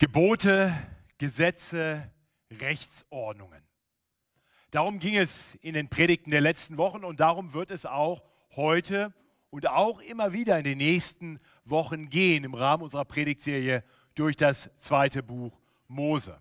Gebote, 0.00 0.74
Gesetze, 1.18 2.10
Rechtsordnungen. 2.50 3.62
Darum 4.70 4.98
ging 4.98 5.14
es 5.14 5.56
in 5.56 5.74
den 5.74 5.90
Predigten 5.90 6.30
der 6.30 6.40
letzten 6.40 6.78
Wochen 6.78 7.04
und 7.04 7.20
darum 7.20 7.52
wird 7.52 7.70
es 7.70 7.84
auch 7.84 8.24
heute 8.56 9.12
und 9.50 9.68
auch 9.68 10.00
immer 10.00 10.32
wieder 10.32 10.56
in 10.56 10.64
den 10.64 10.78
nächsten 10.78 11.38
Wochen 11.66 12.08
gehen 12.08 12.44
im 12.44 12.54
Rahmen 12.54 12.82
unserer 12.82 13.04
Predigtserie 13.04 13.84
durch 14.14 14.36
das 14.36 14.70
zweite 14.80 15.22
Buch 15.22 15.60
Mose. 15.86 16.40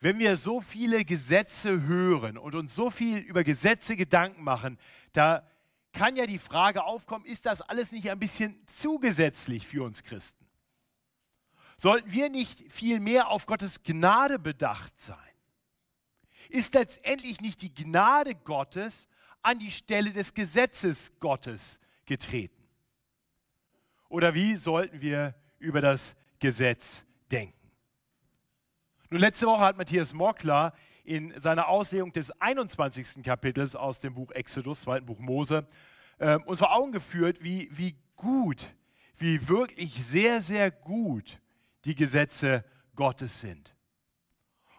Wenn 0.00 0.18
wir 0.18 0.36
so 0.38 0.60
viele 0.60 1.04
Gesetze 1.04 1.82
hören 1.82 2.36
und 2.36 2.56
uns 2.56 2.74
so 2.74 2.90
viel 2.90 3.18
über 3.18 3.44
Gesetze 3.44 3.94
Gedanken 3.94 4.42
machen, 4.42 4.76
da 5.12 5.48
kann 5.92 6.16
ja 6.16 6.26
die 6.26 6.40
Frage 6.40 6.82
aufkommen, 6.82 7.24
ist 7.26 7.46
das 7.46 7.62
alles 7.62 7.92
nicht 7.92 8.10
ein 8.10 8.18
bisschen 8.18 8.60
zu 8.66 8.98
gesetzlich 8.98 9.68
für 9.68 9.84
uns 9.84 10.02
Christen? 10.02 10.41
Sollten 11.76 12.12
wir 12.12 12.28
nicht 12.28 12.70
viel 12.72 13.00
mehr 13.00 13.28
auf 13.28 13.46
Gottes 13.46 13.82
Gnade 13.82 14.38
bedacht 14.38 14.98
sein? 14.98 15.16
Ist 16.48 16.74
letztendlich 16.74 17.40
nicht 17.40 17.62
die 17.62 17.74
Gnade 17.74 18.34
Gottes 18.34 19.08
an 19.42 19.58
die 19.58 19.70
Stelle 19.70 20.12
des 20.12 20.34
Gesetzes 20.34 21.18
Gottes 21.18 21.80
getreten? 22.04 22.62
Oder 24.08 24.34
wie 24.34 24.56
sollten 24.56 25.00
wir 25.00 25.34
über 25.58 25.80
das 25.80 26.14
Gesetz 26.38 27.04
denken? 27.30 27.70
Nun, 29.08 29.20
letzte 29.20 29.46
Woche 29.46 29.62
hat 29.62 29.76
Matthias 29.76 30.12
Mockler 30.12 30.74
in 31.04 31.38
seiner 31.38 31.68
Auslegung 31.68 32.12
des 32.12 32.30
21. 32.40 33.22
Kapitels 33.22 33.74
aus 33.74 33.98
dem 33.98 34.14
Buch 34.14 34.30
Exodus, 34.30 34.82
zweiten 34.82 35.06
Buch 35.06 35.18
Mose, 35.18 35.66
äh, 36.18 36.38
uns 36.46 36.60
vor 36.60 36.74
Augen 36.74 36.92
geführt, 36.92 37.38
wie, 37.40 37.68
wie 37.72 37.96
gut, 38.16 38.74
wie 39.16 39.48
wirklich 39.48 39.94
sehr, 40.04 40.40
sehr 40.40 40.70
gut 40.70 41.41
die 41.84 41.94
Gesetze 41.94 42.64
Gottes 42.94 43.40
sind. 43.40 43.74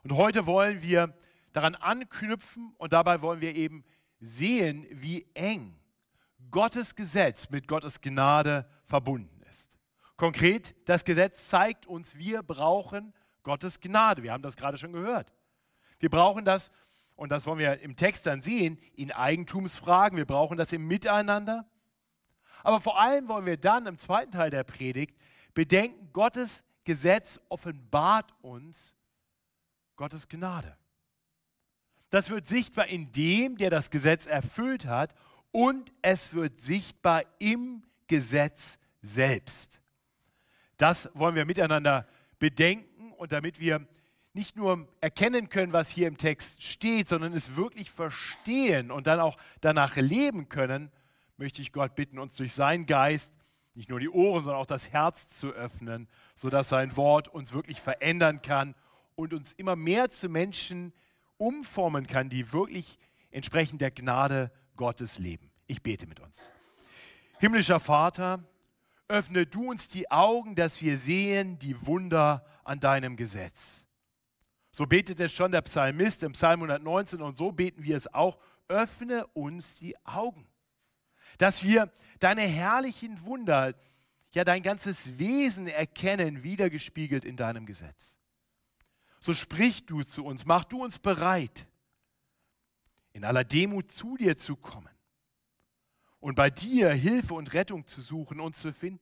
Und 0.04 0.14
heute 0.14 0.46
wollen 0.46 0.82
wir 0.82 1.14
daran 1.54 1.76
anknüpfen 1.76 2.73
und 2.78 2.94
dabei 2.94 3.22
wollen 3.22 3.42
wir 3.42 3.56
eben 3.56 3.86
sehen, 4.20 4.86
wie 4.92 5.26
eng 5.34 5.80
Gottes 6.52 6.95
Gesetz 6.95 7.50
mit 7.50 7.68
Gottes 7.68 8.02
Gnade 8.02 8.68
verbunden 8.86 9.42
ist. 9.50 9.78
Konkret, 10.18 10.76
das 10.88 11.06
Gesetz 11.06 11.48
zeigt 11.48 11.86
uns, 11.86 12.16
wir 12.16 12.44
brauchen 12.44 13.14
Gottes 13.44 13.80
Gnade. 13.80 14.23
Wir 14.23 14.32
haben 14.32 14.44
das 14.44 14.56
gerade 14.56 14.78
schon 14.78 14.94
gehört. 14.94 15.34
Wir 16.00 16.10
brauchen 16.10 16.45
das, 16.45 16.72
und 17.16 17.32
das 17.32 17.45
wollen 17.45 17.60
wir 17.60 17.80
im 17.82 17.95
Text 17.95 18.26
dann 18.26 18.42
sehen, 18.42 18.78
in 18.95 19.12
Eigentumsfragen. 19.12 20.17
Wir 20.17 20.26
brauchen 20.26 20.58
das 20.58 20.73
im 20.73 20.88
Miteinander. 20.88 21.66
Aber 22.64 22.80
vor 22.80 23.00
allem 23.00 23.28
wollen 23.28 23.45
wir 23.45 23.58
dann 23.58 23.86
im 23.88 23.98
zweiten 23.98 24.32
Teil 24.32 24.50
der 24.50 24.64
Predigt 24.64 25.17
bedenken, 25.54 26.10
Gottes 26.14 26.64
Gesetz 26.84 27.39
offenbart 27.50 28.34
uns 28.42 28.95
Gottes 29.95 30.28
Gnade. 30.28 30.76
Das 32.09 32.30
wird 32.30 32.48
sichtbar 32.48 32.88
in 32.88 33.12
dem, 33.12 33.58
der 33.58 33.70
das 33.70 33.89
Gesetz 33.89 34.26
erfüllt 34.26 34.86
hat, 34.86 35.16
und 35.52 35.94
es 36.02 36.34
wird 36.34 36.61
sichtbar 36.61 37.23
im 37.39 37.84
Gesetz 38.08 38.80
selbst. 39.02 39.80
Das 40.78 41.09
wollen 41.14 41.36
wir 41.36 41.45
miteinander 41.45 42.08
bedenken 42.39 43.14
und 43.14 43.31
damit 43.31 43.59
wir 43.59 43.88
nicht 44.34 44.56
nur 44.56 44.88
erkennen 45.00 45.50
können, 45.50 45.73
was 45.73 45.89
hier 45.89 46.08
im 46.08 46.17
Text 46.17 46.64
steht, 46.64 47.08
sondern 47.08 47.34
es 47.34 47.56
wirklich 47.56 47.92
verstehen 47.92 48.89
und 48.89 49.06
dann 49.06 49.20
auch 49.20 49.38
danach 49.61 49.95
leben 49.95 50.50
können, 50.50 50.92
möchte 51.38 51.61
ich 51.61 51.72
Gott 51.72 51.95
bitten, 51.95 52.17
uns 52.17 52.36
durch 52.36 52.54
seinen 52.54 52.86
Geist 52.86 53.31
nicht 53.76 53.90
nur 53.90 54.00
die 54.00 54.10
Ohren, 54.10 54.44
sondern 54.44 54.62
auch 54.62 54.68
das 54.68 54.92
Herz 54.92 55.28
zu 55.28 55.52
öffnen, 55.52 56.08
sodass 56.36 56.70
sein 56.70 56.96
Wort 56.96 57.28
uns 57.28 57.54
wirklich 57.54 57.82
verändern 57.82 58.42
kann 58.42 58.76
und 59.16 59.34
uns 59.34 59.52
immer 59.54 59.76
mehr 59.76 60.12
zu 60.12 60.30
Menschen 60.30 60.94
umformen 61.38 62.08
kann, 62.08 62.30
die 62.30 62.54
wirklich 62.54 63.00
entsprechend 63.32 63.82
der 63.82 63.92
Gnade 63.92 64.52
Gottes 64.76 65.17
leben. 65.17 65.52
Ich 65.67 65.82
bete 65.82 66.08
mit 66.08 66.20
uns. 66.20 66.50
Himmlischer 67.39 67.80
Vater, 67.80 68.44
öffne 69.08 69.45
du 69.45 69.70
uns 69.70 69.88
die 69.88 70.10
Augen, 70.10 70.56
dass 70.56 70.82
wir 70.82 70.98
sehen 70.98 71.60
die 71.60 71.86
Wunder 71.86 72.45
an 72.64 72.80
deinem 72.80 73.16
Gesetz. 73.16 73.86
So 74.72 74.86
betet 74.86 75.20
es 75.20 75.32
schon 75.32 75.52
der 75.52 75.62
Psalmist 75.62 76.23
im 76.23 76.32
Psalm 76.32 76.62
119 76.62 77.22
und 77.22 77.38
so 77.38 77.52
beten 77.52 77.83
wir 77.83 77.98
es 77.98 78.12
auch. 78.14 78.38
Öffne 78.67 79.28
uns 79.28 79.76
die 79.76 79.95
Augen 80.06 80.48
dass 81.38 81.64
wir 81.64 81.92
deine 82.20 82.44
herrlichen 82.44 83.23
Wunder, 83.26 83.76
ja 84.32 84.44
dein 84.44 84.64
ganzes 84.64 85.17
Wesen 85.17 85.67
erkennen, 85.67 86.44
wiedergespiegelt 86.44 87.26
in 87.26 87.38
deinem 87.38 87.66
Gesetz. 87.66 88.17
So 89.20 89.33
sprich 89.33 89.86
du 89.86 90.04
zu 90.04 90.26
uns, 90.26 90.45
mach 90.45 90.66
du 90.66 90.83
uns 90.83 90.99
bereit, 90.99 91.67
in 93.14 93.23
aller 93.23 93.44
Demut 93.44 93.92
zu 93.92 94.17
dir 94.17 94.38
zu 94.38 94.55
kommen 94.55 94.89
und 96.20 96.36
bei 96.36 96.49
dir 96.49 96.92
Hilfe 96.94 97.33
und 97.36 97.54
Rettung 97.54 97.86
zu 97.86 98.02
suchen 98.02 98.39
und 98.39 98.55
zu 98.55 98.73
finden. 98.73 99.00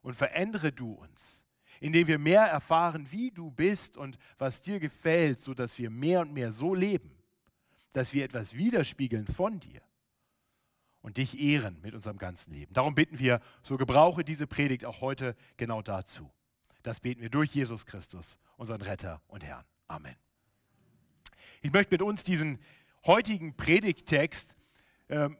Und 0.00 0.14
verändere 0.14 0.72
du 0.72 0.92
uns, 0.92 1.46
indem 1.78 2.08
wir 2.08 2.18
mehr 2.18 2.42
erfahren, 2.42 3.06
wie 3.12 3.30
du 3.30 3.50
bist 3.50 3.96
und 3.96 4.18
was 4.38 4.62
dir 4.62 4.80
gefällt, 4.80 5.40
sodass 5.40 5.78
wir 5.78 5.90
mehr 5.90 6.20
und 6.22 6.32
mehr 6.32 6.50
so 6.50 6.74
leben, 6.74 7.16
dass 7.92 8.12
wir 8.12 8.24
etwas 8.24 8.54
widerspiegeln 8.54 9.26
von 9.26 9.60
dir 9.60 9.80
und 11.02 11.16
dich 11.18 11.38
ehren 11.38 11.78
mit 11.82 11.94
unserem 11.94 12.16
ganzen 12.16 12.52
Leben. 12.52 12.72
Darum 12.72 12.94
bitten 12.94 13.18
wir, 13.18 13.40
so 13.62 13.76
gebrauche 13.76 14.24
diese 14.24 14.46
Predigt 14.46 14.84
auch 14.84 15.00
heute 15.00 15.36
genau 15.56 15.82
dazu. 15.82 16.30
Das 16.82 17.00
beten 17.00 17.20
wir 17.20 17.30
durch 17.30 17.54
Jesus 17.54 17.86
Christus, 17.86 18.38
unseren 18.56 18.80
Retter 18.80 19.20
und 19.28 19.44
Herrn. 19.44 19.64
Amen. 19.88 20.16
Ich 21.60 21.72
möchte 21.72 21.94
mit 21.94 22.02
uns 22.02 22.24
diesen 22.24 22.58
heutigen 23.06 23.56
Predigttext 23.56 24.56
ähm, 25.08 25.36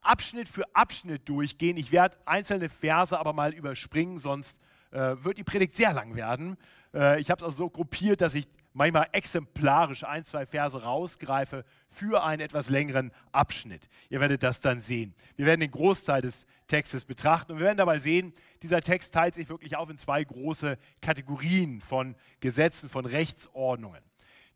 Abschnitt 0.00 0.48
für 0.48 0.64
Abschnitt 0.74 1.28
durchgehen. 1.28 1.76
Ich 1.76 1.92
werde 1.92 2.16
einzelne 2.24 2.68
Verse 2.68 3.18
aber 3.18 3.32
mal 3.32 3.52
überspringen, 3.52 4.18
sonst 4.18 4.58
äh, 4.90 5.16
wird 5.22 5.38
die 5.38 5.44
Predigt 5.44 5.76
sehr 5.76 5.92
lang 5.92 6.14
werden. 6.14 6.56
Äh, 6.94 7.20
ich 7.20 7.30
habe 7.30 7.40
es 7.40 7.44
also 7.44 7.56
so 7.56 7.70
gruppiert, 7.70 8.20
dass 8.20 8.34
ich 8.34 8.48
manchmal 8.72 9.08
exemplarisch 9.12 10.04
ein, 10.04 10.24
zwei 10.24 10.46
Verse 10.46 10.82
rausgreife 10.82 11.64
für 11.88 12.22
einen 12.22 12.40
etwas 12.40 12.68
längeren 12.68 13.12
Abschnitt. 13.32 13.88
Ihr 14.08 14.20
werdet 14.20 14.42
das 14.42 14.60
dann 14.60 14.80
sehen. 14.80 15.14
Wir 15.36 15.46
werden 15.46 15.60
den 15.60 15.70
Großteil 15.70 16.22
des 16.22 16.46
Textes 16.66 17.04
betrachten 17.04 17.52
und 17.52 17.58
wir 17.58 17.66
werden 17.66 17.78
dabei 17.78 17.98
sehen, 17.98 18.34
dieser 18.62 18.80
Text 18.80 19.14
teilt 19.14 19.34
sich 19.34 19.48
wirklich 19.48 19.76
auf 19.76 19.90
in 19.90 19.98
zwei 19.98 20.22
große 20.22 20.78
Kategorien 21.00 21.80
von 21.80 22.14
Gesetzen, 22.40 22.88
von 22.88 23.06
Rechtsordnungen. 23.06 24.02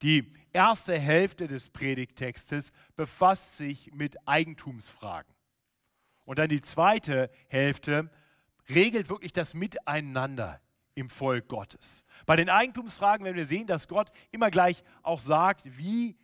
Die 0.03 0.33
erste 0.53 0.99
Hälfte 0.99 1.47
des 1.47 1.69
Predigttextes 1.71 2.73
befasst 2.97 3.57
sich 3.57 3.93
mit 3.93 4.17
Eigentumsfragen. 4.27 5.33
Und 6.25 6.39
dann 6.39 6.49
die 6.49 6.63
zweite 6.63 7.31
Hälfte 7.49 8.11
regelt 8.69 9.09
wirklich 9.09 9.33
das 9.33 9.55
Miteinander 9.55 10.61
im 10.95 11.09
Volk 11.09 11.49
Gottes. 11.49 12.05
Bei 12.27 12.37
den 12.37 12.49
Eigentumsfragen 12.49 13.25
werden 13.25 13.37
wir 13.37 13.47
sehen, 13.47 13.67
dass 13.67 13.89
Gott 13.89 14.11
immer 14.31 14.51
gleich 14.51 14.83
auch 15.03 15.21
sagt, 15.21 15.77
wie 15.79 16.17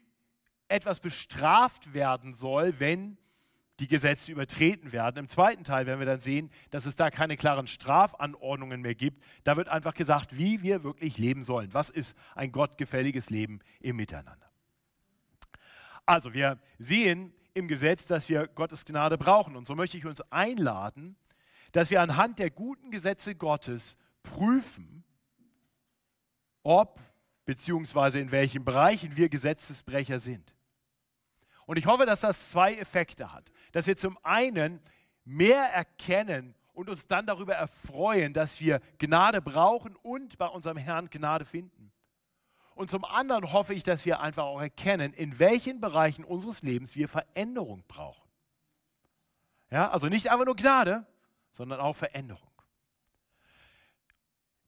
etwas 0.69 1.01
bestraft 1.01 1.95
werden 1.95 2.35
soll, 2.35 2.79
wenn 2.79 3.17
die 3.81 3.89
Gesetze 3.89 4.33
übertreten 4.33 4.93
werden. 4.93 5.19
Im 5.19 5.29
zweiten 5.29 5.65
Teil 5.65 5.87
werden 5.87 6.01
wir 6.01 6.07
dann 6.07 6.21
sehen, 6.21 6.51
dass 6.71 6.85
es 6.85 6.97
da 6.97 7.11
keine 7.11 7.37
klaren 7.37 7.67
Strafanordnungen 7.67 8.81
mehr 8.81 8.95
gibt. 8.95 9.23
Da 9.45 9.57
wird 9.57 9.69
einfach 9.69 9.95
gesagt, 9.95 10.37
wie 10.37 10.63
wir 10.63 10.83
wirklich 10.83 11.17
leben 11.17 11.45
sollen. 11.45 11.73
Was 11.73 11.89
ist 11.91 12.17
ein 12.35 12.51
gottgefälliges 12.51 13.31
Leben 13.31 13.61
im 13.81 13.97
Miteinander? 13.97 14.51
Also 16.07 16.35
wir 16.35 16.59
sehen 16.79 17.33
im 17.55 17.69
Gesetz, 17.69 18.07
dass 18.07 18.29
wir 18.29 18.49
Gottes 18.49 18.85
Gnade 18.85 19.17
brauchen. 19.17 19.57
Und 19.57 19.69
so 19.69 19.75
möchte 19.75 19.97
ich 19.97 20.07
uns 20.07 20.21
einladen, 20.33 21.17
dass 21.73 21.91
wir 21.91 22.01
anhand 22.01 22.39
der 22.39 22.51
guten 22.51 22.91
Gesetze 22.91 23.35
Gottes 23.35 23.97
prüfen, 24.29 25.05
ob 26.63 27.01
bzw. 27.45 28.21
in 28.21 28.31
welchen 28.31 28.65
Bereichen 28.65 29.17
wir 29.17 29.29
Gesetzesbrecher 29.29 30.21
sind. 30.21 30.55
Und 31.67 31.77
ich 31.79 31.87
hoffe, 31.87 32.07
dass 32.07 32.21
das 32.21 32.51
zwei 32.51 32.75
Effekte 32.75 33.33
hat. 33.33 33.51
Dass 33.73 33.87
wir 33.87 33.97
zum 33.97 34.19
einen 34.23 34.81
mehr 35.25 35.65
erkennen 35.65 36.55
und 36.73 36.89
uns 36.89 37.07
dann 37.07 37.27
darüber 37.27 37.55
erfreuen, 37.55 38.33
dass 38.33 38.61
wir 38.61 38.81
Gnade 38.99 39.43
brauchen 39.43 39.97
und 39.97 40.39
bei 40.39 40.47
unserem 40.47 40.77
Herrn 40.77 41.11
Gnade 41.11 41.45
finden. 41.45 41.93
Und 42.75 42.91
zum 42.91 43.05
anderen 43.05 43.53
hoffe 43.53 43.75
ich, 43.75 43.83
dass 43.83 44.05
wir 44.07 44.21
einfach 44.21 44.45
auch 44.45 44.61
erkennen, 44.61 45.13
in 45.13 45.39
welchen 45.39 45.81
Bereichen 45.81 46.25
unseres 46.25 46.63
Lebens 46.63 46.95
wir 46.95 47.09
Veränderung 47.09 47.83
brauchen. 47.89 48.29
Ja, 49.71 49.91
also 49.91 50.09
nicht 50.09 50.31
einfach 50.31 50.47
nur 50.47 50.57
Gnade, 50.57 51.05
sondern 51.53 51.81
auch 51.81 51.97
Veränderung. 51.97 52.48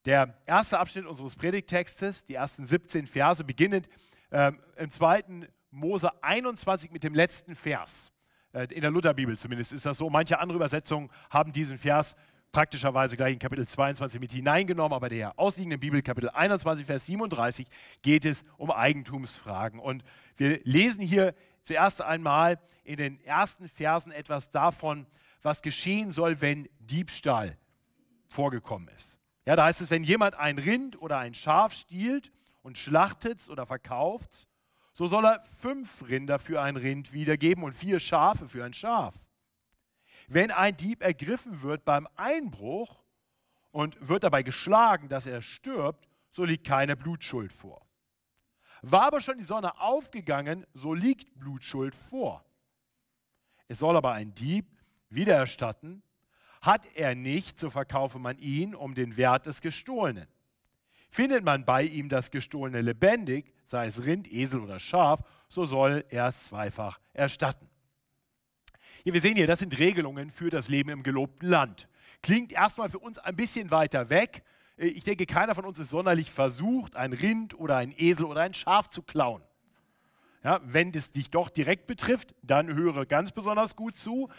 Der 0.06 0.34
erste 0.46 0.78
Abschnitt 0.78 1.04
unseres 1.04 1.36
Predigttextes, 1.36 2.24
die 2.24 2.34
ersten 2.34 2.64
17 2.64 3.06
Verse, 3.06 3.44
beginnend 3.44 3.88
äh, 4.30 4.52
im 4.76 4.90
zweiten 4.90 5.46
Mose 5.70 6.10
21 6.22 6.90
mit 6.90 7.04
dem 7.04 7.14
letzten 7.14 7.54
Vers. 7.54 8.12
Äh, 8.52 8.72
in 8.72 8.80
der 8.80 8.90
Lutherbibel 8.90 9.36
zumindest 9.36 9.72
ist 9.72 9.84
das 9.84 9.98
so. 9.98 10.08
Manche 10.08 10.38
andere 10.38 10.56
Übersetzungen 10.56 11.10
haben 11.28 11.52
diesen 11.52 11.76
Vers 11.76 12.16
praktischerweise 12.50 13.16
gleich 13.16 13.34
in 13.34 13.38
Kapitel 13.38 13.68
22 13.68 14.20
mit 14.20 14.32
hineingenommen, 14.32 14.94
aber 14.94 15.08
der 15.08 15.38
ausliegenden 15.38 15.78
Bibel, 15.78 16.02
Kapitel 16.02 16.30
21, 16.30 16.86
Vers 16.86 17.06
37, 17.06 17.66
geht 18.02 18.24
es 18.24 18.44
um 18.56 18.70
Eigentumsfragen. 18.70 19.78
Und 19.78 20.02
wir 20.36 20.60
lesen 20.64 21.02
hier 21.02 21.34
zuerst 21.62 22.02
einmal 22.02 22.58
in 22.84 22.96
den 22.96 23.20
ersten 23.24 23.68
Versen 23.68 24.10
etwas 24.12 24.50
davon, 24.50 25.06
was 25.42 25.62
geschehen 25.62 26.10
soll, 26.10 26.40
wenn 26.40 26.68
Diebstahl 26.80 27.56
vorgekommen 28.28 28.88
ist. 28.96 29.19
Ja, 29.46 29.56
da 29.56 29.64
heißt 29.64 29.80
es, 29.80 29.90
wenn 29.90 30.04
jemand 30.04 30.34
ein 30.34 30.58
Rind 30.58 31.00
oder 31.00 31.18
ein 31.18 31.34
Schaf 31.34 31.72
stiehlt 31.72 32.30
und 32.62 32.78
schlachtet 32.78 33.48
oder 33.48 33.66
verkauft, 33.66 34.48
so 34.92 35.06
soll 35.06 35.24
er 35.24 35.42
fünf 35.44 36.08
Rinder 36.08 36.38
für 36.38 36.60
ein 36.60 36.76
Rind 36.76 37.12
wiedergeben 37.12 37.64
und 37.64 37.74
vier 37.74 38.00
Schafe 38.00 38.48
für 38.48 38.64
ein 38.64 38.74
Schaf. 38.74 39.14
Wenn 40.28 40.50
ein 40.50 40.76
Dieb 40.76 41.02
ergriffen 41.02 41.62
wird 41.62 41.84
beim 41.84 42.06
Einbruch 42.16 43.02
und 43.70 43.96
wird 44.06 44.24
dabei 44.24 44.42
geschlagen, 44.42 45.08
dass 45.08 45.26
er 45.26 45.42
stirbt, 45.42 46.08
so 46.32 46.44
liegt 46.44 46.66
keine 46.66 46.96
Blutschuld 46.96 47.52
vor. 47.52 47.86
War 48.82 49.02
aber 49.02 49.20
schon 49.20 49.38
die 49.38 49.44
Sonne 49.44 49.80
aufgegangen, 49.80 50.66
so 50.74 50.94
liegt 50.94 51.38
Blutschuld 51.38 51.94
vor. 51.94 52.44
Es 53.68 53.78
soll 53.78 53.96
aber 53.96 54.12
ein 54.12 54.34
Dieb 54.34 54.66
wiedererstatten, 55.10 56.02
hat 56.60 56.86
er 56.94 57.14
nicht, 57.14 57.58
so 57.58 57.70
verkaufe 57.70 58.18
man 58.18 58.38
ihn 58.38 58.74
um 58.74 58.94
den 58.94 59.16
Wert 59.16 59.46
des 59.46 59.60
Gestohlenen. 59.60 60.26
Findet 61.10 61.42
man 61.44 61.64
bei 61.64 61.82
ihm 61.82 62.08
das 62.08 62.30
Gestohlene 62.30 62.82
lebendig, 62.82 63.52
sei 63.66 63.86
es 63.86 64.04
Rind, 64.04 64.32
Esel 64.32 64.60
oder 64.60 64.78
Schaf, 64.78 65.20
so 65.48 65.64
soll 65.64 66.04
er 66.08 66.28
es 66.28 66.44
zweifach 66.44 67.00
erstatten. 67.12 67.68
Hier, 69.02 69.14
wir 69.14 69.20
sehen 69.20 69.36
hier, 69.36 69.46
das 69.46 69.58
sind 69.58 69.78
Regelungen 69.78 70.30
für 70.30 70.50
das 70.50 70.68
Leben 70.68 70.90
im 70.90 71.02
gelobten 71.02 71.48
Land. 71.48 71.88
Klingt 72.22 72.52
erstmal 72.52 72.90
für 72.90 72.98
uns 72.98 73.18
ein 73.18 73.34
bisschen 73.34 73.70
weiter 73.70 74.10
weg. 74.10 74.44
Ich 74.76 75.04
denke, 75.04 75.26
keiner 75.26 75.54
von 75.54 75.64
uns 75.64 75.78
ist 75.78 75.90
sonderlich 75.90 76.30
versucht, 76.30 76.96
ein 76.96 77.12
Rind 77.12 77.58
oder 77.58 77.76
ein 77.76 77.92
Esel 77.96 78.26
oder 78.26 78.42
ein 78.42 78.54
Schaf 78.54 78.88
zu 78.88 79.02
klauen. 79.02 79.42
Ja, 80.44 80.60
wenn 80.64 80.90
es 80.94 81.10
dich 81.10 81.30
doch 81.30 81.50
direkt 81.50 81.86
betrifft, 81.86 82.34
dann 82.42 82.74
höre 82.74 83.04
ganz 83.04 83.32
besonders 83.32 83.74
gut 83.74 83.96
zu. 83.96 84.30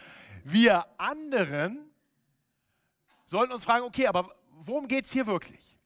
Wir 0.43 0.85
anderen 0.99 1.90
sollten 3.31 3.53
uns 3.53 3.63
fragen, 3.63 3.85
okay, 3.85 4.07
aber 4.07 4.35
worum 4.59 4.87
geht 4.87 5.05
es 5.05 5.13
hier 5.13 5.25
wirklich? 5.25 5.79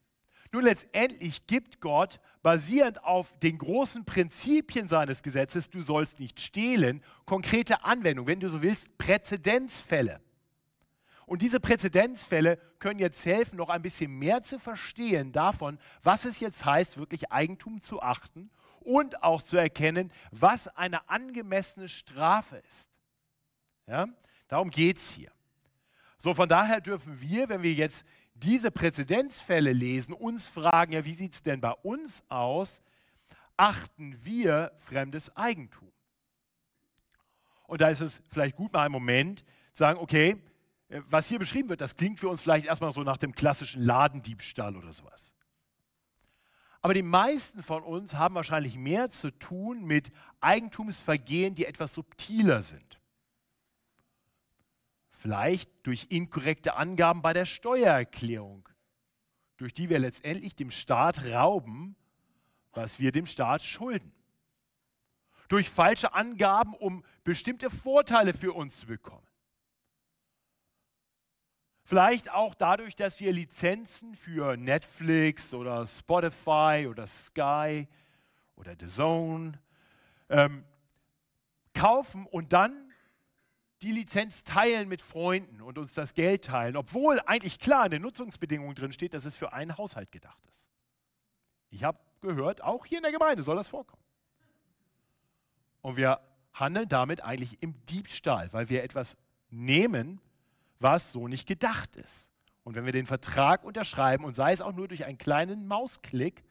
Nun, 0.52 0.64
letztendlich 0.64 1.48
gibt 1.48 1.80
Gott, 1.80 2.20
basierend 2.42 3.04
auf 3.04 3.38
den 3.40 3.58
großen 3.58 4.06
Prinzipien 4.06 4.88
seines 4.88 5.22
Gesetzes, 5.22 5.70
du 5.70 5.82
sollst 5.82 6.20
nicht 6.20 6.40
stehlen, 6.40 7.04
konkrete 7.26 7.84
Anwendungen, 7.84 8.28
wenn 8.28 8.40
du 8.40 8.50
so 8.50 8.62
willst, 8.62 8.98
Präzedenzfälle. 8.98 10.22
Und 11.26 11.42
diese 11.42 11.60
Präzedenzfälle 11.60 12.58
können 12.80 13.00
jetzt 13.00 13.26
helfen, 13.26 13.58
noch 13.58 13.70
ein 13.70 13.82
bisschen 13.82 14.12
mehr 14.12 14.44
zu 14.44 14.60
verstehen 14.60 15.32
davon, 15.32 15.80
was 16.04 16.26
es 16.26 16.40
jetzt 16.40 16.66
heißt, 16.66 16.98
wirklich 16.98 17.32
Eigentum 17.32 17.82
zu 17.82 18.02
achten 18.02 18.50
und 18.80 19.24
auch 19.24 19.42
zu 19.42 19.58
erkennen, 19.58 20.12
was 20.32 20.68
eine 20.70 21.10
angemessene 21.10 21.90
Strafe 21.90 22.58
ist. 22.68 22.90
Ja? 23.88 24.08
Darum 24.48 24.70
geht 24.70 24.98
es 24.98 25.10
hier. 25.10 25.35
So, 26.26 26.34
von 26.34 26.50
daher 26.50 26.82
dürfen 26.82 27.22
wir, 27.22 27.50
wenn 27.50 27.62
wir 27.62 27.74
jetzt 27.74 28.04
diese 28.34 28.72
Präzedenzfälle 28.72 29.72
lesen, 29.72 30.12
uns 30.12 30.48
fragen, 30.48 30.94
ja, 30.94 31.06
wie 31.06 31.14
sieht 31.14 31.36
es 31.36 31.44
denn 31.44 31.62
bei 31.62 31.70
uns 31.70 32.24
aus? 32.30 32.82
Achten 33.58 34.18
wir 34.26 34.72
fremdes 34.80 35.38
Eigentum? 35.38 35.92
Und 37.68 37.82
da 37.82 37.90
ist 37.90 38.02
es 38.02 38.24
vielleicht 38.32 38.56
gut, 38.56 38.74
mal 38.74 38.86
einen 38.86 38.92
Moment 38.92 39.42
zu 39.74 39.82
sagen, 39.82 40.00
okay, 40.00 40.42
äh, 40.90 41.02
was 41.08 41.28
hier 41.28 41.38
beschrieben 41.38 41.70
wird, 41.70 41.80
das 41.80 41.96
klingt 41.96 42.20
für 42.20 42.28
uns 42.28 42.42
vielleicht 42.42 42.66
erstmal 42.66 42.92
so 42.92 43.04
nach 43.04 43.18
dem 43.18 43.36
klassischen 43.36 43.84
Ladendiebstahl 43.84 44.76
oder 44.76 44.94
sowas. 44.94 45.32
Aber 46.82 46.96
die 46.96 47.04
meisten 47.04 47.62
von 47.62 47.84
uns 47.84 48.16
haben 48.16 48.34
wahrscheinlich 48.34 48.78
mehr 48.78 49.12
zu 49.12 49.30
tun 49.30 49.86
mit 49.86 50.10
Eigentumsvergehen, 50.42 51.54
die 51.54 51.66
etwas 51.68 51.94
subtiler 51.94 52.64
sind. 52.64 53.00
Vielleicht 55.26 55.72
durch 55.82 56.06
inkorrekte 56.10 56.76
Angaben 56.76 57.24
bei 57.24 57.34
der 57.34 57.46
Steuererklärung, 57.46 58.70
durch 59.58 59.74
die 59.74 59.90
wir 59.90 59.98
letztendlich 59.98 60.56
dem 60.56 60.70
Staat 60.70 61.26
rauben, 61.26 61.96
was 62.74 63.00
wir 63.00 63.12
dem 63.12 63.26
Staat 63.26 63.64
schulden. 63.64 64.14
Durch 65.48 65.72
falsche 65.72 66.14
Angaben, 66.14 66.76
um 66.76 67.04
bestimmte 67.24 67.72
Vorteile 67.72 68.36
für 68.36 68.54
uns 68.54 68.78
zu 68.78 68.86
bekommen. 68.86 69.26
Vielleicht 71.86 72.30
auch 72.32 72.54
dadurch, 72.54 72.96
dass 72.96 73.20
wir 73.20 73.34
Lizenzen 73.34 74.14
für 74.14 74.58
Netflix 74.58 75.56
oder 75.56 75.88
Spotify 75.88 76.86
oder 76.88 77.08
Sky 77.08 77.88
oder 78.56 78.76
The 78.80 78.86
Zone 78.86 79.60
ähm, 80.30 80.64
kaufen 81.74 82.28
und 82.28 82.54
dann 82.54 82.92
die 83.82 83.92
Lizenz 83.92 84.44
teilen 84.44 84.88
mit 84.88 85.02
Freunden 85.02 85.62
und 85.62 85.78
uns 85.78 85.94
das 85.94 86.14
Geld 86.14 86.46
teilen, 86.46 86.78
obwohl 86.78 87.20
eigentlich 87.26 87.60
klar 87.60 87.86
in 87.86 87.92
den 87.92 88.02
Nutzungsbedingungen 88.02 88.76
drin 88.76 88.92
steht, 88.92 89.14
dass 89.14 89.26
es 89.26 89.36
für 89.36 89.54
einen 89.54 89.78
Haushalt 89.78 90.12
gedacht 90.12 90.40
ist. 90.48 90.66
Ich 91.70 91.84
habe 91.84 92.00
gehört, 92.22 92.64
auch 92.64 92.86
hier 92.86 93.00
in 93.00 93.04
der 93.04 93.12
Gemeinde 93.12 93.44
soll 93.44 93.56
das 93.56 93.68
vorkommen. 93.68 94.02
Und 95.82 95.98
wir 95.98 96.20
handeln 96.54 96.88
damit 96.88 97.22
eigentlich 97.22 97.62
im 97.62 97.76
Diebstahl, 97.86 98.52
weil 98.54 98.70
wir 98.70 98.84
etwas 98.84 99.18
nehmen, 99.50 100.22
was 100.80 101.12
so 101.12 101.28
nicht 101.28 101.48
gedacht 101.48 101.96
ist. 101.96 102.32
Und 102.64 102.76
wenn 102.76 102.86
wir 102.86 102.92
den 102.92 103.06
Vertrag 103.06 103.64
unterschreiben 103.64 104.26
und 104.26 104.36
sei 104.36 104.52
es 104.54 104.62
auch 104.62 104.74
nur 104.74 104.88
durch 104.88 105.06
einen 105.06 105.18
kleinen 105.18 105.68
Mausklick, 105.68 106.44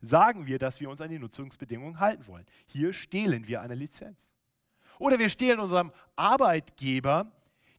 sagen 0.00 0.46
wir, 0.46 0.58
dass 0.58 0.80
wir 0.80 0.90
uns 0.90 1.00
an 1.00 1.10
die 1.10 1.18
Nutzungsbedingungen 1.18 2.00
halten 2.00 2.26
wollen. 2.26 2.46
Hier 2.66 2.92
stehlen 2.92 3.46
wir 3.46 3.60
eine 3.60 3.76
Lizenz. 3.76 4.31
Oder 4.98 5.18
wir 5.18 5.28
stehlen 5.28 5.60
unserem 5.60 5.92
Arbeitgeber 6.16 7.30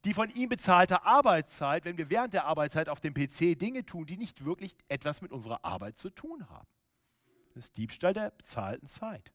die 0.05 0.13
von 0.13 0.29
ihm 0.29 0.49
bezahlte 0.49 1.03
Arbeitszeit, 1.03 1.85
wenn 1.85 1.97
wir 1.97 2.09
während 2.09 2.33
der 2.33 2.45
Arbeitszeit 2.45 2.89
auf 2.89 2.99
dem 2.99 3.13
PC 3.13 3.57
Dinge 3.57 3.85
tun, 3.85 4.05
die 4.05 4.17
nicht 4.17 4.43
wirklich 4.43 4.75
etwas 4.89 5.21
mit 5.21 5.31
unserer 5.31 5.63
Arbeit 5.63 5.97
zu 5.97 6.09
tun 6.09 6.49
haben. 6.49 6.67
Das 7.53 7.65
ist 7.65 7.77
Diebstahl 7.77 8.13
der 8.13 8.31
bezahlten 8.31 8.87
Zeit. 8.87 9.31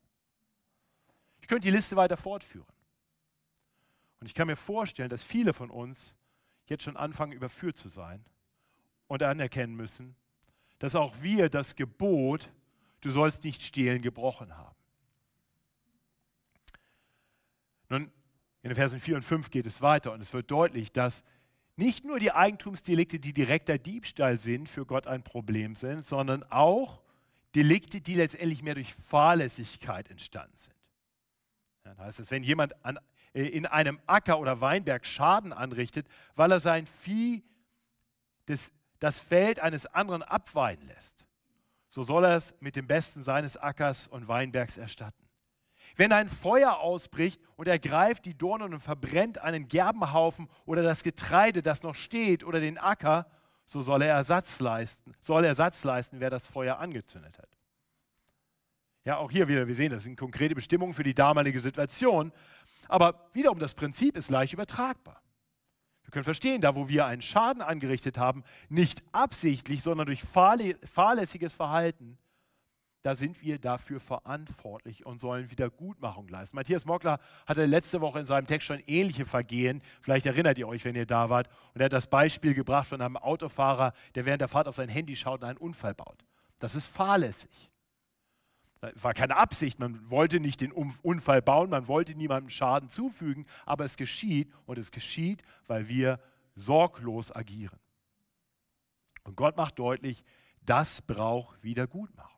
Ich 1.40 1.48
könnte 1.48 1.68
die 1.68 1.74
Liste 1.74 1.96
weiter 1.96 2.16
fortführen. 2.16 2.66
Und 4.20 4.26
ich 4.26 4.34
kann 4.34 4.48
mir 4.48 4.56
vorstellen, 4.56 5.08
dass 5.08 5.22
viele 5.22 5.54
von 5.54 5.70
uns 5.70 6.14
jetzt 6.66 6.82
schon 6.82 6.96
anfangen, 6.96 7.32
überführt 7.32 7.78
zu 7.78 7.88
sein 7.88 8.22
und 9.06 9.22
anerkennen 9.22 9.74
müssen, 9.74 10.16
dass 10.80 10.94
auch 10.94 11.14
wir 11.22 11.48
das 11.48 11.76
Gebot, 11.76 12.50
du 13.00 13.10
sollst 13.10 13.44
nicht 13.44 13.62
stehlen, 13.62 14.02
gebrochen 14.02 14.56
haben. 14.56 14.76
Nun, 17.88 18.10
in 18.62 18.70
den 18.70 18.74
Versen 18.74 19.00
4 19.00 19.16
und 19.16 19.22
5 19.22 19.50
geht 19.50 19.66
es 19.66 19.80
weiter 19.80 20.12
und 20.12 20.20
es 20.20 20.32
wird 20.32 20.50
deutlich, 20.50 20.92
dass 20.92 21.24
nicht 21.76 22.04
nur 22.04 22.18
die 22.18 22.32
Eigentumsdelikte, 22.32 23.20
die 23.20 23.32
direkter 23.32 23.78
Diebstahl 23.78 24.40
sind, 24.40 24.68
für 24.68 24.84
Gott 24.84 25.06
ein 25.06 25.22
Problem 25.22 25.76
sind, 25.76 26.04
sondern 26.04 26.42
auch 26.50 27.00
Delikte, 27.54 28.00
die 28.00 28.14
letztendlich 28.14 28.62
mehr 28.62 28.74
durch 28.74 28.92
Fahrlässigkeit 28.92 30.10
entstanden 30.10 30.56
sind. 30.56 30.74
Ja, 31.84 31.92
das 31.92 31.98
heißt 31.98 32.20
es, 32.20 32.30
wenn 32.30 32.42
jemand 32.42 32.84
an, 32.84 32.98
äh, 33.32 33.44
in 33.44 33.64
einem 33.64 34.00
Acker 34.06 34.40
oder 34.40 34.60
Weinberg 34.60 35.06
Schaden 35.06 35.52
anrichtet, 35.52 36.08
weil 36.34 36.50
er 36.50 36.60
sein 36.60 36.86
Vieh 36.86 37.44
des, 38.48 38.72
das 38.98 39.20
Feld 39.20 39.60
eines 39.60 39.86
anderen 39.86 40.22
abweiden 40.22 40.88
lässt, 40.88 41.24
so 41.90 42.02
soll 42.02 42.24
er 42.24 42.36
es 42.36 42.54
mit 42.60 42.76
dem 42.76 42.86
Besten 42.86 43.22
seines 43.22 43.56
Ackers 43.56 44.08
und 44.08 44.26
Weinbergs 44.26 44.76
erstatten. 44.78 45.27
Wenn 45.98 46.12
ein 46.12 46.28
Feuer 46.28 46.78
ausbricht 46.78 47.42
und 47.56 47.66
ergreift 47.66 48.24
die 48.24 48.38
Dornen 48.38 48.72
und 48.72 48.78
verbrennt 48.78 49.38
einen 49.38 49.66
Gerbenhaufen 49.66 50.48
oder 50.64 50.84
das 50.84 51.02
Getreide, 51.02 51.60
das 51.60 51.82
noch 51.82 51.96
steht, 51.96 52.44
oder 52.44 52.60
den 52.60 52.78
Acker, 52.78 53.26
so 53.66 53.82
soll 53.82 54.02
er 54.02 54.14
Ersatz 54.14 54.60
leisten, 54.60 55.12
soll 55.22 55.44
Ersatz 55.44 55.82
leisten, 55.82 56.20
wer 56.20 56.30
das 56.30 56.46
Feuer 56.46 56.78
angezündet 56.78 57.36
hat. 57.36 57.48
Ja, 59.04 59.16
auch 59.16 59.32
hier 59.32 59.48
wieder, 59.48 59.66
wir 59.66 59.74
sehen, 59.74 59.90
das 59.90 60.04
sind 60.04 60.16
konkrete 60.16 60.54
Bestimmungen 60.54 60.94
für 60.94 61.02
die 61.02 61.14
damalige 61.14 61.58
Situation. 61.58 62.30
Aber 62.86 63.28
wiederum, 63.32 63.58
das 63.58 63.74
Prinzip 63.74 64.16
ist 64.16 64.30
leicht 64.30 64.52
übertragbar. 64.52 65.20
Wir 66.04 66.12
können 66.12 66.24
verstehen, 66.24 66.60
da 66.60 66.76
wo 66.76 66.88
wir 66.88 67.06
einen 67.06 67.22
Schaden 67.22 67.60
angerichtet 67.60 68.18
haben, 68.18 68.44
nicht 68.68 69.02
absichtlich, 69.10 69.82
sondern 69.82 70.06
durch 70.06 70.22
fahrlässiges 70.22 71.52
Verhalten, 71.52 72.18
da 73.08 73.14
sind 73.14 73.40
wir 73.40 73.58
dafür 73.58 74.00
verantwortlich 74.00 75.06
und 75.06 75.18
sollen 75.18 75.50
Wiedergutmachung 75.50 76.28
leisten. 76.28 76.54
Matthias 76.54 76.84
Mockler 76.84 77.20
hatte 77.46 77.64
letzte 77.64 78.02
Woche 78.02 78.20
in 78.20 78.26
seinem 78.26 78.46
Text 78.46 78.66
schon 78.66 78.82
ähnliche 78.86 79.24
Vergehen. 79.24 79.80
Vielleicht 80.02 80.26
erinnert 80.26 80.58
ihr 80.58 80.68
euch, 80.68 80.84
wenn 80.84 80.94
ihr 80.94 81.06
da 81.06 81.30
wart. 81.30 81.48
Und 81.72 81.80
er 81.80 81.86
hat 81.86 81.94
das 81.94 82.08
Beispiel 82.08 82.52
gebracht 82.52 82.86
von 82.86 83.00
einem 83.00 83.16
Autofahrer, 83.16 83.94
der 84.14 84.26
während 84.26 84.42
der 84.42 84.48
Fahrt 84.48 84.68
auf 84.68 84.74
sein 84.74 84.90
Handy 84.90 85.16
schaut 85.16 85.40
und 85.40 85.48
einen 85.48 85.56
Unfall 85.56 85.94
baut. 85.94 86.22
Das 86.58 86.74
ist 86.74 86.84
fahrlässig. 86.84 87.70
Das 88.82 88.92
war 89.02 89.14
keine 89.14 89.38
Absicht, 89.38 89.78
man 89.78 90.10
wollte 90.10 90.38
nicht 90.38 90.60
den 90.60 90.72
Unfall 90.72 91.40
bauen, 91.40 91.70
man 91.70 91.88
wollte 91.88 92.14
niemandem 92.14 92.50
Schaden 92.50 92.90
zufügen, 92.90 93.46
aber 93.64 93.86
es 93.86 93.96
geschieht 93.96 94.52
und 94.66 94.76
es 94.76 94.90
geschieht, 94.90 95.42
weil 95.66 95.88
wir 95.88 96.20
sorglos 96.56 97.34
agieren. 97.34 97.78
Und 99.24 99.34
Gott 99.34 99.56
macht 99.56 99.78
deutlich, 99.78 100.26
das 100.60 101.00
braucht 101.00 101.62
Wiedergutmachung. 101.62 102.37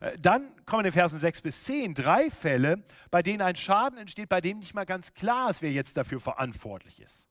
Äh, 0.00 0.18
dann 0.18 0.50
kommen 0.66 0.84
in 0.84 0.92
Versen 0.92 1.18
6 1.18 1.42
bis 1.42 1.64
10 1.64 1.94
drei 1.94 2.30
Fälle, 2.30 2.84
bei 3.10 3.22
denen 3.22 3.42
ein 3.42 3.56
Schaden 3.56 3.98
entsteht, 3.98 4.28
bei 4.28 4.40
dem 4.40 4.58
nicht 4.58 4.74
mal 4.74 4.86
ganz 4.86 5.14
klar 5.14 5.50
ist, 5.50 5.62
wer 5.62 5.72
jetzt 5.72 5.96
dafür 5.96 6.20
verantwortlich 6.20 7.00
ist. 7.00 7.28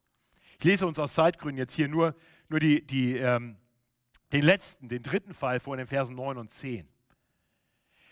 Ich 0.60 0.66
lese 0.66 0.88
uns 0.88 1.00
aus 1.00 1.14
Zeitgründen 1.14 1.58
jetzt 1.58 1.76
hier 1.76 1.88
nur, 1.88 2.16
nur 2.50 2.60
die, 2.60 2.86
die, 2.86 3.18
ähm, 3.18 3.58
den 4.34 4.44
letzten, 4.44 4.90
den 4.90 5.04
dritten 5.04 5.34
Fall 5.34 5.60
vor 5.60 5.76
in 5.76 5.80
den 5.80 5.88
Versen 5.88 6.16
9 6.16 6.38
und 6.38 6.52
10. 6.52 6.88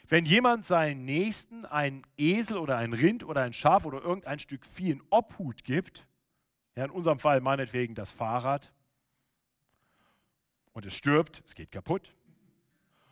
Wenn 0.08 0.26
jemand 0.26 0.66
seinen 0.66 1.04
Nächsten 1.06 1.66
einen 1.66 2.04
Esel 2.18 2.58
oder 2.58 2.78
ein 2.78 2.94
Rind 2.94 3.24
oder 3.24 3.42
ein 3.42 3.54
Schaf 3.54 3.86
oder 3.86 4.02
irgendein 4.04 4.38
Stück 4.38 4.66
Vieh 4.66 4.92
in 4.92 5.02
Obhut 5.10 5.64
gibt, 5.64 6.08
ja, 6.76 6.86
in 6.86 6.92
unserem 6.92 7.18
Fall 7.18 7.42
meinetwegen 7.42 7.96
das 7.96 8.12
Fahrrad, 8.12 8.72
und 10.74 10.86
es 10.86 10.94
stirbt, 10.94 11.42
es 11.48 11.56
geht 11.56 11.72
kaputt, 11.72 12.14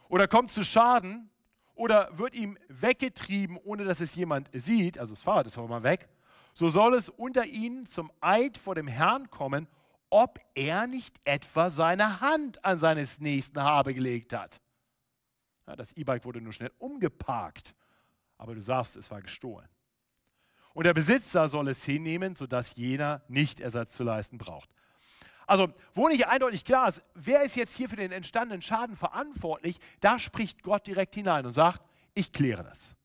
oder 0.09 0.27
kommt 0.27 0.51
zu 0.51 0.63
Schaden, 0.63 1.29
oder 1.75 2.18
wird 2.18 2.36
ihm 2.36 2.58
weggetrieben, 2.68 3.58
ohne 3.63 3.84
dass 3.84 4.00
es 4.00 4.15
jemand 4.15 4.50
sieht, 4.53 4.98
also 4.98 5.13
das 5.13 5.24
Fahrrad 5.24 5.48
ist 5.48 5.58
aber 5.58 5.68
mal 5.68 5.84
weg, 5.84 6.08
so 6.53 6.70
soll 6.70 6.94
es 6.94 7.10
unter 7.10 7.46
ihnen 7.46 7.86
zum 7.86 8.12
Eid 8.22 8.58
vor 8.58 8.75
dem 8.75 8.88
Herrn 8.88 9.30
kommen, 9.30 9.68
ob 10.10 10.39
er 10.53 10.86
nicht 10.86 11.20
etwa 11.25 11.70
seine 11.70 12.22
Hand 12.22 12.63
an 12.63 12.77
seines 12.77 13.20
Nächsten 13.20 13.62
habe 13.63 13.94
gelegt 13.94 14.34
hat. 14.34 14.62
Ja, 15.65 15.75
das 15.75 15.94
E-Bike 15.94 16.25
wurde 16.25 16.42
nur 16.42 16.53
schnell 16.53 16.72
umgeparkt, 16.77 17.74
aber 18.38 18.53
du 18.53 18.62
sagst, 18.62 18.96
es 18.96 19.10
war 19.10 19.22
gestohlen. 19.22 19.68
Und 20.74 20.86
der 20.86 20.94
Besitzer 20.94 21.50
soll 21.50 21.68
es 21.70 21.84
hinnehmen, 21.84 22.36
sodass 22.36 22.75
jener 22.75 23.24
nicht 23.27 23.60
Ersatz 23.60 23.96
zu 23.96 24.03
leisten 24.03 24.38
braucht. 24.38 24.70
Also, 25.47 25.69
wo 25.93 26.07
nicht 26.07 26.27
eindeutig 26.27 26.65
klar 26.65 26.88
ist, 26.89 27.01
wer 27.13 27.43
ist 27.43 27.55
jetzt 27.55 27.75
hier 27.75 27.89
für 27.89 27.95
den 27.95 28.12
entstandenen 28.12 28.62
Schaden 28.62 28.95
verantwortlich, 28.95 29.79
da 30.00 30.19
spricht 30.19 30.63
Gott 30.63 30.88
direkt 30.88 31.15
hinein 31.15 31.45
und 31.45 31.53
sagt, 31.53 31.81
ich 32.13 32.31
kläre 32.31 32.63
das. 32.63 32.95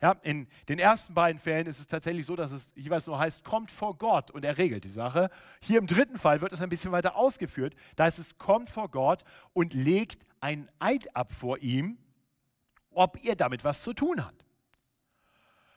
Ja, 0.00 0.16
in 0.22 0.48
den 0.68 0.80
ersten 0.80 1.14
beiden 1.14 1.40
Fällen 1.40 1.68
ist 1.68 1.78
es 1.78 1.86
tatsächlich 1.86 2.26
so, 2.26 2.34
dass 2.34 2.50
es 2.50 2.72
jeweils 2.74 3.06
nur 3.06 3.20
heißt, 3.20 3.44
kommt 3.44 3.70
vor 3.70 3.96
Gott 3.96 4.32
und 4.32 4.44
er 4.44 4.58
regelt 4.58 4.82
die 4.82 4.88
Sache. 4.88 5.30
Hier 5.60 5.78
im 5.78 5.86
dritten 5.86 6.18
Fall 6.18 6.40
wird 6.40 6.52
es 6.52 6.60
ein 6.60 6.68
bisschen 6.68 6.90
weiter 6.90 7.14
ausgeführt. 7.14 7.76
Da 7.94 8.04
heißt 8.04 8.18
es, 8.18 8.36
kommt 8.36 8.68
vor 8.68 8.90
Gott 8.90 9.22
und 9.52 9.74
legt 9.74 10.26
einen 10.40 10.68
Eid 10.80 11.14
ab 11.14 11.32
vor 11.32 11.58
ihm, 11.58 11.98
ob 12.90 13.22
ihr 13.22 13.36
damit 13.36 13.62
was 13.62 13.82
zu 13.82 13.92
tun 13.92 14.24
habt. 14.24 14.44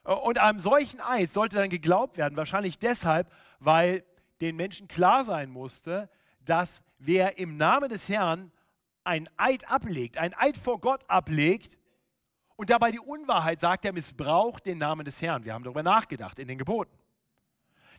Und 0.04 0.40
einem 0.40 0.60
solchen 0.60 1.02
Eid 1.02 1.32
sollte 1.32 1.58
dann 1.58 1.70
geglaubt 1.70 2.18
werden, 2.18 2.36
wahrscheinlich 2.36 2.80
deshalb, 2.80 3.32
weil 3.60 4.04
den 4.42 4.56
Menschen 4.56 4.88
klar 4.88 5.24
sein 5.24 5.50
musste, 5.50 6.10
dass 6.42 6.84
wer 6.98 7.38
im 7.38 7.58
Namen 7.58 7.90
des 7.90 8.10
Herrn 8.10 8.52
ein 9.04 9.30
Eid 9.38 9.70
ablegt, 9.70 10.18
ein 10.18 10.34
Eid 10.34 10.58
vor 10.58 10.80
Gott 10.80 11.04
ablegt 11.10 11.78
und 12.56 12.70
dabei 12.70 12.92
die 12.92 13.00
Unwahrheit 13.00 13.62
sagt, 13.62 13.84
der 13.84 13.94
missbraucht 13.94 14.66
den 14.66 14.78
Namen 14.78 15.06
des 15.06 15.22
Herrn. 15.22 15.44
Wir 15.44 15.54
haben 15.54 15.64
darüber 15.64 15.84
nachgedacht 15.84 16.40
in 16.40 16.48
den 16.48 16.58
Geboten. 16.58 16.98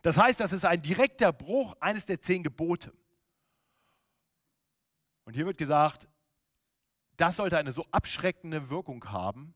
Das 0.03 0.17
heißt, 0.17 0.41
das 0.41 0.53
ist 0.53 0.65
ein 0.65 0.83
direkter 0.83 1.33
Bruch 1.33 1.75
eines 1.81 2.05
der 2.05 2.21
zehn 2.21 2.43
Gebote. 2.43 2.93
Und 5.25 5.35
hier 5.35 5.47
wird 5.47 5.59
gesagt, 5.59 6.09
das 7.17 7.37
sollte 7.37 7.59
eine 7.59 7.73
so 7.73 7.85
abschreckende 7.91 8.71
Wirkung 8.71 9.05
haben, 9.11 9.55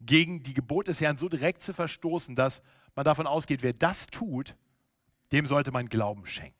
gegen 0.00 0.42
die 0.42 0.54
Gebote 0.54 0.90
des 0.90 1.00
Herrn 1.00 1.18
so 1.18 1.28
direkt 1.28 1.62
zu 1.62 1.72
verstoßen, 1.72 2.36
dass 2.36 2.62
man 2.94 3.04
davon 3.04 3.26
ausgeht, 3.26 3.62
wer 3.62 3.72
das 3.72 4.06
tut, 4.06 4.56
dem 5.32 5.46
sollte 5.46 5.70
man 5.70 5.88
Glauben 5.88 6.26
schenken. 6.26 6.56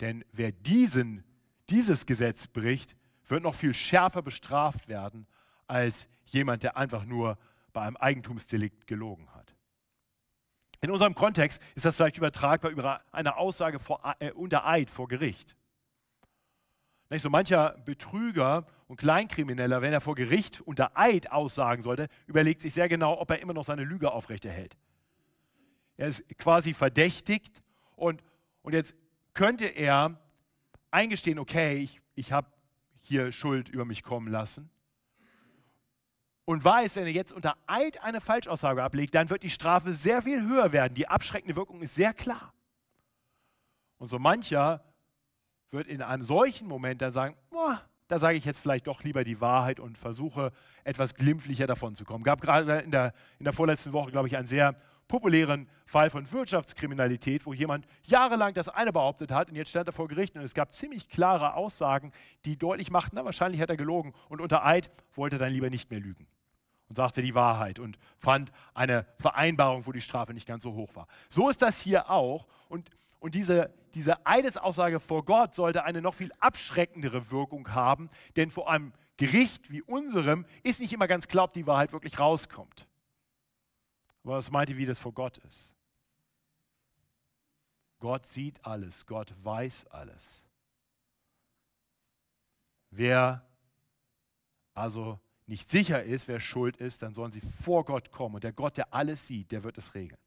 Denn 0.00 0.24
wer 0.32 0.52
diesen, 0.52 1.24
dieses 1.70 2.06
Gesetz 2.06 2.46
bricht, 2.46 2.96
wird 3.26 3.42
noch 3.42 3.54
viel 3.54 3.74
schärfer 3.74 4.22
bestraft 4.22 4.88
werden 4.88 5.26
als 5.66 6.08
jemand, 6.24 6.62
der 6.62 6.76
einfach 6.76 7.04
nur 7.04 7.38
bei 7.72 7.82
einem 7.82 7.96
Eigentumsdelikt 7.96 8.86
gelogen 8.86 9.28
hat. 9.34 9.54
In 10.80 10.90
unserem 10.90 11.14
Kontext 11.14 11.60
ist 11.74 11.84
das 11.84 11.96
vielleicht 11.96 12.16
übertragbar 12.16 12.70
über 12.70 13.02
eine 13.10 13.36
Aussage 13.36 13.78
vor, 13.78 14.00
äh, 14.20 14.30
unter 14.32 14.66
Eid 14.66 14.88
vor 14.90 15.08
Gericht. 15.08 15.56
Nicht 17.10 17.22
so 17.22 17.30
mancher 17.30 17.76
Betrüger 17.84 18.66
und 18.86 18.98
Kleinkrimineller, 18.98 19.82
wenn 19.82 19.92
er 19.92 20.00
vor 20.00 20.14
Gericht 20.14 20.60
unter 20.60 20.96
Eid 20.96 21.32
aussagen 21.32 21.82
sollte, 21.82 22.08
überlegt 22.26 22.62
sich 22.62 22.74
sehr 22.74 22.88
genau, 22.88 23.18
ob 23.18 23.30
er 23.30 23.40
immer 23.40 23.54
noch 23.54 23.64
seine 23.64 23.82
Lüge 23.82 24.12
aufrechterhält. 24.12 24.76
Er 25.98 26.08
ist 26.08 26.26
quasi 26.38 26.72
verdächtigt 26.72 27.60
und, 27.96 28.22
und 28.62 28.72
jetzt 28.72 28.94
könnte 29.34 29.66
er 29.66 30.18
eingestehen, 30.90 31.38
okay, 31.38 31.76
ich, 31.76 32.00
ich 32.14 32.32
habe 32.32 32.48
hier 33.00 33.30
Schuld 33.32 33.68
über 33.68 33.84
mich 33.84 34.02
kommen 34.02 34.28
lassen 34.28 34.70
und 36.48 36.64
weiß, 36.64 36.96
wenn 36.96 37.04
er 37.04 37.12
jetzt 37.12 37.30
unter 37.30 37.58
Eid 37.66 38.02
eine 38.02 38.22
Falschaussage 38.22 38.82
ablegt, 38.82 39.14
dann 39.14 39.28
wird 39.28 39.42
die 39.42 39.50
Strafe 39.50 39.92
sehr 39.92 40.22
viel 40.22 40.40
höher 40.40 40.72
werden. 40.72 40.94
Die 40.94 41.06
abschreckende 41.06 41.56
Wirkung 41.56 41.82
ist 41.82 41.94
sehr 41.94 42.14
klar. 42.14 42.54
Und 43.98 44.08
so 44.08 44.18
mancher 44.18 44.82
wird 45.70 45.86
in 45.88 46.00
einem 46.00 46.22
solchen 46.22 46.66
Moment 46.66 47.02
dann 47.02 47.12
sagen, 47.12 47.36
oh, 47.50 47.74
da 48.06 48.18
sage 48.18 48.38
ich 48.38 48.46
jetzt 48.46 48.60
vielleicht 48.60 48.86
doch 48.86 49.04
lieber 49.04 49.24
die 49.24 49.42
Wahrheit 49.42 49.78
und 49.78 49.98
versuche 49.98 50.52
etwas 50.84 51.14
glimpflicher 51.14 51.66
davon 51.66 51.94
zu 51.94 52.06
kommen. 52.06 52.24
Gab 52.24 52.40
gerade 52.40 52.78
in 52.78 52.92
der, 52.92 53.12
in 53.38 53.44
der 53.44 53.52
vorletzten 53.52 53.92
Woche, 53.92 54.10
glaube 54.10 54.28
ich, 54.28 54.36
einen 54.38 54.46
sehr 54.46 54.74
populären 55.08 55.68
Fall 55.86 56.10
von 56.10 56.30
Wirtschaftskriminalität, 56.30 57.46
wo 57.46 57.52
jemand 57.52 57.86
jahrelang 58.04 58.54
das 58.54 58.68
eine 58.68 58.92
behauptet 58.92 59.32
hat 59.32 59.48
und 59.48 59.56
jetzt 59.56 59.70
stand 59.70 59.88
er 59.88 59.92
vor 59.92 60.06
Gericht 60.06 60.36
und 60.36 60.42
es 60.42 60.54
gab 60.54 60.72
ziemlich 60.72 61.08
klare 61.08 61.54
Aussagen, 61.54 62.12
die 62.44 62.56
deutlich 62.56 62.90
machten, 62.90 63.16
na, 63.16 63.24
wahrscheinlich 63.24 63.60
hat 63.60 63.70
er 63.70 63.76
gelogen 63.76 64.12
und 64.28 64.40
unter 64.40 64.64
Eid 64.64 64.90
wollte 65.14 65.36
er 65.36 65.40
dann 65.40 65.52
lieber 65.52 65.70
nicht 65.70 65.90
mehr 65.90 66.00
lügen 66.00 66.26
und 66.88 66.96
sagte 66.96 67.22
die 67.22 67.34
Wahrheit 67.34 67.78
und 67.78 67.98
fand 68.18 68.52
eine 68.74 69.06
Vereinbarung, 69.18 69.86
wo 69.86 69.92
die 69.92 70.00
Strafe 70.00 70.34
nicht 70.34 70.46
ganz 70.46 70.62
so 70.62 70.74
hoch 70.74 70.94
war. 70.94 71.08
So 71.28 71.48
ist 71.48 71.62
das 71.62 71.80
hier 71.80 72.10
auch 72.10 72.46
und 72.68 72.90
und 73.20 73.34
diese, 73.34 73.74
diese 73.94 74.24
Eidesaussage 74.26 75.00
vor 75.00 75.24
Gott 75.24 75.54
sollte 75.54 75.84
eine 75.84 76.02
noch 76.02 76.14
viel 76.14 76.30
abschreckendere 76.38 77.30
Wirkung 77.30 77.74
haben, 77.74 78.10
denn 78.36 78.50
vor 78.50 78.70
einem 78.70 78.92
Gericht 79.16 79.70
wie 79.70 79.82
unserem 79.82 80.46
ist 80.62 80.80
nicht 80.80 80.92
immer 80.92 81.08
ganz 81.08 81.26
klar, 81.26 81.44
ob 81.44 81.52
die 81.52 81.66
Wahrheit 81.66 81.92
wirklich 81.92 82.20
rauskommt. 82.20 82.86
Aber 84.28 84.36
was 84.36 84.50
meint 84.50 84.68
ihr, 84.68 84.76
wie 84.76 84.84
das 84.84 84.98
vor 84.98 85.14
Gott 85.14 85.38
ist? 85.38 85.72
Gott 87.98 88.26
sieht 88.26 88.62
alles, 88.62 89.06
Gott 89.06 89.34
weiß 89.42 89.86
alles. 89.86 90.44
Wer 92.90 93.42
also 94.74 95.18
nicht 95.46 95.70
sicher 95.70 96.02
ist, 96.04 96.28
wer 96.28 96.40
schuld 96.40 96.76
ist, 96.76 97.00
dann 97.00 97.14
sollen 97.14 97.32
sie 97.32 97.40
vor 97.40 97.86
Gott 97.86 98.10
kommen. 98.10 98.34
Und 98.34 98.44
der 98.44 98.52
Gott, 98.52 98.76
der 98.76 98.92
alles 98.92 99.26
sieht, 99.26 99.50
der 99.50 99.62
wird 99.62 99.78
es 99.78 99.94
regeln. 99.94 100.20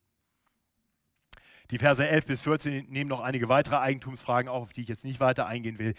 Die 1.69 1.77
Verse 1.77 2.05
11 2.05 2.25
bis 2.25 2.41
14 2.41 2.89
nehmen 2.89 3.07
noch 3.07 3.19
einige 3.19 3.49
weitere 3.49 3.75
Eigentumsfragen 3.75 4.49
auf, 4.49 4.63
auf 4.63 4.73
die 4.73 4.81
ich 4.81 4.87
jetzt 4.87 5.03
nicht 5.03 5.19
weiter 5.19 5.45
eingehen 5.45 5.77
will. 5.77 5.93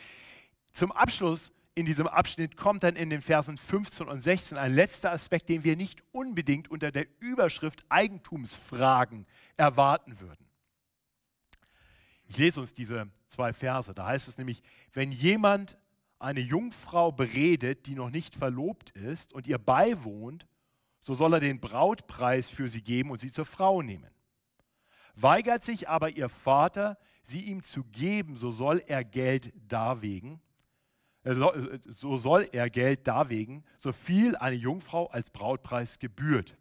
Zum 0.72 0.90
Abschluss 0.90 1.52
in 1.74 1.86
diesem 1.86 2.06
Abschnitt 2.06 2.56
kommt 2.56 2.82
dann 2.82 2.96
in 2.96 3.08
den 3.08 3.22
Versen 3.22 3.56
15 3.56 4.08
und 4.08 4.20
16 4.20 4.58
ein 4.58 4.74
letzter 4.74 5.12
Aspekt, 5.12 5.48
den 5.48 5.64
wir 5.64 5.76
nicht 5.76 6.02
unbedingt 6.12 6.70
unter 6.70 6.92
der 6.92 7.06
Überschrift 7.20 7.84
Eigentumsfragen 7.88 9.26
erwarten 9.56 10.20
würden. 10.20 10.46
Ich 12.26 12.36
lese 12.36 12.60
uns 12.60 12.74
diese 12.74 13.08
zwei 13.28 13.52
Verse. 13.52 13.92
Da 13.94 14.06
heißt 14.06 14.28
es 14.28 14.38
nämlich, 14.38 14.62
wenn 14.92 15.12
jemand 15.12 15.78
eine 16.18 16.40
Jungfrau 16.40 17.10
beredet, 17.10 17.86
die 17.86 17.94
noch 17.94 18.10
nicht 18.10 18.34
verlobt 18.34 18.90
ist 18.90 19.32
und 19.32 19.46
ihr 19.46 19.58
beiwohnt, 19.58 20.46
so 21.02 21.14
soll 21.14 21.34
er 21.34 21.40
den 21.40 21.60
Brautpreis 21.60 22.48
für 22.48 22.68
sie 22.68 22.82
geben 22.82 23.10
und 23.10 23.20
sie 23.20 23.30
zur 23.30 23.44
Frau 23.44 23.82
nehmen. 23.82 24.10
Weigert 25.14 25.64
sich 25.64 25.88
aber 25.88 26.10
ihr 26.10 26.28
Vater, 26.28 26.98
sie 27.22 27.40
ihm 27.40 27.62
zu 27.62 27.84
geben, 27.84 28.36
so 28.36 28.50
soll 28.50 28.82
er 28.86 29.04
Geld 29.04 29.52
darwegen, 29.68 30.40
so 31.24 32.16
soll 32.16 32.48
er 32.52 32.68
Geld 32.68 33.06
darwegen, 33.06 33.64
so 33.78 33.92
viel 33.92 34.36
eine 34.36 34.56
Jungfrau 34.56 35.06
als 35.06 35.30
Brautpreis 35.30 35.98
gebührt. 35.98 36.56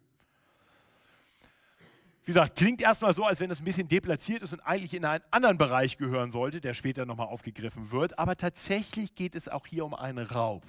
Wie 2.24 2.26
gesagt, 2.26 2.56
klingt 2.56 2.80
erstmal 2.80 3.14
so, 3.14 3.24
als 3.24 3.40
wenn 3.40 3.48
das 3.48 3.60
ein 3.60 3.64
bisschen 3.64 3.88
deplatziert 3.88 4.42
ist 4.42 4.52
und 4.52 4.60
eigentlich 4.60 4.94
in 4.94 5.04
einen 5.04 5.24
anderen 5.32 5.58
Bereich 5.58 5.96
gehören 5.98 6.30
sollte, 6.30 6.60
der 6.60 6.74
später 6.74 7.04
nochmal 7.04 7.26
aufgegriffen 7.26 7.90
wird. 7.90 8.16
Aber 8.16 8.36
tatsächlich 8.36 9.16
geht 9.16 9.34
es 9.34 9.48
auch 9.48 9.66
hier 9.66 9.84
um 9.84 9.92
einen 9.92 10.24
Raub, 10.24 10.62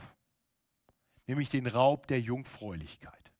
nämlich 1.27 1.50
den 1.50 1.67
Raub 1.67 2.07
der 2.07 2.19
Jungfräulichkeit. 2.19 3.31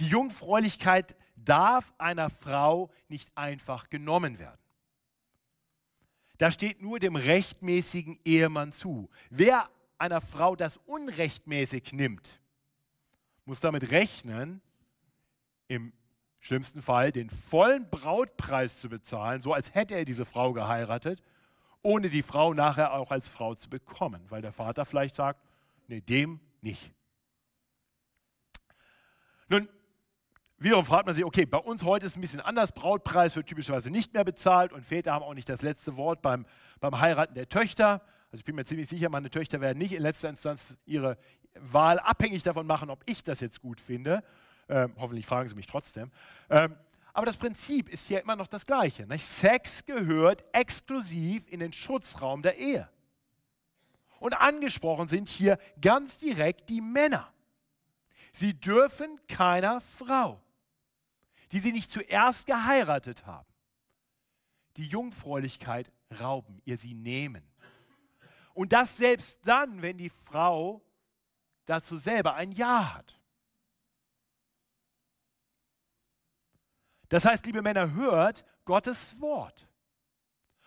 Die 0.00 0.08
Jungfräulichkeit 0.08 1.14
darf 1.36 1.94
einer 1.98 2.28
Frau 2.28 2.90
nicht 3.08 3.30
einfach 3.36 3.88
genommen 3.88 4.40
werden. 4.40 4.58
Da 6.38 6.50
steht 6.50 6.82
nur 6.82 6.98
dem 6.98 7.16
rechtmäßigen 7.16 8.18
Ehemann 8.24 8.72
zu. 8.72 9.08
Wer 9.30 9.68
einer 9.98 10.20
Frau 10.20 10.56
das 10.56 10.76
unrechtmäßig 10.78 11.92
nimmt, 11.92 12.40
muss 13.44 13.60
damit 13.60 13.90
rechnen, 13.90 14.60
im 15.68 15.92
schlimmsten 16.40 16.82
Fall 16.82 17.12
den 17.12 17.30
vollen 17.30 17.88
Brautpreis 17.90 18.80
zu 18.80 18.88
bezahlen, 18.88 19.40
so 19.40 19.52
als 19.52 19.74
hätte 19.74 19.94
er 19.94 20.04
diese 20.04 20.24
Frau 20.24 20.52
geheiratet, 20.52 21.22
ohne 21.82 22.10
die 22.10 22.22
Frau 22.22 22.54
nachher 22.54 22.92
auch 22.92 23.10
als 23.10 23.28
Frau 23.28 23.54
zu 23.54 23.70
bekommen, 23.70 24.24
weil 24.28 24.42
der 24.42 24.52
Vater 24.52 24.84
vielleicht 24.84 25.16
sagt, 25.16 25.40
nee, 25.88 26.00
dem 26.00 26.40
nicht. 26.60 26.92
Nun, 29.48 29.68
wiederum 30.58 30.84
fragt 30.84 31.06
man 31.06 31.14
sich, 31.14 31.24
okay, 31.24 31.46
bei 31.46 31.58
uns 31.58 31.84
heute 31.84 32.06
ist 32.06 32.12
es 32.12 32.16
ein 32.16 32.20
bisschen 32.20 32.40
anders, 32.40 32.72
Brautpreis 32.72 33.36
wird 33.36 33.46
typischerweise 33.46 33.90
nicht 33.90 34.14
mehr 34.14 34.24
bezahlt 34.24 34.72
und 34.72 34.84
Väter 34.84 35.12
haben 35.12 35.22
auch 35.22 35.34
nicht 35.34 35.48
das 35.48 35.62
letzte 35.62 35.96
Wort 35.96 36.22
beim, 36.22 36.46
beim 36.80 36.98
Heiraten 37.00 37.34
der 37.34 37.48
Töchter. 37.48 38.02
Also 38.30 38.40
ich 38.40 38.44
bin 38.44 38.54
mir 38.54 38.64
ziemlich 38.64 38.88
sicher, 38.88 39.08
meine 39.08 39.30
Töchter 39.30 39.60
werden 39.60 39.78
nicht 39.78 39.92
in 39.92 40.02
letzter 40.02 40.28
Instanz 40.28 40.76
ihre 40.84 41.18
Wahl 41.54 41.98
abhängig 41.98 42.42
davon 42.42 42.66
machen, 42.66 42.90
ob 42.90 43.02
ich 43.06 43.22
das 43.22 43.40
jetzt 43.40 43.60
gut 43.60 43.80
finde. 43.80 44.22
Ähm, 44.68 44.92
hoffentlich 44.98 45.26
fragen 45.26 45.48
sie 45.48 45.54
mich 45.54 45.66
trotzdem. 45.66 46.10
Ähm, 46.50 46.76
aber 47.12 47.24
das 47.24 47.38
Prinzip 47.38 47.88
ist 47.88 48.10
ja 48.10 48.18
immer 48.18 48.36
noch 48.36 48.46
das 48.46 48.66
gleiche. 48.66 49.06
Nicht? 49.06 49.24
Sex 49.24 49.84
gehört 49.86 50.44
exklusiv 50.52 51.46
in 51.48 51.60
den 51.60 51.72
Schutzraum 51.72 52.42
der 52.42 52.58
Ehe. 52.58 52.90
Und 54.18 54.34
angesprochen 54.34 55.08
sind 55.08 55.28
hier 55.28 55.58
ganz 55.80 56.18
direkt 56.18 56.68
die 56.68 56.80
Männer. 56.80 57.32
Sie 58.32 58.52
dürfen 58.52 59.18
keiner 59.28 59.80
Frau, 59.80 60.42
die 61.52 61.60
sie 61.60 61.72
nicht 61.72 61.90
zuerst 61.90 62.46
geheiratet 62.46 63.26
haben, 63.26 63.48
die 64.76 64.86
Jungfräulichkeit 64.86 65.90
rauben, 66.20 66.60
ihr 66.64 66.76
sie 66.76 66.94
nehmen. 66.94 67.42
Und 68.54 68.72
das 68.72 68.96
selbst 68.96 69.46
dann, 69.46 69.82
wenn 69.82 69.98
die 69.98 70.10
Frau 70.10 70.82
dazu 71.66 71.96
selber 71.96 72.34
ein 72.34 72.52
Ja 72.52 72.94
hat. 72.94 73.20
Das 77.08 77.24
heißt, 77.24 77.46
liebe 77.46 77.62
Männer, 77.62 77.92
hört 77.94 78.44
Gottes 78.64 79.20
Wort. 79.20 79.68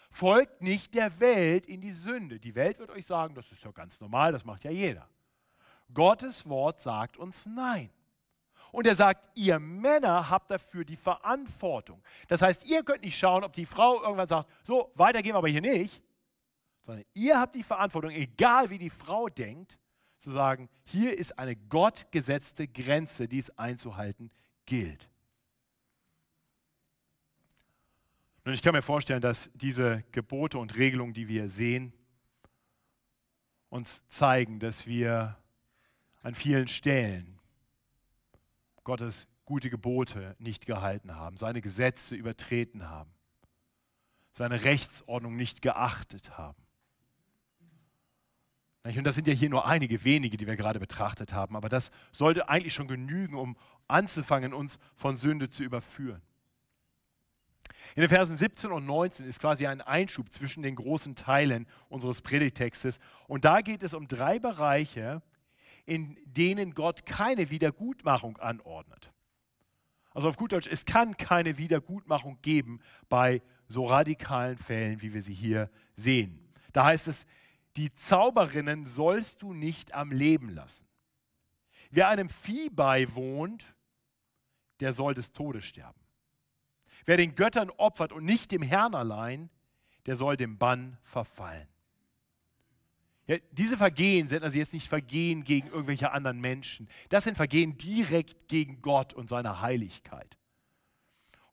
Folgt 0.10 0.62
nicht 0.62 0.94
der 0.96 1.20
Welt 1.20 1.66
in 1.66 1.82
die 1.82 1.92
Sünde. 1.92 2.40
Die 2.40 2.56
Welt 2.56 2.80
wird 2.80 2.90
euch 2.90 3.06
sagen, 3.06 3.36
das 3.36 3.52
ist 3.52 3.64
ja 3.64 3.72
ganz 3.72 4.00
normal, 4.00 4.32
das 4.32 4.46
macht 4.46 4.64
ja 4.64 4.72
jeder. 4.72 5.08
Gottes 5.94 6.48
Wort 6.48 6.82
sagt 6.82 7.18
uns 7.18 7.46
Nein. 7.46 7.92
Und 8.72 8.86
er 8.88 8.96
sagt, 8.96 9.38
ihr 9.38 9.60
Männer 9.60 10.30
habt 10.30 10.52
dafür 10.52 10.86
die 10.86 10.96
Verantwortung. 10.96 12.02
Das 12.28 12.42
heißt, 12.42 12.66
ihr 12.66 12.84
könnt 12.84 13.04
nicht 13.04 13.18
schauen, 13.18 13.44
ob 13.44 13.54
die 13.54 13.66
Frau 13.66 14.02
irgendwann 14.02 14.28
sagt, 14.28 14.50
so, 14.64 14.92
weiter 14.96 15.22
gehen 15.22 15.34
wir 15.34 15.38
aber 15.38 15.50
hier 15.50 15.62
nicht, 15.62 16.02
sondern 16.82 17.06
ihr 17.14 17.40
habt 17.40 17.56
die 17.56 17.64
Verantwortung, 17.64 18.12
egal 18.12 18.70
wie 18.70 18.78
die 18.78 18.90
Frau 18.90 19.28
denkt, 19.28 19.78
zu 20.20 20.32
sagen, 20.32 20.70
hier 20.84 21.18
ist 21.18 21.40
eine 21.40 21.56
gottgesetzte 21.56 22.68
Grenze, 22.68 23.28
die 23.28 23.40
es 23.40 23.58
einzuhalten 23.58 24.32
gilt. 24.66 25.10
Und 28.44 28.54
ich 28.54 28.62
kann 28.62 28.74
mir 28.74 28.82
vorstellen, 28.82 29.22
dass 29.22 29.50
diese 29.54 30.04
Gebote 30.12 30.58
und 30.58 30.76
Regelungen, 30.78 31.14
die 31.14 31.28
wir 31.28 31.50
sehen, 31.50 31.94
uns 33.70 34.08
zeigen, 34.10 34.60
dass 34.60 34.88
wir 34.88 35.38
an 36.22 36.36
vielen 36.36 36.68
Stellen 36.68 37.39
Gottes 38.90 39.28
gute 39.46 39.70
Gebote 39.70 40.36
nicht 40.40 40.66
gehalten 40.66 41.16
haben, 41.16 41.38
seine 41.38 41.62
Gesetze 41.62 42.16
übertreten 42.16 42.90
haben, 42.90 43.12
seine 44.32 44.64
Rechtsordnung 44.64 45.36
nicht 45.36 45.62
geachtet 45.62 46.40
haben. 46.40 46.58
Und 48.84 49.04
das 49.04 49.14
sind 49.14 49.28
ja 49.28 49.34
hier 49.36 49.52
nur 49.52 49.68
einige 49.68 50.04
wenige, 50.04 50.38
die 50.38 50.48
wir 50.48 50.56
gerade 50.56 50.80
betrachtet 50.80 51.34
haben, 51.34 51.56
aber 51.56 51.70
das 51.70 51.92
sollte 52.12 52.50
eigentlich 52.50 52.74
schon 52.74 52.88
genügen, 52.88 53.36
um 53.36 53.58
anzufangen, 53.88 54.56
uns 54.56 54.80
von 54.96 55.16
Sünde 55.16 55.52
zu 55.52 55.62
überführen. 55.62 56.24
In 57.94 58.02
den 58.02 58.10
Versen 58.10 58.38
17 58.38 58.72
und 58.72 58.88
19 58.88 59.28
ist 59.28 59.40
quasi 59.40 59.68
ein 59.68 59.82
Einschub 59.82 60.32
zwischen 60.32 60.64
den 60.64 60.74
großen 60.74 61.16
Teilen 61.16 61.68
unseres 61.90 62.24
Predigtextes. 62.24 62.98
Und 63.28 63.46
da 63.46 63.62
geht 63.62 63.84
es 63.84 63.94
um 63.94 64.08
drei 64.08 64.40
Bereiche, 64.40 65.22
in 65.90 66.18
denen 66.26 66.76
Gott 66.76 67.06
keine 67.06 67.50
Wiedergutmachung 67.50 68.38
anordnet. 68.38 69.12
Also 70.12 70.30
auf 70.30 70.38
gut 70.38 70.52
Deutsch, 70.52 70.68
es 70.68 70.86
kann 70.86 71.18
keine 71.18 71.58
Wiedergutmachung 71.58 72.40
geben 72.42 72.80
bei 73.10 73.42
so 73.68 73.86
radikalen 73.86 74.58
Fällen, 74.58 75.02
wie 75.02 75.14
wir 75.14 75.24
sie 75.24 75.34
hier 75.34 75.70
sehen. 75.96 76.54
Da 76.74 76.86
heißt 76.86 77.08
es, 77.08 77.26
die 77.76 77.94
Zauberinnen 77.94 78.86
sollst 78.86 79.42
du 79.42 79.54
nicht 79.54 79.94
am 79.94 80.12
Leben 80.12 80.50
lassen. 80.50 80.86
Wer 81.90 82.10
einem 82.10 82.30
Vieh 82.30 82.70
beiwohnt, 82.70 83.66
der 84.80 84.94
soll 84.94 85.14
des 85.14 85.32
Todes 85.32 85.66
sterben. 85.66 86.00
Wer 87.06 87.18
den 87.18 87.34
Göttern 87.34 87.72
opfert 87.72 88.12
und 88.14 88.26
nicht 88.26 88.52
dem 88.52 88.62
Herrn 88.62 88.94
allein, 88.94 89.50
der 90.06 90.16
soll 90.16 90.38
dem 90.38 90.58
Bann 90.58 90.98
verfallen. 91.04 91.68
Ja, 93.30 93.38
diese 93.52 93.78
Vergehen 93.78 94.28
sind 94.28 94.44
also 94.44 94.58
jetzt 94.58 94.74
nicht 94.74 94.88
Vergehen 94.88 95.44
gegen 95.44 95.68
irgendwelche 95.68 96.12
anderen 96.12 96.42
Menschen. 96.42 96.90
Das 97.10 97.26
sind 97.26 97.38
Vergehen 97.38 97.78
direkt 97.78 98.48
gegen 98.48 98.82
Gott 98.82 99.14
und 99.14 99.30
seine 99.30 99.62
Heiligkeit. 99.62 100.36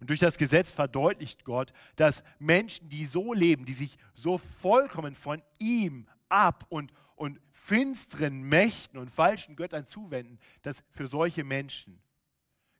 Und 0.00 0.08
durch 0.08 0.18
das 0.18 0.38
Gesetz 0.38 0.72
verdeutlicht 0.72 1.44
Gott, 1.44 1.74
dass 1.96 2.24
Menschen, 2.38 2.88
die 2.88 3.04
so 3.04 3.34
leben, 3.34 3.66
die 3.66 3.74
sich 3.74 3.98
so 4.14 4.38
vollkommen 4.38 5.14
von 5.14 5.42
ihm 5.58 6.08
ab 6.30 6.64
und, 6.70 6.94
und 7.14 7.42
finsteren 7.52 8.40
Mächten 8.40 8.98
und 8.98 9.10
falschen 9.10 9.54
Göttern 9.54 9.86
zuwenden, 9.86 10.38
dass 10.62 10.82
für 10.92 11.08
solche 11.08 11.44
Menschen 11.44 12.00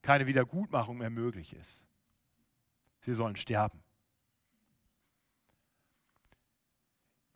keine 0.01 0.27
Wiedergutmachung 0.27 0.97
mehr 0.97 1.11
möglich 1.11 1.53
ist. 1.53 1.85
Sie 3.01 3.13
sollen 3.13 3.37
sterben. 3.37 3.83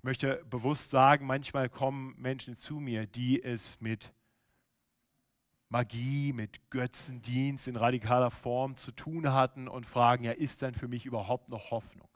Ich 0.00 0.04
möchte 0.04 0.42
bewusst 0.48 0.90
sagen, 0.90 1.26
manchmal 1.26 1.68
kommen 1.68 2.14
Menschen 2.16 2.56
zu 2.56 2.76
mir, 2.76 3.06
die 3.06 3.42
es 3.42 3.78
mit 3.82 4.14
Magie, 5.68 6.32
mit 6.32 6.70
Götzendienst 6.70 7.68
in 7.68 7.76
radikaler 7.76 8.30
Form 8.30 8.76
zu 8.76 8.92
tun 8.92 9.30
hatten 9.34 9.68
und 9.68 9.84
fragen, 9.84 10.24
ja, 10.24 10.32
ist 10.32 10.62
denn 10.62 10.74
für 10.74 10.88
mich 10.88 11.04
überhaupt 11.04 11.50
noch 11.50 11.70
Hoffnung? 11.70 12.08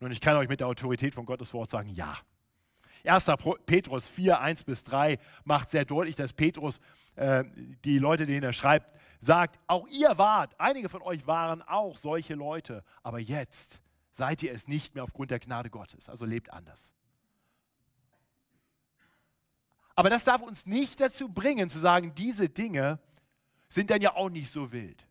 Nun, 0.00 0.10
ich 0.10 0.22
kann 0.22 0.38
euch 0.38 0.48
mit 0.48 0.60
der 0.60 0.68
Autorität 0.68 1.14
von 1.14 1.26
Gottes 1.26 1.52
Wort 1.52 1.70
sagen, 1.70 1.90
ja. 1.90 2.16
1. 3.04 3.30
Petrus 3.66 4.08
4, 4.08 4.40
1 4.40 4.64
bis 4.64 4.84
3 4.84 5.18
macht 5.44 5.70
sehr 5.70 5.84
deutlich, 5.84 6.16
dass 6.16 6.32
Petrus 6.32 6.80
äh, 7.14 7.44
die 7.84 7.98
Leute, 7.98 8.24
denen 8.24 8.42
er 8.42 8.54
schreibt, 8.54 8.98
sagt, 9.20 9.60
auch 9.66 9.86
ihr 9.88 10.16
wart, 10.16 10.58
einige 10.58 10.88
von 10.88 11.02
euch 11.02 11.26
waren 11.26 11.60
auch 11.60 11.98
solche 11.98 12.34
Leute, 12.36 12.84
aber 13.02 13.18
jetzt 13.18 13.81
seid 14.12 14.42
ihr 14.42 14.52
es 14.52 14.68
nicht 14.68 14.94
mehr 14.94 15.04
aufgrund 15.04 15.30
der 15.30 15.40
Gnade 15.40 15.70
Gottes, 15.70 16.08
also 16.08 16.24
lebt 16.24 16.52
anders. 16.52 16.92
Aber 19.94 20.10
das 20.10 20.24
darf 20.24 20.42
uns 20.42 20.66
nicht 20.66 21.00
dazu 21.00 21.28
bringen, 21.28 21.68
zu 21.68 21.78
sagen, 21.78 22.14
diese 22.14 22.48
Dinge 22.48 22.98
sind 23.68 23.90
dann 23.90 24.00
ja 24.00 24.14
auch 24.14 24.30
nicht 24.30 24.50
so 24.50 24.72
wild. 24.72 25.06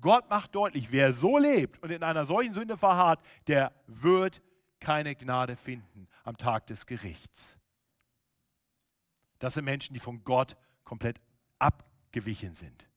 Gott 0.00 0.28
macht 0.28 0.54
deutlich, 0.54 0.90
wer 0.92 1.12
so 1.12 1.38
lebt 1.38 1.82
und 1.82 1.90
in 1.90 2.02
einer 2.02 2.26
solchen 2.26 2.52
Sünde 2.52 2.76
verharrt, 2.76 3.24
der 3.46 3.72
wird 3.86 4.42
keine 4.80 5.14
Gnade 5.14 5.56
finden 5.56 6.08
am 6.24 6.36
Tag 6.36 6.66
des 6.66 6.86
Gerichts. 6.86 7.58
Das 9.38 9.54
sind 9.54 9.64
Menschen, 9.64 9.94
die 9.94 10.00
von 10.00 10.24
Gott 10.24 10.56
komplett 10.84 11.20
abgewichen 11.58 12.54
sind, 12.54 12.88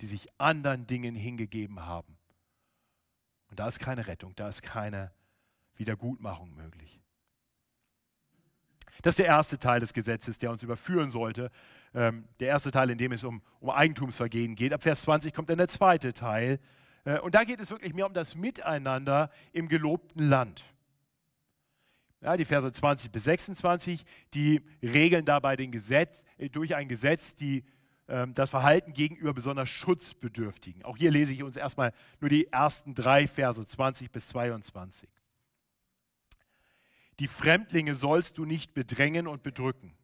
die 0.00 0.06
sich 0.06 0.28
anderen 0.38 0.86
Dingen 0.86 1.14
hingegeben 1.14 1.80
haben. 1.80 2.16
Und 3.50 3.58
da 3.58 3.68
ist 3.68 3.80
keine 3.80 4.06
Rettung, 4.06 4.34
da 4.36 4.48
ist 4.48 4.62
keine 4.62 5.12
Wiedergutmachung 5.76 6.54
möglich. 6.54 7.00
Das 9.02 9.12
ist 9.12 9.18
der 9.18 9.26
erste 9.26 9.58
Teil 9.58 9.80
des 9.80 9.92
Gesetzes, 9.92 10.38
der 10.38 10.50
uns 10.50 10.62
überführen 10.62 11.10
sollte. 11.10 11.50
Ähm, 11.94 12.28
der 12.38 12.48
erste 12.48 12.70
Teil, 12.70 12.90
in 12.90 12.98
dem 12.98 13.12
es 13.12 13.24
um, 13.24 13.42
um 13.60 13.70
Eigentumsvergehen 13.70 14.54
geht. 14.54 14.72
Ab 14.72 14.82
Vers 14.82 15.02
20 15.02 15.32
kommt 15.32 15.48
dann 15.48 15.58
der 15.58 15.68
zweite 15.68 16.12
Teil. 16.12 16.60
Äh, 17.04 17.18
und 17.20 17.34
da 17.34 17.44
geht 17.44 17.60
es 17.60 17.70
wirklich 17.70 17.94
mehr 17.94 18.06
um 18.06 18.12
das 18.12 18.34
Miteinander 18.34 19.30
im 19.52 19.68
gelobten 19.68 20.28
Land. 20.28 20.64
Ja, 22.20 22.36
die 22.36 22.44
Verse 22.44 22.70
20 22.70 23.10
bis 23.10 23.24
26, 23.24 24.04
die 24.34 24.60
regeln 24.82 25.24
dabei 25.24 25.56
den 25.56 25.72
Gesetz, 25.72 26.22
äh, 26.36 26.50
durch 26.50 26.74
ein 26.74 26.88
Gesetz 26.88 27.34
die, 27.34 27.64
das 28.34 28.50
Verhalten 28.50 28.92
gegenüber 28.92 29.32
besonders 29.32 29.68
Schutzbedürftigen. 29.68 30.84
Auch 30.84 30.96
hier 30.96 31.10
lese 31.10 31.32
ich 31.32 31.42
uns 31.42 31.56
erstmal 31.56 31.92
nur 32.20 32.28
die 32.28 32.48
ersten 32.48 32.94
drei 32.94 33.28
Verse 33.28 33.64
20 33.64 34.10
bis 34.10 34.28
22. 34.28 35.08
Die 37.18 37.28
Fremdlinge 37.28 37.94
sollst 37.94 38.38
du 38.38 38.44
nicht 38.44 38.74
bedrängen 38.74 39.26
und 39.26 39.42
bedrücken, 39.42 39.94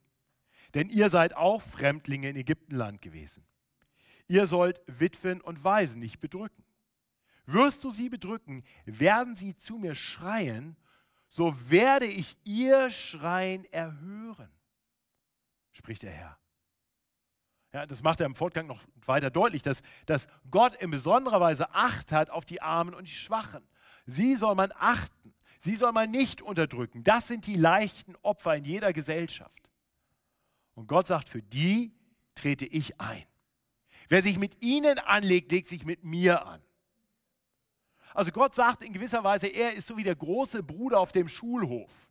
denn 0.74 0.88
ihr 0.88 1.08
seid 1.08 1.34
auch 1.34 1.62
Fremdlinge 1.62 2.28
in 2.28 2.36
Ägyptenland 2.36 3.02
gewesen. 3.02 3.44
Ihr 4.28 4.46
sollt 4.46 4.80
Witwen 4.86 5.40
und 5.40 5.64
Waisen 5.64 6.00
nicht 6.00 6.20
bedrücken. 6.20 6.64
Wirst 7.46 7.84
du 7.84 7.90
sie 7.90 8.08
bedrücken, 8.08 8.62
werden 8.84 9.36
sie 9.36 9.56
zu 9.56 9.78
mir 9.78 9.94
schreien 9.94 10.76
so 11.28 11.70
werde 11.70 12.06
ich 12.06 12.36
ihr 12.44 12.90
Schreien 12.90 13.64
erhören, 13.72 14.50
spricht 15.72 16.02
der 16.02 16.12
Herr. 16.12 16.38
Ja, 17.76 17.84
das 17.84 18.02
macht 18.02 18.20
er 18.20 18.26
im 18.26 18.34
Fortgang 18.34 18.66
noch 18.66 18.80
weiter 19.04 19.28
deutlich, 19.28 19.60
dass, 19.60 19.82
dass 20.06 20.26
Gott 20.50 20.74
in 20.76 20.90
besonderer 20.90 21.42
Weise 21.42 21.74
Acht 21.74 22.10
hat 22.10 22.30
auf 22.30 22.46
die 22.46 22.62
Armen 22.62 22.94
und 22.94 23.06
die 23.06 23.12
Schwachen. 23.12 23.62
Sie 24.06 24.34
soll 24.34 24.54
man 24.54 24.72
achten. 24.78 25.34
Sie 25.60 25.76
soll 25.76 25.92
man 25.92 26.10
nicht 26.10 26.40
unterdrücken. 26.40 27.04
Das 27.04 27.28
sind 27.28 27.46
die 27.46 27.54
leichten 27.54 28.16
Opfer 28.22 28.56
in 28.56 28.64
jeder 28.64 28.94
Gesellschaft. 28.94 29.68
Und 30.74 30.86
Gott 30.86 31.06
sagt, 31.06 31.28
für 31.28 31.42
die 31.42 31.92
trete 32.34 32.64
ich 32.64 32.98
ein. 32.98 33.26
Wer 34.08 34.22
sich 34.22 34.38
mit 34.38 34.62
ihnen 34.62 34.98
anlegt, 34.98 35.52
legt 35.52 35.68
sich 35.68 35.84
mit 35.84 36.02
mir 36.02 36.46
an. 36.46 36.62
Also 38.14 38.32
Gott 38.32 38.54
sagt 38.54 38.84
in 38.84 38.94
gewisser 38.94 39.22
Weise, 39.22 39.48
er 39.48 39.74
ist 39.74 39.88
so 39.88 39.98
wie 39.98 40.02
der 40.02 40.16
große 40.16 40.62
Bruder 40.62 40.98
auf 40.98 41.12
dem 41.12 41.28
Schulhof, 41.28 42.08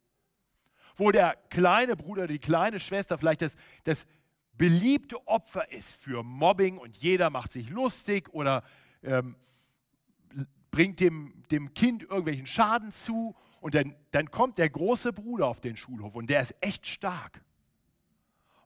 wo 0.96 1.10
der 1.10 1.36
kleine 1.50 1.96
Bruder, 1.96 2.28
die 2.28 2.38
kleine 2.38 2.80
Schwester 2.80 3.18
vielleicht 3.18 3.42
das, 3.42 3.56
das 3.84 4.06
beliebte 4.58 5.28
Opfer 5.28 5.72
ist 5.72 5.94
für 5.96 6.24
Mobbing 6.24 6.78
und 6.78 6.98
jeder 6.98 7.30
macht 7.30 7.52
sich 7.52 7.70
lustig 7.70 8.34
oder 8.34 8.64
ähm, 9.04 9.36
bringt 10.72 11.00
dem, 11.00 11.44
dem 11.52 11.74
Kind 11.74 12.04
irgendwelchen 12.04 12.46
Schaden 12.46 12.92
zu 12.92 13.36
und 13.62 13.76
dann, 13.76 13.96
dann 14.12 14.32
kommt 14.32 14.58
der 14.58 14.70
große 14.70 15.14
Bruder 15.14 15.48
auf 15.48 15.62
den 15.62 15.78
Schulhof 15.78 16.16
und 16.16 16.30
der 16.30 16.42
ist 16.42 16.56
echt 16.62 16.86
stark 16.86 17.42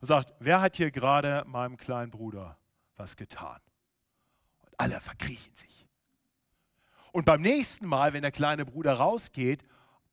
und 0.02 0.08
sagt, 0.08 0.34
wer 0.39 0.62
hat 0.62 0.78
hier 0.78 0.91
gerade 0.91 1.43
meinem 1.47 1.78
kleinen 1.78 2.12
Bruder 2.12 2.58
was 2.95 3.15
getan? 3.15 3.60
Und 4.62 4.80
alle 4.80 4.99
verkriechen 5.02 5.56
sich. 5.56 5.88
Und 7.12 7.25
beim 7.25 7.41
nächsten 7.41 7.86
Mal, 7.88 8.13
wenn 8.13 8.21
der 8.21 8.32
kleine 8.32 8.65
Bruder 8.65 8.93
rausgeht, 8.93 9.63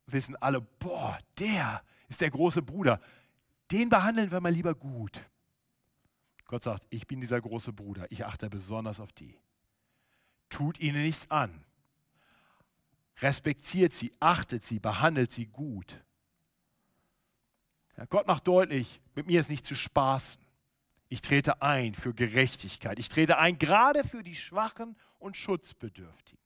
wissen 0.07 0.35
alle, 0.37 0.61
boah, 0.61 1.17
der 1.37 1.83
ist 2.09 2.21
der 2.21 2.31
große 2.31 2.61
Bruder. 2.61 2.99
Den 3.71 3.89
behandeln 3.89 4.31
wir 4.31 4.39
mal 4.39 4.51
lieber 4.51 4.73
gut. 4.73 5.21
Gott 6.47 6.63
sagt, 6.63 6.85
ich 6.89 7.07
bin 7.07 7.21
dieser 7.21 7.41
große 7.41 7.73
Bruder. 7.73 8.09
Ich 8.09 8.25
achte 8.25 8.49
besonders 8.49 8.99
auf 8.99 9.11
die. 9.11 9.37
Tut 10.49 10.79
ihnen 10.79 11.03
nichts 11.03 11.29
an. 11.29 11.63
Respektiert 13.19 13.93
sie, 13.93 14.13
achtet 14.19 14.63
sie, 14.63 14.79
behandelt 14.79 15.31
sie 15.31 15.45
gut. 15.45 16.03
Ja, 17.97 18.05
Gott 18.05 18.27
macht 18.27 18.47
deutlich, 18.47 19.01
mit 19.15 19.27
mir 19.27 19.39
ist 19.39 19.49
nicht 19.49 19.65
zu 19.65 19.75
spaßen. 19.75 20.41
Ich 21.09 21.21
trete 21.21 21.61
ein 21.61 21.95
für 21.95 22.13
Gerechtigkeit. 22.13 22.99
Ich 22.99 23.09
trete 23.09 23.37
ein 23.39 23.57
gerade 23.57 24.03
für 24.03 24.23
die 24.23 24.35
Schwachen 24.35 24.95
und 25.19 25.35
Schutzbedürftigen 25.35 26.37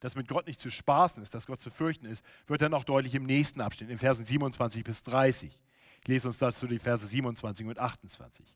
dass 0.00 0.14
mit 0.14 0.28
Gott 0.28 0.46
nicht 0.46 0.60
zu 0.60 0.70
spaßen 0.70 1.22
ist, 1.22 1.34
dass 1.34 1.46
Gott 1.46 1.60
zu 1.60 1.70
fürchten 1.70 2.06
ist, 2.06 2.24
wird 2.46 2.62
dann 2.62 2.74
auch 2.74 2.84
deutlich 2.84 3.14
im 3.14 3.24
nächsten 3.24 3.60
Abschnitt, 3.60 3.90
in 3.90 3.98
Versen 3.98 4.24
27 4.24 4.84
bis 4.84 5.02
30. 5.02 5.58
Ich 6.00 6.08
lese 6.08 6.28
uns 6.28 6.38
dazu 6.38 6.66
die 6.66 6.78
Verse 6.78 7.06
27 7.06 7.66
und 7.66 7.78
28. 7.78 8.46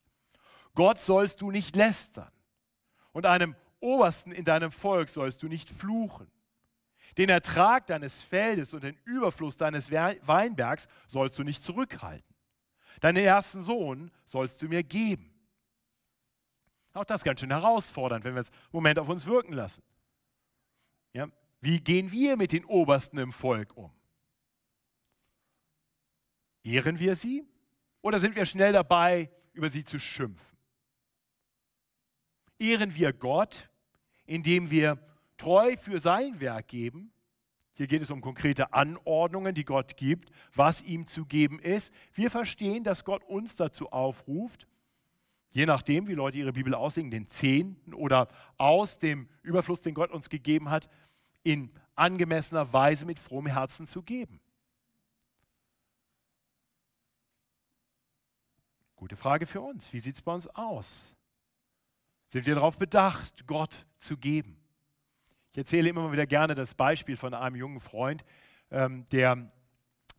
Gott 0.74 1.00
sollst 1.00 1.40
du 1.40 1.50
nicht 1.50 1.76
lästern 1.76 2.30
und 3.12 3.26
einem 3.26 3.54
Obersten 3.80 4.32
in 4.32 4.44
deinem 4.44 4.70
Volk 4.70 5.08
sollst 5.08 5.42
du 5.42 5.48
nicht 5.48 5.68
fluchen. 5.68 6.30
Den 7.18 7.28
Ertrag 7.28 7.86
deines 7.86 8.22
Feldes 8.22 8.72
und 8.72 8.84
den 8.84 8.96
Überfluss 9.04 9.56
deines 9.56 9.90
Weinbergs 9.90 10.88
sollst 11.08 11.38
du 11.38 11.42
nicht 11.42 11.62
zurückhalten. 11.62 12.34
Deinen 13.00 13.22
ersten 13.22 13.62
Sohn 13.62 14.10
sollst 14.26 14.62
du 14.62 14.68
mir 14.68 14.82
geben. 14.82 15.28
Auch 16.94 17.04
das 17.04 17.20
ist 17.20 17.24
ganz 17.24 17.40
schön 17.40 17.50
herausfordernd, 17.50 18.24
wenn 18.24 18.34
wir 18.34 18.42
es 18.42 18.50
einen 18.50 18.58
Moment 18.72 18.98
auf 18.98 19.08
uns 19.08 19.26
wirken 19.26 19.52
lassen. 19.52 19.82
Ja, 21.12 21.28
wie 21.60 21.80
gehen 21.80 22.10
wir 22.10 22.36
mit 22.36 22.52
den 22.52 22.64
Obersten 22.64 23.18
im 23.18 23.32
Volk 23.32 23.76
um? 23.76 23.92
Ehren 26.64 26.98
wir 26.98 27.14
sie 27.14 27.44
oder 28.00 28.18
sind 28.18 28.36
wir 28.36 28.46
schnell 28.46 28.72
dabei, 28.72 29.30
über 29.52 29.68
sie 29.68 29.84
zu 29.84 29.98
schimpfen? 29.98 30.56
Ehren 32.58 32.94
wir 32.94 33.12
Gott, 33.12 33.68
indem 34.24 34.70
wir 34.70 34.98
treu 35.36 35.76
für 35.76 35.98
sein 35.98 36.40
Werk 36.40 36.68
geben? 36.68 37.12
Hier 37.74 37.86
geht 37.86 38.02
es 38.02 38.10
um 38.10 38.20
konkrete 38.20 38.72
Anordnungen, 38.74 39.54
die 39.54 39.64
Gott 39.64 39.96
gibt, 39.96 40.30
was 40.54 40.82
ihm 40.82 41.06
zu 41.06 41.24
geben 41.24 41.58
ist. 41.58 41.92
Wir 42.14 42.30
verstehen, 42.30 42.84
dass 42.84 43.04
Gott 43.04 43.24
uns 43.24 43.56
dazu 43.56 43.90
aufruft, 43.90 44.68
je 45.50 45.66
nachdem, 45.66 46.06
wie 46.06 46.14
Leute 46.14 46.38
ihre 46.38 46.52
Bibel 46.52 46.74
auslegen, 46.74 47.10
den 47.10 47.30
Zehnten 47.30 47.94
oder 47.94 48.28
aus 48.58 48.98
dem 48.98 49.28
Überfluss, 49.42 49.80
den 49.80 49.94
Gott 49.94 50.10
uns 50.10 50.28
gegeben 50.28 50.70
hat, 50.70 50.88
in 51.42 51.70
angemessener 51.94 52.72
Weise 52.72 53.06
mit 53.06 53.18
frohem 53.18 53.46
Herzen 53.46 53.86
zu 53.86 54.02
geben? 54.02 54.40
Gute 59.02 59.16
Frage 59.16 59.46
für 59.46 59.60
uns. 59.60 59.92
Wie 59.92 59.98
sieht 59.98 60.14
es 60.14 60.22
bei 60.22 60.32
uns 60.32 60.46
aus? 60.46 61.12
Sind 62.28 62.46
wir 62.46 62.54
darauf 62.54 62.78
bedacht, 62.78 63.48
Gott 63.48 63.84
zu 63.98 64.16
geben? 64.16 64.56
Ich 65.50 65.58
erzähle 65.58 65.88
immer 65.88 66.12
wieder 66.12 66.24
gerne 66.24 66.54
das 66.54 66.72
Beispiel 66.72 67.16
von 67.16 67.34
einem 67.34 67.56
jungen 67.56 67.80
Freund, 67.80 68.24
ähm, 68.70 69.04
der, 69.10 69.50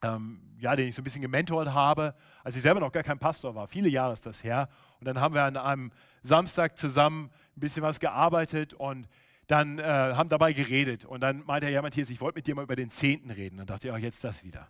ähm, 0.02 0.58
ja, 0.60 0.76
den 0.76 0.89
ich 0.89 0.96
so 0.96 1.02
ein 1.02 1.06
bisschen 1.06 1.22
gementort 1.22 1.69
habe, 1.69 2.13
als 2.43 2.58
ich 2.58 2.62
selber 2.62 2.82
noch 2.82 2.91
gar 2.91 3.04
kein 3.04 3.19
Pastor 3.19 3.56
war. 3.56 3.69
Viele 3.69 3.88
Jahre 3.88 4.12
ist 4.12 4.26
das 4.26 4.43
her. 4.43 4.67
Und 5.00 5.08
dann 5.08 5.22
haben 5.22 5.34
wir 5.34 5.43
an 5.43 5.56
einem 5.56 5.91
Samstag 6.22 6.78
zusammen 6.78 7.32
ein 7.56 7.62
bisschen 7.62 7.84
was 7.84 8.02
gearbeitet 8.02 8.74
und 8.74 9.08
dann 9.48 9.80
äh, 9.80 9.84
haben 9.84 10.28
dabei 10.28 10.52
geredet. 10.52 11.06
Und 11.06 11.22
dann 11.22 11.46
meinte 11.46 11.67
er, 11.67 11.72
ja 11.72 11.82
Matthias, 11.82 12.10
ich 12.10 12.19
wollte 12.19 12.36
mit 12.36 12.48
dir 12.48 12.56
mal 12.56 12.63
über 12.63 12.76
den 12.76 12.89
Zehnten 12.89 13.32
reden. 13.32 13.60
Dann 13.60 13.67
dachte 13.67 13.88
ich, 13.88 13.93
auch 13.93 13.98
jetzt 13.98 14.26
das 14.26 14.43
wieder. 14.43 14.69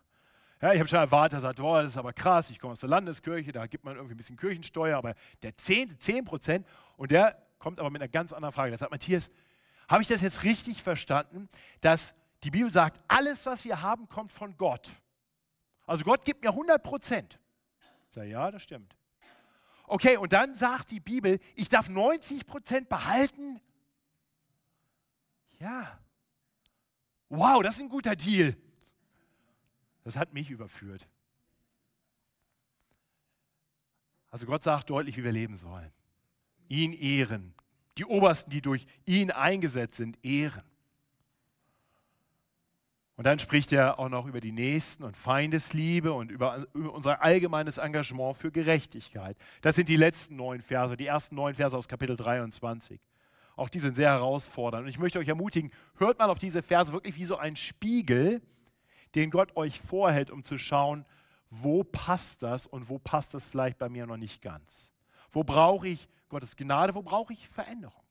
Ja, 0.63 0.71
ich 0.71 0.79
habe 0.79 0.87
schon 0.87 0.99
erwartet, 0.99 1.39
er 1.39 1.41
sagt, 1.41 1.59
boah, 1.59 1.81
das 1.81 1.91
ist 1.91 1.97
aber 1.97 2.13
krass, 2.13 2.49
ich 2.49 2.57
komme 2.57 2.71
aus 2.71 2.79
der 2.79 2.87
Landeskirche, 2.87 3.51
da 3.51 3.67
gibt 3.67 3.83
man 3.83 3.97
irgendwie 3.97 4.13
ein 4.13 4.17
bisschen 4.17 4.37
Kirchensteuer, 4.37 4.97
aber 4.97 5.13
der 5.41 5.57
Zehnte, 5.57 5.97
10 5.97 6.23
Prozent. 6.23 6.65
Und 6.95 7.11
der 7.11 7.37
kommt 7.59 7.81
aber 7.81 7.89
mit 7.89 8.01
einer 8.01 8.07
ganz 8.07 8.31
anderen 8.31 8.53
Frage. 8.53 8.69
Der 8.69 8.79
sagt, 8.79 8.89
Matthias, 8.91 9.29
habe 9.89 10.01
ich 10.01 10.07
das 10.07 10.21
jetzt 10.21 10.45
richtig 10.45 10.81
verstanden, 10.81 11.49
dass 11.81 12.15
die 12.45 12.49
Bibel 12.49 12.71
sagt, 12.71 13.01
alles, 13.09 13.45
was 13.45 13.65
wir 13.65 13.81
haben, 13.81 14.07
kommt 14.07 14.31
von 14.31 14.55
Gott. 14.55 14.89
Also 15.85 16.05
Gott 16.05 16.23
gibt 16.23 16.41
mir 16.41 16.51
100 16.51 16.81
Prozent. 16.81 17.39
Ich 18.07 18.15
sage, 18.15 18.29
ja, 18.29 18.49
das 18.49 18.63
stimmt. 18.63 18.95
Okay, 19.85 20.15
und 20.15 20.31
dann 20.31 20.55
sagt 20.55 20.91
die 20.91 21.01
Bibel, 21.01 21.41
ich 21.55 21.67
darf 21.67 21.89
90 21.89 22.45
Prozent 22.45 22.87
behalten 22.87 23.59
ja. 25.63 25.99
Wow, 27.29 27.63
das 27.63 27.75
ist 27.75 27.81
ein 27.81 27.89
guter 27.89 28.15
Deal. 28.15 28.55
Das 30.03 30.17
hat 30.17 30.33
mich 30.33 30.49
überführt. 30.49 31.07
Also 34.29 34.45
Gott 34.45 34.63
sagt 34.63 34.89
deutlich, 34.89 35.15
wie 35.17 35.23
wir 35.23 35.31
leben 35.31 35.55
sollen. 35.55 35.91
Ihn 36.67 36.93
ehren. 36.93 37.53
Die 37.97 38.05
Obersten, 38.05 38.49
die 38.49 38.61
durch 38.61 38.87
ihn 39.05 39.29
eingesetzt 39.31 39.95
sind, 39.95 40.17
ehren. 40.25 40.63
Und 43.15 43.27
dann 43.27 43.37
spricht 43.37 43.71
er 43.71 43.99
auch 43.99 44.09
noch 44.09 44.25
über 44.25 44.41
die 44.41 44.51
Nächsten 44.51 45.03
und 45.03 45.15
Feindesliebe 45.15 46.11
und 46.11 46.31
über, 46.31 46.65
unser 46.73 47.21
allgemeines 47.21 47.77
Engagement 47.77 48.35
für 48.35 48.51
Gerechtigkeit. 48.51 49.37
Das 49.61 49.75
sind 49.75 49.87
die 49.87 49.97
letzten 49.97 50.35
neun 50.35 50.61
Verse, 50.61 50.97
die 50.97 51.05
ersten 51.05 51.35
neun 51.35 51.53
Verse 51.53 51.77
aus 51.77 51.87
Kapitel 51.87 52.17
23. 52.17 52.99
Auch 53.55 53.69
die 53.69 53.79
sind 53.79 53.95
sehr 53.95 54.09
herausfordernd. 54.09 54.85
Und 54.85 54.89
ich 54.89 54.97
möchte 54.97 55.19
euch 55.19 55.27
ermutigen, 55.27 55.69
hört 55.97 56.17
mal 56.17 56.31
auf 56.31 56.39
diese 56.39 56.63
Verse 56.63 56.91
wirklich 56.91 57.15
wie 57.17 57.25
so 57.25 57.37
ein 57.37 57.55
Spiegel, 57.55 58.41
den 59.15 59.29
Gott 59.31 59.55
euch 59.55 59.79
vorhält, 59.79 60.31
um 60.31 60.43
zu 60.43 60.57
schauen, 60.57 61.05
wo 61.49 61.83
passt 61.83 62.43
das 62.43 62.65
und 62.65 62.89
wo 62.89 62.97
passt 62.99 63.33
das 63.33 63.45
vielleicht 63.45 63.77
bei 63.77 63.89
mir 63.89 64.05
noch 64.05 64.17
nicht 64.17 64.41
ganz. 64.41 64.91
Wo 65.31 65.43
brauche 65.43 65.87
ich 65.87 66.09
Gottes 66.29 66.55
Gnade, 66.55 66.95
wo 66.95 67.03
brauche 67.03 67.33
ich 67.33 67.47
Veränderung? 67.49 68.03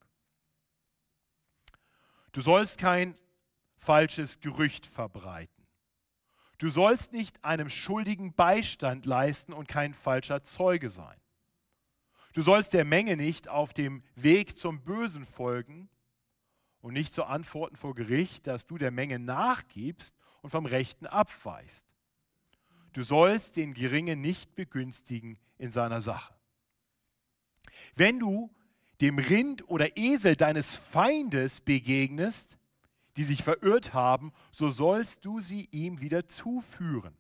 Du 2.33 2.41
sollst 2.41 2.79
kein 2.79 3.17
falsches 3.77 4.41
Gerücht 4.41 4.87
verbreiten. 4.87 5.67
Du 6.59 6.71
sollst 6.71 7.13
nicht 7.13 7.45
einem 7.45 7.69
Schuldigen 7.69 8.35
Beistand 8.35 9.05
leisten 9.05 9.53
und 9.53 9.67
kein 9.67 9.95
falscher 9.95 10.45
Zeuge 10.45 10.91
sein. 10.91 11.21
Du 12.33 12.43
sollst 12.43 12.73
der 12.73 12.85
Menge 12.85 13.17
nicht 13.17 13.49
auf 13.49 13.75
dem 13.75 14.03
Weg 14.15 14.59
zum 14.59 14.83
Bösen 14.83 15.27
folgen 15.27 15.91
und 16.81 16.95
nicht 16.95 17.13
so 17.15 17.25
antworten 17.25 17.77
vor 17.77 17.95
Gericht, 17.95 18.47
dass 18.47 18.67
du 18.67 18.79
der 18.79 18.91
Menge 18.93 19.19
nachgibst 19.19 20.17
und 20.43 20.51
vom 20.51 20.67
Rechten 20.67 21.07
abweist. 21.07 21.87
Du 22.93 23.03
sollst 23.03 23.57
den 23.57 23.73
Geringen 23.73 24.21
nicht 24.21 24.55
begünstigen 24.55 25.39
in 25.57 25.73
seiner 25.73 26.03
Sache. 26.03 26.35
Wenn 27.95 28.19
du 28.19 28.51
dem 29.01 29.19
Rind 29.19 29.69
oder 29.69 29.97
Esel 29.97 30.37
deines 30.37 30.77
Feindes 30.77 31.61
begegnest, 31.61 32.59
die 33.17 33.25
sich 33.25 33.43
verirrt 33.43 33.95
haben, 33.95 34.33
so 34.53 34.71
sollst 34.71 35.25
du 35.25 35.41
sie 35.41 35.69
ihm 35.71 36.01
wieder 36.01 36.29
zuführen. 36.29 37.17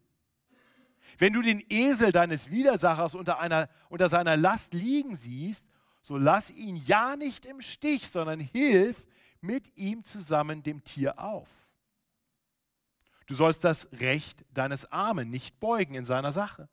Wenn 1.18 1.32
du 1.32 1.42
den 1.42 1.62
Esel 1.68 2.12
deines 2.12 2.50
Widersachers 2.50 3.14
unter, 3.14 3.38
einer, 3.38 3.68
unter 3.88 4.08
seiner 4.08 4.37
Last 4.37 4.74
liegen 4.74 5.16
siehst, 5.16 5.66
so 6.02 6.16
lass 6.16 6.50
ihn 6.50 6.76
ja 6.87 7.16
nicht 7.16 7.46
im 7.46 7.61
Stich, 7.61 8.08
sondern 8.08 8.40
hilf 8.40 9.06
mit 9.40 9.76
ihm 9.76 10.04
zusammen 10.04 10.62
dem 10.62 10.85
Tier 10.85 11.18
auf. 11.18 11.48
Du 13.33 13.37
sollst 13.37 13.64
das 13.64 13.88
Recht 13.92 14.45
deines 14.53 14.85
Armen 14.92 15.31
nicht 15.31 15.59
beugen 15.59 15.95
in 15.95 16.05
seiner 16.05 16.33
Sache. 16.33 16.68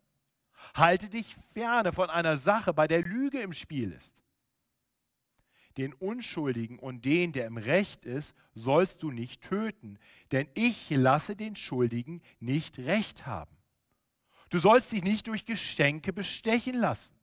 Halte 0.74 1.08
dich 1.08 1.34
ferne 1.54 1.94
von 1.94 2.10
einer 2.10 2.36
Sache, 2.36 2.74
bei 2.74 2.86
der 2.86 3.02
Lüge 3.02 3.40
im 3.40 3.54
Spiel 3.54 3.94
ist. 3.94 4.22
den 5.78 5.94
Unschuldigen 5.94 6.78
und 6.78 7.06
den, 7.06 7.32
der 7.32 7.48
im 7.48 7.56
Recht 7.56 8.04
ist, 8.04 8.36
sollst 8.56 9.04
du 9.04 9.12
nicht 9.12 9.42
töten, 9.42 10.00
denn 10.34 10.50
ich 10.54 10.90
lasse 10.90 11.38
den 11.38 11.56
Schuldigen 11.56 12.22
nicht 12.42 12.78
recht 12.80 13.26
haben. 13.26 13.56
Du 14.50 14.60
sollst 14.60 14.92
dich 14.92 15.06
nicht 15.06 15.28
durch 15.28 15.46
Geschenke 15.46 16.12
bestechen 16.12 16.76
lassen, 16.76 17.16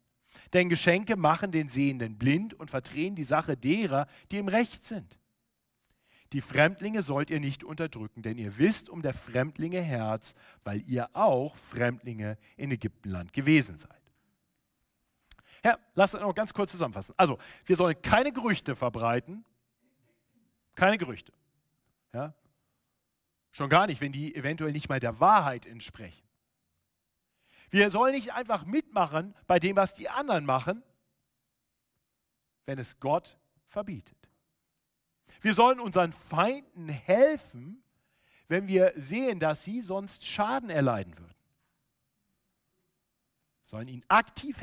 denn 0.55 0.71
Geschenke 0.71 1.17
machen 1.17 1.53
den 1.53 1.69
Sehenden 1.69 2.17
blind 2.17 2.55
und 2.55 2.71
verdrehen 2.71 3.15
die 3.15 3.25
Sache 3.25 3.55
derer, 3.55 4.07
die 4.31 4.39
im 4.39 4.49
Recht 4.49 4.87
sind. 4.87 5.19
Die 6.33 6.41
Fremdlinge 6.41 7.03
sollt 7.03 7.31
ihr 7.31 7.41
nicht 7.41 7.63
unterdrücken, 7.63 8.23
denn 8.23 8.37
ihr 8.39 8.59
wisst 8.59 8.89
um 8.89 9.03
der 9.03 9.15
Fremdlinge 9.15 9.81
Herz, 9.81 10.35
weil 10.65 10.83
ihr 10.89 11.09
auch 11.15 11.57
Fremdlinge 11.57 12.37
in 12.57 12.71
Ägyptenland 12.71 13.33
gewesen 13.33 13.79
seid. 13.79 13.91
Ja, 15.65 15.79
lasst 15.95 16.15
uns 16.15 16.23
noch 16.23 16.35
ganz 16.35 16.53
kurz 16.53 16.73
zusammenfassen. 16.73 17.15
Also, 17.17 17.39
wir 17.65 17.77
sollen 17.77 18.01
keine 18.03 18.33
Gerüchte 18.33 18.77
verbreiten. 18.77 19.45
Keine 20.75 20.99
Gerüchte. 20.99 21.33
Ja? 22.13 22.35
Schon 23.53 23.69
gar 23.71 23.87
nicht, 23.87 24.01
wenn 24.01 24.13
die 24.13 24.35
eventuell 24.35 24.73
nicht 24.73 24.89
mal 24.89 25.01
der 25.01 25.19
Wahrheit 25.21 25.67
entsprechen. 25.67 26.23
Wir 27.71 27.91
sollen 27.91 28.15
nicht 28.15 28.33
einfach 28.33 28.65
mitmachen 28.65 29.35
bei 29.47 29.59
dem, 29.59 29.77
was 29.77 29.95
die 29.95 30.09
anderen 30.09 30.45
machen, 30.45 30.83
wenn 32.67 32.79
es 32.79 33.01
Gott 33.01 33.39
verbietet. 33.69 34.26
Wir 35.41 35.55
sollen 35.55 35.81
unseren 35.81 36.13
Feinden 36.13 36.89
helfen, 36.89 37.83
wenn 38.49 38.67
wir 38.69 38.93
sehen, 38.97 39.41
dass 39.41 39.65
sie 39.65 39.83
sonst 39.83 40.27
Schaden 40.27 40.71
erleiden 40.71 41.17
würden. 41.19 41.35
Wir 43.65 43.71
sollen 43.71 43.89
ihnen 43.89 44.05
aktiv 44.09 44.61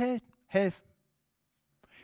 helfen. 0.47 0.87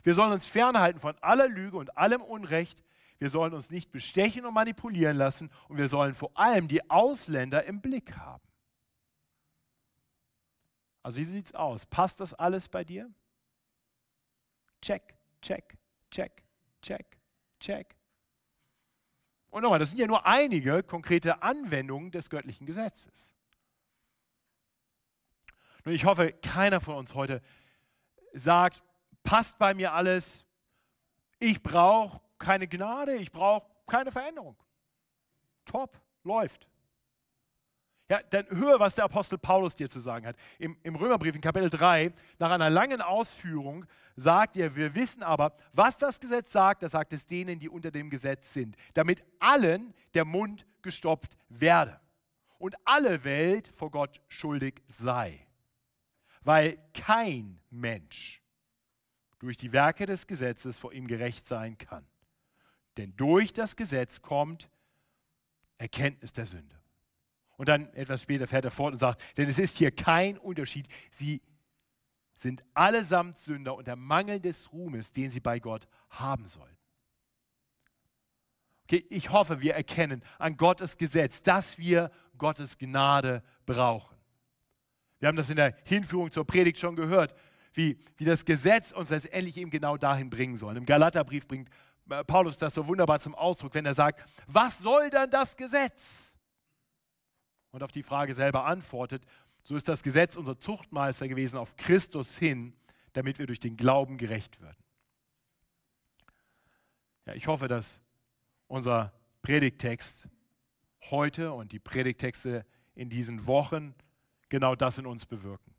Wir 0.03 0.13
sollen 0.13 0.33
uns 0.33 0.45
fernhalten 0.45 0.99
von 0.99 1.17
aller 1.19 1.47
Lüge 1.47 1.77
und 1.77 1.97
allem 1.97 2.21
Unrecht. 2.21 2.83
Wir 3.17 3.29
sollen 3.29 3.53
uns 3.53 3.69
nicht 3.69 3.91
bestechen 3.91 4.45
und 4.45 4.53
manipulieren 4.53 5.17
lassen. 5.17 5.49
Und 5.67 5.77
wir 5.77 5.89
sollen 5.89 6.13
vor 6.13 6.31
allem 6.37 6.67
die 6.67 6.89
Ausländer 6.89 7.65
im 7.65 7.81
Blick 7.81 8.15
haben. 8.15 8.43
Also 11.03 11.19
wie 11.19 11.25
sieht 11.25 11.47
es 11.47 11.55
aus? 11.55 11.85
Passt 11.85 12.19
das 12.19 12.33
alles 12.33 12.67
bei 12.67 12.83
dir? 12.83 13.09
Check, 14.81 15.15
check, 15.41 15.77
check, 16.11 16.43
check, 16.81 17.17
check. 17.59 17.98
Und 19.49 19.63
nochmal, 19.63 19.79
das 19.79 19.89
sind 19.89 19.99
ja 19.99 20.07
nur 20.07 20.25
einige 20.25 20.83
konkrete 20.83 21.41
Anwendungen 21.41 22.11
des 22.11 22.29
göttlichen 22.29 22.65
Gesetzes. 22.65 23.33
Nun, 25.85 25.95
ich 25.95 26.05
hoffe, 26.05 26.33
keiner 26.33 26.81
von 26.81 26.95
uns 26.95 27.15
heute 27.15 27.41
sagt, 28.33 28.83
passt 29.23 29.57
bei 29.57 29.73
mir 29.73 29.93
alles. 29.93 30.45
Ich 31.39 31.63
brauche 31.63 32.21
keine 32.37 32.67
Gnade, 32.67 33.15
ich 33.15 33.31
brauche 33.31 33.67
keine 33.87 34.11
Veränderung. 34.11 34.55
Top, 35.65 35.99
läuft. 36.23 36.68
Ja, 38.09 38.19
dann 38.31 38.49
höre, 38.49 38.79
was 38.79 38.95
der 38.95 39.05
Apostel 39.05 39.37
Paulus 39.37 39.75
dir 39.75 39.87
zu 39.87 39.99
sagen 39.99 40.25
hat. 40.25 40.35
Im, 40.57 40.75
Im, 40.81 40.95
Römerbrief 40.95 41.35
in 41.35 41.41
Kapitel 41.41 41.69
3, 41.69 42.11
nach 42.39 42.49
einer 42.49 42.71
langen 42.71 43.01
Ausführung, 43.01 43.85
sagt 44.15 44.57
er, 44.57 44.75
wir 44.75 44.95
wissen 44.95 45.21
aber, 45.21 45.55
was 45.73 45.97
das 45.99 46.19
Gesetz 46.19 46.51
sagt, 46.51 46.81
das 46.81 46.93
sagt 46.93 47.13
es 47.13 47.27
denen, 47.27 47.59
die 47.59 47.69
unter 47.69 47.91
dem 47.91 48.09
Gesetz 48.09 48.51
sind, 48.51 48.75
damit 48.95 49.23
allen 49.39 49.93
der 50.15 50.25
Mund 50.25 50.65
gestopft 50.81 51.37
werde 51.49 51.99
und 52.57 52.75
alle 52.83 53.23
Welt 53.23 53.71
vor 53.75 53.91
Gott 53.91 54.19
schuldig 54.27 54.81
sei. 54.87 55.45
Weil 56.41 56.79
kein 56.95 57.59
Mensch 57.69 58.41
durch 59.37 59.55
die 59.55 59.71
Werke 59.71 60.07
des 60.07 60.25
Gesetzes 60.25 60.79
vor 60.79 60.93
ihm 60.93 61.05
gerecht 61.05 61.47
sein 61.47 61.77
kann. 61.77 62.07
Denn 62.97 63.15
durch 63.15 63.53
das 63.53 63.75
Gesetz 63.75 64.21
kommt 64.21 64.67
Erkenntnis 65.77 66.33
der 66.33 66.47
Sünde. 66.47 66.78
Und 67.59 67.67
dann 67.67 67.93
etwas 67.93 68.21
später 68.21 68.47
fährt 68.47 68.63
er 68.63 68.71
fort 68.71 68.93
und 68.93 68.99
sagt, 68.99 69.21
denn 69.37 69.49
es 69.49 69.59
ist 69.59 69.75
hier 69.75 69.91
kein 69.91 70.37
Unterschied. 70.37 70.87
Sie 71.11 71.41
sind 72.37 72.63
allesamt 72.73 73.37
Sünder 73.37 73.75
unter 73.75 73.97
Mangel 73.97 74.39
des 74.39 74.71
Ruhmes, 74.71 75.11
den 75.11 75.29
sie 75.29 75.41
bei 75.41 75.59
Gott 75.59 75.85
haben 76.09 76.47
sollen. 76.47 76.77
Okay, 78.85 79.05
ich 79.09 79.29
hoffe, 79.29 79.59
wir 79.59 79.75
erkennen 79.75 80.23
an 80.37 80.55
Gottes 80.55 80.97
Gesetz, 80.97 81.43
dass 81.43 81.77
wir 81.77 82.11
Gottes 82.37 82.77
Gnade 82.77 83.43
brauchen. 83.65 84.15
Wir 85.19 85.27
haben 85.27 85.35
das 85.35 85.49
in 85.49 85.57
der 85.57 85.75
Hinführung 85.83 86.31
zur 86.31 86.47
Predigt 86.47 86.79
schon 86.79 86.95
gehört 86.95 87.35
wie, 87.73 87.99
wie 88.15 88.23
das 88.23 88.45
Gesetz 88.45 88.93
uns 88.93 89.09
letztendlich 89.09 89.57
eben 89.57 89.69
genau 89.69 89.97
dahin 89.97 90.29
bringen 90.29 90.57
soll. 90.57 90.77
Im 90.77 90.85
Galaterbrief 90.85 91.45
bringt 91.45 91.69
äh, 92.09 92.23
Paulus 92.23 92.57
das 92.57 92.73
so 92.73 92.87
wunderbar 92.87 93.19
zum 93.19 93.35
Ausdruck, 93.35 93.73
wenn 93.73 93.85
er 93.85 93.93
sagt, 93.93 94.23
was 94.47 94.79
soll 94.79 95.09
dann 95.09 95.29
das 95.29 95.55
Gesetz? 95.55 96.33
Und 97.71 97.83
auf 97.83 97.91
die 97.91 98.03
Frage 98.03 98.33
selber 98.33 98.65
antwortet, 98.65 99.25
so 99.63 99.75
ist 99.75 99.87
das 99.87 100.01
Gesetz 100.01 100.35
unser 100.35 100.57
Zuchtmeister 100.57 101.27
gewesen 101.27 101.57
auf 101.57 101.75
Christus 101.75 102.37
hin, 102.37 102.73
damit 103.13 103.39
wir 103.39 103.47
durch 103.47 103.59
den 103.59 103.77
Glauben 103.77 104.17
gerecht 104.17 104.61
werden. 104.61 104.83
Ja, 107.25 107.33
ich 107.33 107.47
hoffe, 107.47 107.67
dass 107.67 108.01
unser 108.67 109.13
Predigtext 109.41 110.27
heute 111.11 111.53
und 111.53 111.71
die 111.71 111.79
Predigtexte 111.79 112.65
in 112.95 113.09
diesen 113.09 113.45
Wochen 113.45 113.93
genau 114.49 114.75
das 114.75 114.97
in 114.97 115.05
uns 115.05 115.25
bewirken. 115.25 115.73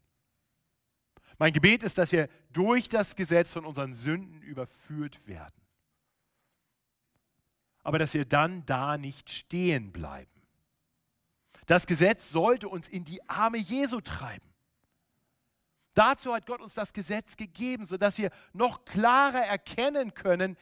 Mein 1.39 1.53
Gebet 1.53 1.83
ist, 1.83 1.99
dass 1.99 2.13
wir 2.13 2.29
durch 2.53 2.89
das 2.89 3.17
Gesetz 3.17 3.53
von 3.53 3.65
unseren 3.65 3.95
Sünden 3.95 4.43
überführt 4.43 5.27
werden. 5.27 5.55
Aber 7.83 7.99
dass 7.99 8.13
wir 8.13 8.27
dann 8.27 8.65
da 8.67 8.99
nicht 8.99 9.31
stehen 9.31 9.91
bleiben. 9.91 10.40
Das 11.71 11.87
Gesetz 11.87 12.31
sollte 12.31 12.69
uns 12.69 12.89
in 12.89 13.05
die 13.05 13.23
Arme 13.29 13.57
Jesu 13.57 14.01
treiben. 14.01 14.53
Dazu 15.95 16.35
hat 16.35 16.45
Gott 16.45 16.61
uns 16.61 16.75
das 16.75 16.93
Gesetz 16.93 17.37
gegeben, 17.37 17.87
sodass 17.87 18.19
wir 18.19 18.33
noch 18.53 18.85
klarer 18.85 19.47
erkennen 19.47 20.13
können, 20.13 20.57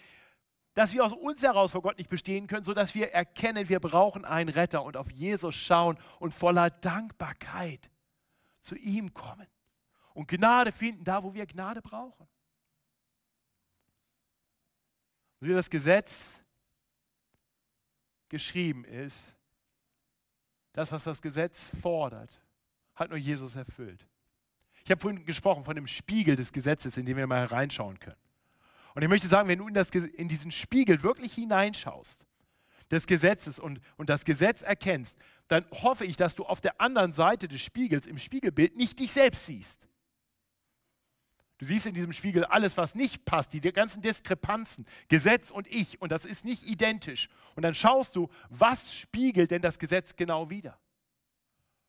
dass 0.74 0.92
wir 0.92 1.02
aus 1.02 1.14
uns 1.14 1.42
heraus 1.42 1.72
vor 1.72 1.80
Gott 1.80 1.96
nicht 1.96 2.10
bestehen 2.10 2.46
können, 2.46 2.66
sodass 2.66 2.94
wir 2.94 3.10
erkennen, 3.10 3.70
wir 3.70 3.80
brauchen 3.80 4.26
einen 4.26 4.50
Retter 4.50 4.82
und 4.82 4.98
auf 4.98 5.10
Jesus 5.10 5.56
schauen 5.56 5.98
und 6.18 6.34
voller 6.34 6.68
Dankbarkeit 6.68 7.90
zu 8.60 8.76
ihm 8.76 9.14
kommen 9.14 9.46
und 10.12 10.28
Gnade 10.28 10.72
finden, 10.72 11.04
da 11.04 11.22
wo 11.22 11.32
wir 11.32 11.46
Gnade 11.46 11.80
brauchen. 11.80 12.28
Wie 15.40 15.54
das 15.54 15.70
Gesetz 15.70 16.38
geschrieben 18.28 18.84
ist, 18.84 19.37
das, 20.78 20.92
was 20.92 21.02
das 21.02 21.20
Gesetz 21.20 21.72
fordert, 21.82 22.40
hat 22.94 23.10
nur 23.10 23.18
Jesus 23.18 23.56
erfüllt. 23.56 24.06
Ich 24.84 24.90
habe 24.92 25.00
vorhin 25.00 25.24
gesprochen 25.26 25.64
von 25.64 25.74
dem 25.74 25.88
Spiegel 25.88 26.36
des 26.36 26.52
Gesetzes, 26.52 26.96
in 26.96 27.04
den 27.04 27.16
wir 27.16 27.26
mal 27.26 27.40
hereinschauen 27.40 27.98
können. 27.98 28.16
Und 28.94 29.02
ich 29.02 29.08
möchte 29.08 29.26
sagen, 29.26 29.48
wenn 29.48 29.58
du 29.58 29.66
in, 29.66 29.74
das, 29.74 29.90
in 29.90 30.28
diesen 30.28 30.52
Spiegel 30.52 31.02
wirklich 31.02 31.34
hineinschaust, 31.34 32.24
des 32.92 33.06
Gesetzes 33.08 33.58
und, 33.58 33.80
und 33.96 34.08
das 34.08 34.24
Gesetz 34.24 34.62
erkennst, 34.62 35.18
dann 35.48 35.64
hoffe 35.82 36.04
ich, 36.04 36.16
dass 36.16 36.36
du 36.36 36.44
auf 36.44 36.60
der 36.60 36.80
anderen 36.80 37.12
Seite 37.12 37.48
des 37.48 37.60
Spiegels, 37.60 38.06
im 38.06 38.16
Spiegelbild, 38.16 38.76
nicht 38.76 39.00
dich 39.00 39.10
selbst 39.12 39.46
siehst, 39.46 39.88
Du 41.58 41.66
siehst 41.66 41.86
in 41.86 41.94
diesem 41.94 42.12
Spiegel 42.12 42.44
alles, 42.44 42.76
was 42.76 42.94
nicht 42.94 43.24
passt, 43.24 43.52
die 43.52 43.60
ganzen 43.60 44.00
Diskrepanzen, 44.00 44.86
Gesetz 45.08 45.50
und 45.50 45.66
ich, 45.66 46.00
und 46.00 46.12
das 46.12 46.24
ist 46.24 46.44
nicht 46.44 46.62
identisch. 46.62 47.28
Und 47.56 47.64
dann 47.64 47.74
schaust 47.74 48.14
du, 48.14 48.30
was 48.48 48.94
spiegelt 48.94 49.50
denn 49.50 49.60
das 49.60 49.80
Gesetz 49.80 50.14
genau 50.14 50.50
wider? 50.50 50.78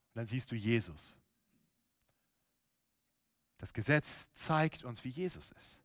Und 0.10 0.16
dann 0.16 0.28
siehst 0.28 0.52
du 0.52 0.56
Jesus. 0.56 1.16
Das 3.60 3.74
Gesetz 3.74 4.28
zeigt 4.34 4.84
uns, 4.84 5.04
wie 5.04 5.10
Jesus 5.10 5.52
ist. 5.52 5.80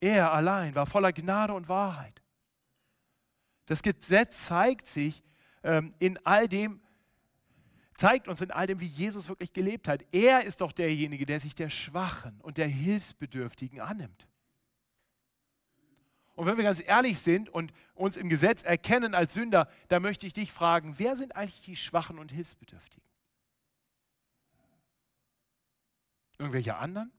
Er 0.00 0.32
allein 0.32 0.74
war 0.74 0.86
voller 0.86 1.12
Gnade 1.12 1.54
und 1.54 1.68
Wahrheit. 1.68 2.22
Das 3.66 3.82
Gesetz 3.84 4.46
zeigt 4.46 4.88
sich 4.88 5.22
ähm, 5.62 5.94
in 6.00 6.18
all 6.26 6.48
dem, 6.48 6.81
zeigt 8.02 8.26
uns 8.26 8.40
in 8.40 8.50
all 8.50 8.66
dem, 8.66 8.80
wie 8.80 8.86
Jesus 8.86 9.28
wirklich 9.28 9.52
gelebt 9.52 9.86
hat. 9.86 10.04
Er 10.10 10.42
ist 10.42 10.60
doch 10.60 10.72
derjenige, 10.72 11.24
der 11.24 11.38
sich 11.38 11.54
der 11.54 11.70
Schwachen 11.70 12.40
und 12.40 12.58
der 12.58 12.66
Hilfsbedürftigen 12.66 13.80
annimmt. 13.80 14.26
Und 16.34 16.46
wenn 16.46 16.56
wir 16.56 16.64
ganz 16.64 16.82
ehrlich 16.84 17.20
sind 17.20 17.48
und 17.48 17.72
uns 17.94 18.16
im 18.16 18.28
Gesetz 18.28 18.64
erkennen 18.64 19.14
als 19.14 19.34
Sünder, 19.34 19.70
dann 19.86 20.02
möchte 20.02 20.26
ich 20.26 20.32
dich 20.32 20.50
fragen, 20.50 20.98
wer 20.98 21.14
sind 21.14 21.36
eigentlich 21.36 21.60
die 21.60 21.76
Schwachen 21.76 22.18
und 22.18 22.32
Hilfsbedürftigen? 22.32 23.06
Irgendwelche 26.38 26.74
anderen? 26.74 27.12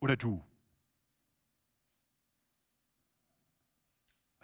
Oder 0.00 0.18
du? 0.18 0.44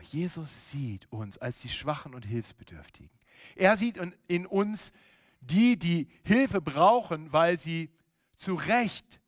Jesus 0.00 0.70
sieht 0.70 1.10
uns 1.12 1.36
als 1.36 1.58
die 1.58 1.68
Schwachen 1.68 2.14
und 2.14 2.24
Hilfsbedürftigen. 2.24 3.10
Er 3.56 3.76
sieht 3.76 3.98
in 4.26 4.46
uns 4.46 4.92
die, 5.40 5.78
die 5.78 6.08
Hilfe 6.24 6.60
brauchen, 6.60 7.32
weil 7.32 7.58
sie 7.58 7.90
zu 8.36 8.54
Recht 8.54 9.20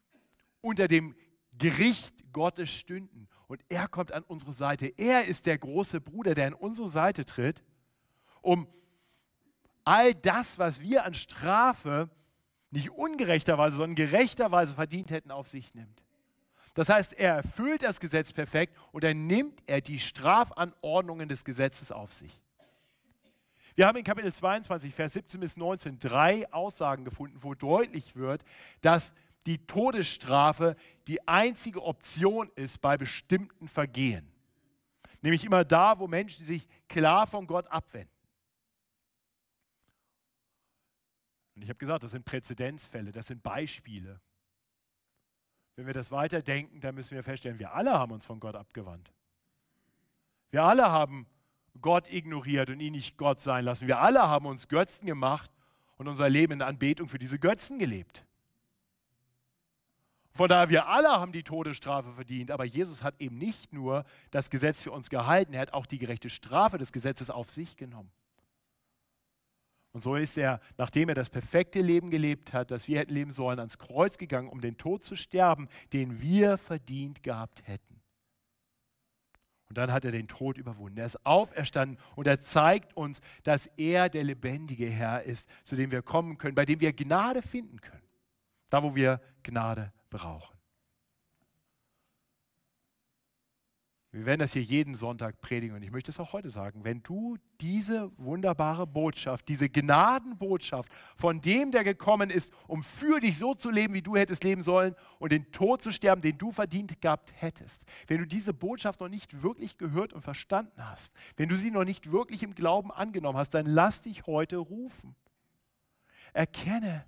unter 0.61 0.89
dem 0.89 1.15
Gericht 1.59 2.33
Gottes 2.33 2.71
stünden 2.71 3.29
und 3.47 3.63
er 3.69 3.89
kommt 3.89 4.13
an 4.13 4.25
unsere 4.25 4.53
Seite. 4.53 4.87
Er 4.97 5.25
ist 5.25 5.47
der 5.47 5.59
große 5.59 6.01
Bruder, 6.01 6.35
der 6.35 6.49
an 6.49 6.55
unsere 6.55 6.89
Seite 6.89 7.25
tritt, 7.25 7.63
um 8.43 8.67
all 9.85 10.15
das, 10.15 10.59
was 10.59 10.81
wir 10.81 11.05
an 11.05 11.15
Strafe 11.15 12.11
nicht 12.71 12.91
ungerechterweise, 12.91 13.77
sondern 13.77 13.95
gerechterweise 13.95 14.75
verdient 14.75 15.11
hätten, 15.11 15.31
auf 15.31 15.49
sich 15.49 15.75
nimmt. 15.75 16.03
Das 16.75 16.89
heißt, 16.91 17.15
er 17.15 17.37
erfüllt 17.37 17.83
das 17.83 18.01
Gesetz 18.01 18.33
perfekt 18.33 18.77
und 18.93 19.03
dann 19.03 19.27
nimmt 19.27 19.63
er 19.67 19.81
die 19.81 19.99
Strafanordnungen 19.99 21.29
des 21.29 21.45
Gesetzes 21.45 21.91
auf 21.91 22.13
sich. 22.13 22.43
Wir 23.77 23.87
haben 23.87 23.99
in 23.99 24.05
Kapitel 24.05 24.33
22, 24.33 24.95
Vers 24.95 25.13
17 25.13 25.39
bis 25.39 25.57
19 25.59 25.99
drei 25.99 26.51
Aussagen 26.51 27.05
gefunden, 27.05 27.43
wo 27.43 27.55
deutlich 27.55 28.17
wird, 28.17 28.43
dass 28.81 29.13
die 29.45 29.59
Todesstrafe 29.67 30.77
die 31.07 31.29
einzige 31.29 31.83
Option 31.83 32.51
ist 32.57 32.81
bei 32.81 32.97
bestimmten 32.97 33.69
Vergehen. 33.69 34.33
Nämlich 35.21 35.45
immer 35.45 35.63
da, 35.63 35.99
wo 35.99 36.09
Menschen 36.09 36.43
sich 36.43 36.67
klar 36.89 37.27
von 37.27 37.47
Gott 37.47 37.67
abwenden. 37.69 38.11
Und 41.55 41.63
ich 41.63 41.69
habe 41.69 41.79
gesagt, 41.79 42.03
das 42.03 42.13
sind 42.13 42.25
Präzedenzfälle, 42.25 43.13
das 43.13 43.27
sind 43.27 43.43
Beispiele. 43.43 44.21
Wenn 45.75 45.87
wir 45.87 45.95
das 45.95 46.11
weiterdenken, 46.11 46.81
dann 46.81 46.95
müssen 46.95 47.15
wir 47.15 47.23
feststellen, 47.23 47.59
wir 47.59 47.75
alle 47.75 47.93
haben 47.93 48.13
uns 48.13 48.25
von 48.25 48.41
Gott 48.41 48.57
abgewandt. 48.57 49.13
Wir 50.51 50.63
alle 50.63 50.91
haben 50.91 51.27
Gott 51.81 52.13
ignoriert 52.13 52.71
und 52.71 52.81
ihn 52.81 52.93
nicht 52.93 53.17
Gott 53.17 53.41
sein 53.41 53.65
lassen. 53.65 53.87
Wir 53.87 54.01
alle 54.01 54.23
haben 54.23 54.47
uns 54.47 54.69
Götzen 54.69 55.07
gemacht 55.07 55.51
und 55.97 56.09
unser 56.09 56.29
Leben 56.29 56.55
in 56.55 56.63
Anbetung 56.63 57.09
für 57.09 57.19
diese 57.19 57.39
Götzen 57.39 57.79
gelebt. 57.79 58.25
Von 60.37 60.51
daher, 60.51 60.69
wir 60.69 60.87
alle 60.87 61.09
haben 61.09 61.33
die 61.33 61.43
Todesstrafe 61.43 62.13
verdient, 62.13 62.51
aber 62.51 62.65
Jesus 62.65 63.03
hat 63.03 63.15
eben 63.21 63.39
nicht 63.39 63.73
nur 63.73 64.05
das 64.31 64.51
Gesetz 64.51 64.83
für 64.83 64.93
uns 64.93 65.09
gehalten, 65.09 65.55
er 65.55 65.63
hat 65.63 65.73
auch 65.73 65.87
die 65.87 65.99
gerechte 65.99 66.29
Strafe 66.29 66.77
des 66.77 66.93
Gesetzes 66.93 67.31
auf 67.31 67.49
sich 67.49 67.77
genommen. 67.77 68.11
Und 69.93 70.03
so 70.03 70.15
ist 70.15 70.37
er, 70.37 70.61
nachdem 70.77 71.09
er 71.09 71.15
das 71.15 71.31
perfekte 71.31 71.81
Leben 71.81 72.11
gelebt 72.11 72.53
hat, 72.53 72.71
das 72.71 72.87
wir 72.87 72.99
hätten 72.99 73.15
leben 73.15 73.33
sollen, 73.33 73.59
ans 73.59 73.79
Kreuz 73.79 74.19
gegangen, 74.19 74.51
um 74.51 74.61
den 74.61 74.77
Tod 74.77 75.05
zu 75.05 75.17
sterben, 75.17 75.71
den 75.95 76.21
wir 76.21 76.59
verdient 76.59 77.23
gehabt 77.23 77.67
hätten. 77.67 77.96
Und 79.69 79.79
dann 79.79 79.93
hat 79.93 80.05
er 80.05 80.13
den 80.13 80.29
Tod 80.29 80.59
überwunden. 80.59 80.99
Er 80.99 81.07
ist 81.07 81.25
auferstanden 81.27 81.99
und 82.15 82.27
er 82.27 82.41
zeigt 82.41 82.97
uns, 82.97 83.21
dass 83.43 83.67
er 83.77 84.09
der 84.09 84.25
lebendige 84.25 84.89
Herr 84.89 85.23
ist, 85.23 85.49
zu 85.65 85.75
dem 85.77 85.91
wir 85.91 86.03
kommen 86.03 86.39
können, 86.39 86.55
bei 86.55 86.65
dem 86.65 86.81
wir 86.81 86.93
Gnade 86.93 87.43
finden 87.43 87.81
können. 87.81 88.03
Da, 88.71 88.83
wo 88.83 88.95
wir 88.95 89.21
Gnade 89.43 89.93
brauchen. 90.11 90.56
Wir 94.17 94.25
werden 94.25 94.39
das 94.39 94.55
hier 94.55 94.63
jeden 94.63 94.95
Sonntag 94.95 95.43
predigen 95.43 95.77
und 95.77 95.83
ich 95.83 95.91
möchte 95.91 96.11
es 96.11 96.19
auch 96.19 96.33
heute 96.33 96.49
sagen. 96.49 96.85
Wenn 96.85 97.03
du 97.03 97.37
diese 97.61 98.11
wunderbare 98.17 98.87
Botschaft, 98.87 99.47
diese 99.47 99.69
Gnadenbotschaft 99.69 100.91
von 101.17 101.43
dem, 101.43 101.71
der 101.71 101.85
gekommen 101.85 102.31
ist, 102.31 102.51
um 102.67 102.83
für 102.83 103.21
dich 103.21 103.37
so 103.37 103.53
zu 103.53 103.69
leben, 103.69 103.93
wie 103.93 104.01
du 104.01 104.17
hättest 104.17 104.43
leben 104.43 104.63
sollen 104.63 104.95
und 105.19 105.33
den 105.33 105.53
Tod 105.53 105.83
zu 105.83 105.93
sterben, 105.93 106.23
den 106.23 106.39
du 106.39 106.51
verdient 106.51 106.99
gehabt 107.03 107.35
hättest, 107.37 107.85
wenn 108.07 108.17
du 108.17 108.27
diese 108.27 108.55
Botschaft 108.55 109.01
noch 109.01 109.11
nicht 109.11 109.43
wirklich 109.43 109.77
gehört 109.77 110.15
und 110.15 110.23
verstanden 110.23 110.83
hast, 110.83 111.13
wenn 111.37 111.51
du 111.51 111.57
sie 111.57 111.71
noch 111.71 111.85
nicht 111.85 112.11
wirklich 112.11 112.43
im 112.43 112.55
Glauben 112.55 112.91
angenommen 112.91 113.37
hast, 113.37 113.51
dann 113.51 113.67
lass 113.67 114.01
dich 114.01 114.27
heute 114.27 114.57
rufen. 114.57 115.15
Erkenne, 116.33 117.05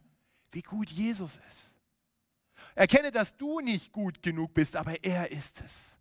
wie 0.52 0.62
gut 0.62 0.90
Jesus 0.90 1.40
ist. 1.48 1.72
Erkenne, 2.74 3.10
dass 3.10 3.34
du 3.34 3.60
nicht 3.60 3.92
gut 3.92 4.20
genug 4.20 4.52
bist, 4.52 4.76
aber 4.76 5.02
er 5.02 5.32
ist 5.32 5.62
es. 5.62 5.97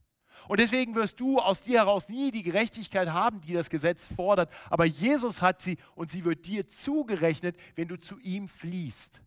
Und 0.47 0.59
deswegen 0.59 0.95
wirst 0.95 1.19
du 1.19 1.39
aus 1.39 1.61
dir 1.61 1.79
heraus 1.79 2.09
nie 2.09 2.31
die 2.31 2.43
Gerechtigkeit 2.43 3.09
haben, 3.09 3.41
die 3.41 3.53
das 3.53 3.69
Gesetz 3.69 4.07
fordert. 4.07 4.51
Aber 4.69 4.85
Jesus 4.85 5.41
hat 5.41 5.61
sie 5.61 5.77
und 5.95 6.11
sie 6.11 6.25
wird 6.25 6.45
dir 6.45 6.67
zugerechnet, 6.69 7.57
wenn 7.75 7.87
du 7.87 7.99
zu 7.99 8.19
ihm 8.19 8.47
fließt. 8.47 9.21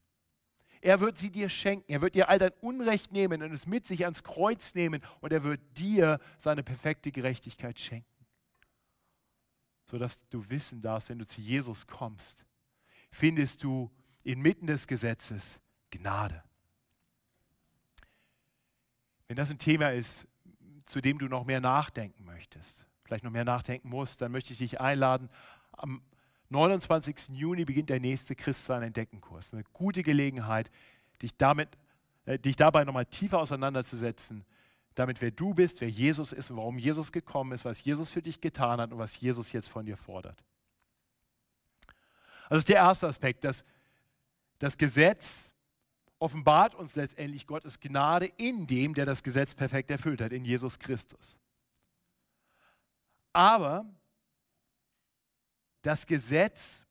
Er 0.81 1.01
wird 1.01 1.19
sie 1.19 1.31
dir 1.31 1.49
schenken. 1.49 1.93
Er 1.93 2.01
wird 2.01 2.15
dir 2.15 2.29
all 2.29 2.39
dein 2.39 2.53
Unrecht 2.61 3.13
nehmen 3.13 3.43
und 3.43 3.53
es 3.53 3.67
mit 3.67 3.87
sich 3.87 4.05
ans 4.05 4.23
Kreuz 4.23 4.75
nehmen. 4.75 5.03
Und 5.21 5.33
er 5.33 5.45
wird 5.45 5.61
dir 5.79 6.21
seine 6.39 6.63
perfekte 6.63 7.13
Gerechtigkeit 7.13 7.79
schenken. 7.79 8.07
Sodass 9.91 10.19
du 10.31 10.49
wissen 10.49 10.81
darfst, 10.81 11.11
wenn 11.11 11.19
du 11.19 11.27
zu 11.27 11.41
Jesus 11.41 11.87
kommst, 11.87 12.47
findest 13.11 13.63
du 13.63 13.91
inmitten 14.23 14.67
des 14.67 14.87
Gesetzes 14.87 15.61
Gnade. 15.91 16.43
Wenn 19.27 19.37
das 19.37 19.51
ein 19.51 19.59
Thema 19.59 19.93
ist, 19.93 20.27
zu 20.91 21.01
dem 21.01 21.19
du 21.19 21.27
noch 21.27 21.45
mehr 21.45 21.61
nachdenken 21.61 22.25
möchtest, 22.25 22.85
vielleicht 23.05 23.23
noch 23.23 23.31
mehr 23.31 23.45
nachdenken 23.45 23.89
musst, 23.89 24.21
dann 24.21 24.33
möchte 24.33 24.53
ich 24.53 24.59
dich 24.59 24.81
einladen. 24.81 25.31
Am 25.73 26.03
29. 26.49 27.29
Juni 27.29 27.65
beginnt 27.65 27.91
der 27.91 28.01
nächste 28.01 28.35
Christsein 28.35 28.83
Entdeckenkurs. 28.83 29.55
Eine 29.55 29.63
gute 29.73 30.03
Gelegenheit, 30.03 30.69
dich, 31.23 31.37
damit, 31.37 31.69
äh, 32.25 32.41
dich 32.41 32.57
dabei 32.57 32.83
nochmal 32.83 33.07
tiefer 33.07 33.39
auseinanderzusetzen, 33.39 34.45
damit 34.97 35.21
wer 35.21 35.31
du 35.31 35.55
bist, 35.55 35.81
wer 35.81 35.89
Jesus 35.89 36.33
ist 36.33 36.51
und 36.51 36.57
warum 36.57 36.77
Jesus 36.77 37.13
gekommen 37.13 37.53
ist, 37.53 37.65
was 37.65 37.85
Jesus 37.85 38.11
für 38.11 38.21
dich 38.21 38.41
getan 38.41 38.81
hat 38.81 38.91
und 38.91 38.99
was 38.99 39.19
Jesus 39.21 39.53
jetzt 39.53 39.69
von 39.69 39.87
dir 39.87 39.97
fordert. 39.97 40.43
Also 42.49 42.57
das 42.57 42.59
ist 42.59 42.69
der 42.69 42.77
erste 42.79 43.07
Aspekt, 43.07 43.45
dass 43.45 43.65
das 44.59 44.77
Gesetz 44.77 45.53
offenbart 46.21 46.75
uns 46.75 46.95
letztendlich 46.95 47.47
Gottes 47.47 47.81
Gnade 47.81 48.27
in 48.37 48.67
dem, 48.67 48.95
der 48.95 49.07
das 49.07 49.23
Gesetz 49.23 49.55
perfekt 49.55 49.91
erfüllt 49.91 50.21
hat, 50.21 50.33
in 50.33 50.45
Jesus 50.45 50.79
Christus. 50.79 51.39
Aber 53.33 53.87
das 55.83 56.07
Gesetz 56.07 56.85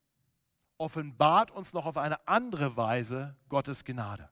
offenbart 0.78 1.52
uns 1.52 1.74
noch 1.74 1.86
auf 1.86 1.98
eine 1.98 2.28
andere 2.28 2.76
Weise 2.76 3.36
Gottes 3.48 3.86
Gnade. 3.86 4.30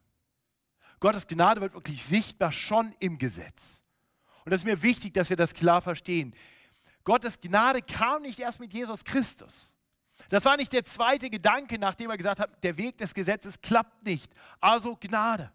Gottes 1.00 1.28
Gnade 1.28 1.60
wird 1.60 1.74
wirklich 1.74 2.04
sichtbar 2.04 2.50
schon 2.50 2.92
im 2.98 3.18
Gesetz. 3.18 3.80
Und 4.44 4.50
das 4.50 4.62
ist 4.62 4.66
mir 4.66 4.82
wichtig, 4.82 5.14
dass 5.14 5.30
wir 5.30 5.36
das 5.36 5.54
klar 5.54 5.80
verstehen. 5.80 6.34
Gottes 7.04 7.40
Gnade 7.40 7.82
kam 7.82 8.22
nicht 8.22 8.40
erst 8.40 8.58
mit 8.58 8.72
Jesus 8.72 9.04
Christus. 9.04 9.72
Das 10.28 10.44
war 10.44 10.56
nicht 10.56 10.72
der 10.72 10.84
zweite 10.84 11.30
Gedanke, 11.30 11.78
nachdem 11.78 12.10
er 12.10 12.16
gesagt 12.16 12.40
hat, 12.40 12.62
der 12.62 12.76
Weg 12.76 12.98
des 12.98 13.14
Gesetzes 13.14 13.60
klappt 13.60 14.04
nicht. 14.04 14.32
Also 14.60 14.96
Gnade. 14.96 15.52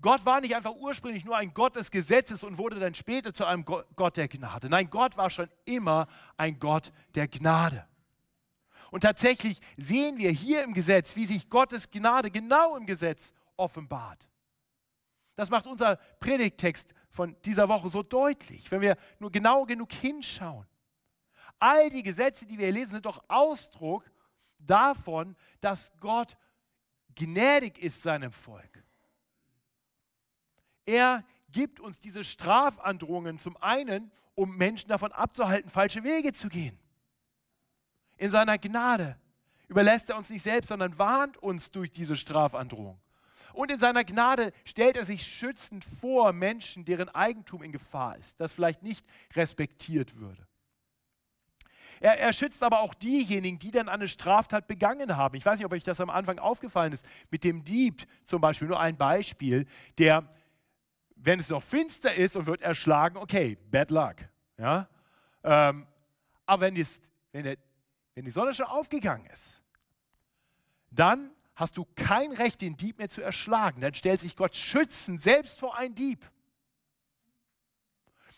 Gott 0.00 0.26
war 0.26 0.40
nicht 0.40 0.56
einfach 0.56 0.74
ursprünglich 0.74 1.24
nur 1.24 1.36
ein 1.36 1.54
Gott 1.54 1.76
des 1.76 1.90
Gesetzes 1.90 2.42
und 2.42 2.58
wurde 2.58 2.80
dann 2.80 2.94
später 2.94 3.32
zu 3.32 3.44
einem 3.44 3.64
Gott 3.64 4.16
der 4.16 4.28
Gnade. 4.28 4.68
Nein, 4.68 4.90
Gott 4.90 5.16
war 5.16 5.30
schon 5.30 5.48
immer 5.64 6.08
ein 6.36 6.58
Gott 6.58 6.92
der 7.14 7.28
Gnade. 7.28 7.86
Und 8.90 9.02
tatsächlich 9.02 9.60
sehen 9.76 10.18
wir 10.18 10.30
hier 10.30 10.64
im 10.64 10.74
Gesetz, 10.74 11.14
wie 11.16 11.24
sich 11.24 11.48
Gottes 11.48 11.90
Gnade 11.90 12.30
genau 12.30 12.76
im 12.76 12.84
Gesetz 12.84 13.32
offenbart. 13.56 14.28
Das 15.36 15.50
macht 15.50 15.66
unser 15.66 15.96
Predigttext 16.20 16.94
von 17.10 17.36
dieser 17.44 17.68
Woche 17.68 17.88
so 17.88 18.02
deutlich, 18.02 18.70
wenn 18.70 18.80
wir 18.80 18.96
nur 19.18 19.30
genau 19.30 19.64
genug 19.64 19.92
hinschauen. 19.92 20.66
All 21.62 21.90
die 21.90 22.02
Gesetze, 22.02 22.44
die 22.44 22.58
wir 22.58 22.72
lesen, 22.72 22.94
sind 22.94 23.06
doch 23.06 23.22
Ausdruck 23.28 24.10
davon, 24.58 25.36
dass 25.60 25.92
Gott 26.00 26.36
gnädig 27.14 27.78
ist 27.78 28.02
seinem 28.02 28.32
Volk. 28.32 28.82
Er 30.86 31.24
gibt 31.52 31.78
uns 31.78 32.00
diese 32.00 32.24
Strafandrohungen 32.24 33.38
zum 33.38 33.56
einen, 33.58 34.10
um 34.34 34.56
Menschen 34.56 34.88
davon 34.88 35.12
abzuhalten, 35.12 35.70
falsche 35.70 36.02
Wege 36.02 36.32
zu 36.32 36.48
gehen. 36.48 36.76
In 38.16 38.30
seiner 38.30 38.58
Gnade 38.58 39.16
überlässt 39.68 40.10
er 40.10 40.16
uns 40.16 40.30
nicht 40.30 40.42
selbst, 40.42 40.66
sondern 40.66 40.98
warnt 40.98 41.36
uns 41.36 41.70
durch 41.70 41.92
diese 41.92 42.16
Strafandrohung. 42.16 43.00
Und 43.52 43.70
in 43.70 43.78
seiner 43.78 44.02
Gnade 44.02 44.52
stellt 44.64 44.96
er 44.96 45.04
sich 45.04 45.24
schützend 45.24 45.84
vor 45.84 46.32
Menschen, 46.32 46.84
deren 46.84 47.08
Eigentum 47.08 47.62
in 47.62 47.70
Gefahr 47.70 48.18
ist, 48.18 48.40
das 48.40 48.50
vielleicht 48.50 48.82
nicht 48.82 49.06
respektiert 49.36 50.16
würde. 50.16 50.44
Er, 52.02 52.18
er 52.18 52.32
schützt 52.32 52.64
aber 52.64 52.80
auch 52.80 52.94
diejenigen, 52.94 53.60
die 53.60 53.70
dann 53.70 53.88
eine 53.88 54.08
Straftat 54.08 54.66
begangen 54.66 55.16
haben. 55.16 55.36
Ich 55.36 55.46
weiß 55.46 55.58
nicht, 55.58 55.66
ob 55.66 55.70
euch 55.70 55.84
das 55.84 56.00
am 56.00 56.10
Anfang 56.10 56.40
aufgefallen 56.40 56.92
ist. 56.92 57.06
Mit 57.30 57.44
dem 57.44 57.62
Dieb 57.62 58.02
zum 58.24 58.40
Beispiel, 58.40 58.66
nur 58.66 58.80
ein 58.80 58.96
Beispiel, 58.96 59.68
der, 59.98 60.28
wenn 61.14 61.38
es 61.38 61.50
noch 61.50 61.62
finster 61.62 62.12
ist 62.12 62.36
und 62.36 62.46
wird 62.46 62.60
erschlagen, 62.60 63.18
okay, 63.18 63.56
bad 63.70 63.92
luck. 63.92 64.16
Ja? 64.58 64.88
Ähm, 65.44 65.86
aber 66.44 66.62
wenn, 66.62 66.74
dies, 66.74 67.00
wenn, 67.30 67.44
der, 67.44 67.56
wenn 68.16 68.24
die 68.24 68.32
Sonne 68.32 68.52
schon 68.52 68.66
aufgegangen 68.66 69.26
ist, 69.26 69.62
dann 70.90 71.30
hast 71.54 71.76
du 71.76 71.86
kein 71.94 72.32
Recht, 72.32 72.62
den 72.62 72.76
Dieb 72.76 72.98
mehr 72.98 73.10
zu 73.10 73.22
erschlagen. 73.22 73.80
Dann 73.80 73.94
stellt 73.94 74.20
sich 74.20 74.34
Gott 74.34 74.56
schützend 74.56 75.22
selbst 75.22 75.60
vor 75.60 75.78
einen 75.78 75.94
Dieb. 75.94 76.28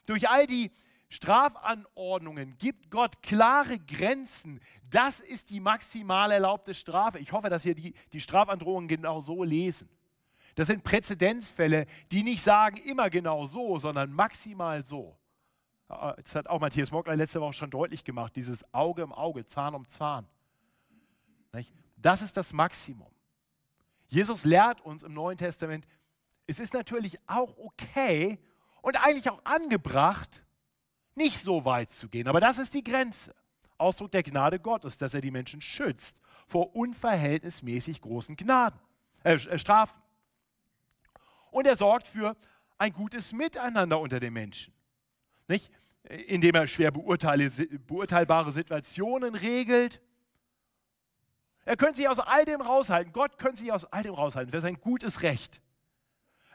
Durch 0.05 0.29
all 0.29 0.47
die 0.47 0.71
Strafanordnungen 1.15 2.59
gibt 2.59 2.91
Gott 2.91 3.23
klare 3.23 3.79
Grenzen. 3.79 4.61
Das 4.91 5.21
ist 5.21 5.51
die 5.51 5.61
maximal 5.61 6.33
erlaubte 6.33 6.75
Strafe. 6.75 7.21
Ich 7.21 7.31
hoffe, 7.31 7.49
dass 7.49 7.65
wir 7.65 7.77
die, 7.77 7.95
die 8.13 8.21
Strafandrohungen 8.21 8.89
genau 8.89 9.21
so 9.21 9.45
lesen. 9.45 9.89
Das 10.57 10.67
sind 10.67 10.83
Präzedenzfälle, 10.83 11.87
die 12.11 12.25
nicht 12.25 12.43
sagen 12.43 12.79
immer 12.79 13.11
genau 13.11 13.47
so, 13.47 13.79
sondern 13.79 14.13
maximal 14.13 14.85
so. 14.85 15.17
Das 15.87 16.35
hat 16.35 16.49
auch 16.49 16.61
Matthias 16.61 16.91
Mockler 16.91 17.15
letzte 17.15 17.41
Woche 17.41 17.53
schon 17.53 17.71
deutlich 17.71 18.03
gemacht, 18.03 18.35
dieses 18.35 18.65
Auge 18.75 19.03
im 19.03 19.13
Auge, 19.13 19.47
Zahn 19.47 19.77
um 19.77 19.89
Zahn. 19.89 20.27
Das 21.97 22.23
ist 22.23 22.37
das 22.37 22.53
Maximum. 22.53 23.13
Jesus 24.09 24.45
lehrt 24.45 24.81
uns 24.81 25.05
im 25.05 25.15
Neuen 25.15 25.39
Testament, 25.39 25.87
es 26.49 26.59
ist 26.59 26.75
natürlich 26.75 27.19
auch 27.29 27.57
okay 27.57 28.41
und 28.83 28.97
eigentlich 28.97 29.31
auch 29.31 29.45
angebracht, 29.45 30.44
nicht 31.15 31.39
so 31.39 31.65
weit 31.65 31.93
zu 31.93 32.09
gehen. 32.09 32.29
Aber 32.29 32.41
das 32.41 32.59
ist 32.59 32.75
die 32.75 32.85
Grenze. 32.85 33.35
Ausdruck 33.79 34.13
der 34.13 34.23
Gnade 34.23 34.61
Gottes, 34.61 34.97
dass 34.99 35.15
er 35.15 35.21
die 35.21 35.31
Menschen 35.31 35.61
schützt 35.61 36.17
vor 36.47 36.75
unverhältnismäßig 36.77 38.01
großen 38.01 38.37
Gnaden, 38.37 38.79
äh, 39.23 39.35
äh 39.35 39.59
Strafen. 39.59 40.01
Und 41.51 41.67
er 41.67 41.77
sorgt 41.77 42.09
für 42.09 42.37
ein 42.79 42.93
gutes 42.93 43.33
Miteinander 43.33 44.01
unter 44.01 44.21
den 44.21 44.33
Menschen. 44.33 44.75
Nicht? 45.49 45.71
Indem 46.03 46.55
er 46.55 46.67
schwer 46.67 46.91
beurteilbare 46.91 48.53
Situationen 48.53 49.35
regelt. 49.35 50.01
Er 51.65 51.77
könnte 51.77 51.97
sich 51.97 52.09
aus 52.09 52.19
all 52.19 52.45
dem 52.45 52.61
raushalten. 52.61 53.13
Gott 53.13 53.39
könnte 53.39 53.61
sich 53.61 53.73
aus 53.73 53.85
all 53.87 54.03
dem 54.03 54.15
raushalten. 54.15 54.51
Das 54.51 54.63
wäre 54.63 54.73
sein 54.73 54.81
gutes 54.81 55.23
Recht. 55.23 55.61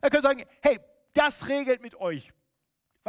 Er 0.02 0.10
könnte 0.10 0.28
sagen, 0.28 0.46
hey, 0.62 0.80
das 1.14 1.48
regelt 1.48 1.82
mit 1.82 1.96
euch. 1.96 2.32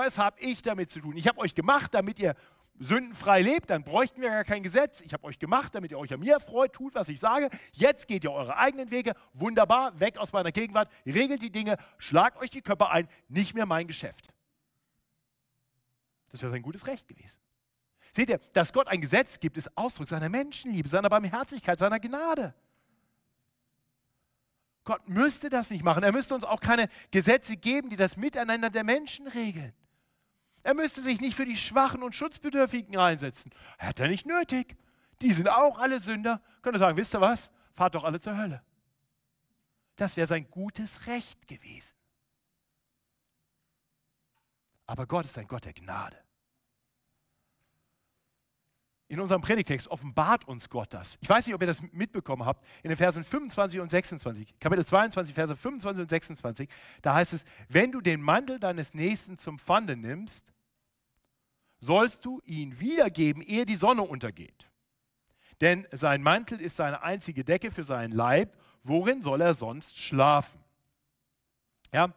Was 0.01 0.16
habe 0.16 0.40
ich 0.40 0.62
damit 0.62 0.90
zu 0.90 0.98
tun? 1.01 1.14
Ich 1.14 1.28
habe 1.28 1.38
euch 1.40 1.55
gemacht, 1.55 1.92
damit 1.92 2.18
ihr 2.18 2.34
sündenfrei 2.78 3.42
lebt, 3.42 3.68
dann 3.68 3.84
bräuchten 3.84 4.22
wir 4.22 4.30
gar 4.30 4.44
kein 4.44 4.62
Gesetz. 4.62 5.03
Ich 5.03 5.12
habe 5.12 5.24
euch 5.24 5.38
gemacht, 5.38 5.74
damit 5.74 5.90
ihr 5.90 5.98
euch 5.98 6.11
an 6.14 6.20
mir 6.20 6.40
freut, 6.40 6.72
tut, 6.72 6.94
was 6.94 7.11
ich 7.11 7.20
sage. 7.20 7.51
Jetzt 7.72 8.09
geht 8.09 8.24
ihr 8.24 8.32
eure 8.32 8.57
eigenen 8.57 8.90
Wege. 8.90 9.12
Wunderbar, 9.34 10.01
weg 10.01 10.16
aus 10.16 10.32
meiner 10.32 10.53
Gegenwart, 10.53 10.90
regelt 11.05 11.42
die 11.42 11.51
Dinge, 11.51 11.76
schlagt 11.98 12.40
euch 12.40 12.48
die 12.48 12.62
Köpfe 12.62 12.90
ein, 12.90 13.09
nicht 13.28 13.55
mehr 13.55 13.66
mein 13.66 13.86
Geschäft. 13.86 14.32
Das 16.30 16.40
wäre 16.40 16.51
sein 16.51 16.62
gutes 16.62 16.86
Recht 16.86 17.07
gewesen. 17.07 17.38
Seht 18.11 18.30
ihr, 18.30 18.38
dass 18.55 18.72
Gott 18.72 18.88
ein 18.88 19.03
Gesetz 19.03 19.38
gibt, 19.38 19.59
ist 19.59 19.76
Ausdruck 19.76 20.09
seiner 20.09 20.30
Menschenliebe, 20.30 20.88
seiner 20.88 21.11
Barmherzigkeit, 21.11 21.78
seiner 21.78 22.01
Gnade. 22.01 22.55
Gott 24.84 25.07
müsste 25.07 25.51
das 25.51 25.68
nicht 25.68 25.84
machen. 25.84 26.03
Er 26.03 26.12
müsste 26.12 26.34
uns 26.34 26.44
auch 26.44 26.61
keine 26.61 26.88
Gesetze 27.11 27.59
geben, 27.59 27.90
die 27.90 27.96
das 27.96 28.16
Miteinander 28.16 28.70
der 28.70 28.82
Menschen 28.82 29.26
regeln. 29.26 29.74
Er 30.62 30.74
müsste 30.74 31.00
sich 31.00 31.20
nicht 31.20 31.34
für 31.34 31.46
die 31.46 31.56
Schwachen 31.56 32.02
und 32.02 32.14
Schutzbedürftigen 32.14 32.96
einsetzen. 32.96 33.50
Hat 33.78 34.00
er 34.00 34.08
nicht 34.08 34.26
nötig. 34.26 34.76
Die 35.22 35.32
sind 35.32 35.48
auch 35.48 35.78
alle 35.78 36.00
Sünder. 36.00 36.40
Könnte 36.62 36.78
sagen, 36.78 36.96
wisst 36.96 37.14
ihr 37.14 37.20
was? 37.20 37.50
Fahrt 37.72 37.94
doch 37.94 38.04
alle 38.04 38.20
zur 38.20 38.36
Hölle. 38.36 38.62
Das 39.96 40.16
wäre 40.16 40.26
sein 40.26 40.50
gutes 40.50 41.06
Recht 41.06 41.46
gewesen. 41.46 41.94
Aber 44.86 45.06
Gott 45.06 45.24
ist 45.24 45.38
ein 45.38 45.46
Gott 45.46 45.64
der 45.64 45.72
Gnade. 45.72 46.16
In 49.11 49.18
unserem 49.18 49.42
Predigtext 49.42 49.88
offenbart 49.88 50.46
uns 50.46 50.70
Gott 50.70 50.94
das. 50.94 51.18
Ich 51.20 51.28
weiß 51.28 51.44
nicht, 51.44 51.54
ob 51.56 51.61
ihr 51.61 51.66
das 51.66 51.82
mitbekommen 51.90 52.46
habt. 52.46 52.64
In 52.84 52.90
den 52.90 52.96
Versen 52.96 53.24
25 53.24 53.80
und 53.80 53.90
26, 53.90 54.61
Kapitel 54.61 54.86
22, 54.86 55.34
Verse 55.34 55.56
25 55.56 56.02
und 56.02 56.08
26, 56.08 56.68
da 57.02 57.14
heißt 57.14 57.32
es, 57.32 57.44
wenn 57.68 57.90
du 57.90 58.00
den 58.00 58.22
Mantel 58.22 58.61
deines 58.61 58.94
Nächsten 58.94 59.36
zum 59.36 59.58
Pfande 59.58 59.96
nimmst, 59.96 60.54
sollst 61.80 62.24
du 62.24 62.40
ihn 62.44 62.78
wiedergeben, 62.78 63.42
ehe 63.42 63.66
die 63.66 63.74
Sonne 63.74 64.02
untergeht. 64.02 64.70
Denn 65.61 65.88
sein 65.90 66.22
Mantel 66.22 66.61
ist 66.61 66.76
seine 66.76 67.02
einzige 67.02 67.42
Decke 67.42 67.72
für 67.72 67.82
seinen 67.82 68.12
Leib. 68.12 68.56
Worin 68.84 69.22
soll 69.22 69.40
er 69.40 69.54
sonst 69.54 69.98
schlafen? 69.98 70.61
Ja, 71.92 72.14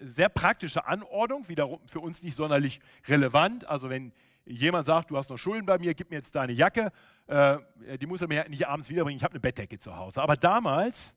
sehr 0.00 0.28
praktische 0.28 0.86
Anordnung, 0.86 1.48
wiederum 1.48 1.86
für 1.86 2.00
uns 2.00 2.24
nicht 2.24 2.34
sonderlich 2.34 2.80
relevant. 3.06 3.64
Also 3.64 3.90
wenn 3.90 4.12
jemand 4.44 4.86
sagt, 4.86 5.10
du 5.10 5.16
hast 5.16 5.30
noch 5.30 5.38
Schulden 5.38 5.66
bei 5.66 5.78
mir, 5.78 5.94
gib 5.94 6.10
mir 6.10 6.16
jetzt 6.16 6.34
deine 6.34 6.52
Jacke, 6.52 6.92
äh, 7.26 7.58
die 7.98 8.06
muss 8.06 8.22
er 8.22 8.28
mir 8.28 8.48
nicht 8.48 8.66
abends 8.66 8.88
wiederbringen, 8.88 9.16
ich 9.16 9.24
habe 9.24 9.32
eine 9.32 9.40
Bettdecke 9.40 9.78
zu 9.78 9.96
Hause. 9.96 10.22
Aber 10.22 10.36
damals, 10.36 11.14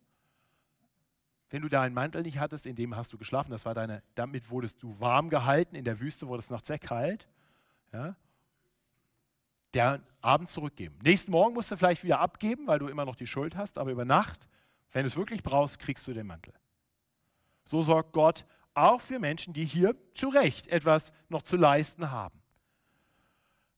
wenn 1.49 1.61
du 1.61 1.69
deinen 1.69 1.93
Mantel 1.93 2.23
nicht 2.23 2.39
hattest, 2.39 2.65
in 2.65 2.76
dem 2.76 2.95
hast 2.95 3.13
du 3.13 3.17
geschlafen, 3.17 3.51
das 3.51 3.65
war 3.65 3.73
deine, 3.73 4.03
damit 4.15 4.49
wurdest 4.49 4.82
du 4.82 4.99
warm 4.99 5.30
gehalten, 5.30 5.76
in 5.76 5.86
der 5.86 5.99
Wüste 5.99 6.28
wurde 6.28 6.39
es 6.39 6.49
nachts 6.49 6.67
sehr 6.67 6.80
kalt, 6.80 7.28
ja, 7.93 8.15
der 9.73 10.01
Abend 10.21 10.49
zurückgeben. 10.49 10.97
Nächsten 11.03 11.32
Morgen 11.32 11.53
musst 11.53 11.69
du 11.69 11.78
vielleicht 11.78 12.03
wieder 12.03 12.19
abgeben, 12.19 12.65
weil 12.67 12.80
du 12.80 12.88
immer 12.88 13.05
noch 13.05 13.15
die 13.15 13.28
Schuld 13.28 13.57
hast, 13.57 13.78
aber 13.78 13.91
über 13.91 14.05
Nacht, 14.05 14.47
wenn 14.91 15.03
du 15.03 15.07
es 15.07 15.17
wirklich 15.17 15.43
brauchst, 15.43 15.80
kriegst 15.80 16.07
du 16.07 16.13
den 16.13 16.28
Mantel. 16.28 16.53
So 17.65 17.82
sorgt 17.82 18.13
Gott 18.13 18.45
auch 18.73 19.01
für 19.01 19.19
Menschen, 19.19 19.53
die 19.53 19.65
hier 19.65 19.95
zu 20.13 20.30
Recht 20.30 20.67
etwas 20.67 21.11
noch 21.30 21.41
zu 21.41 21.57
leisten 21.57 22.11
haben. 22.11 22.39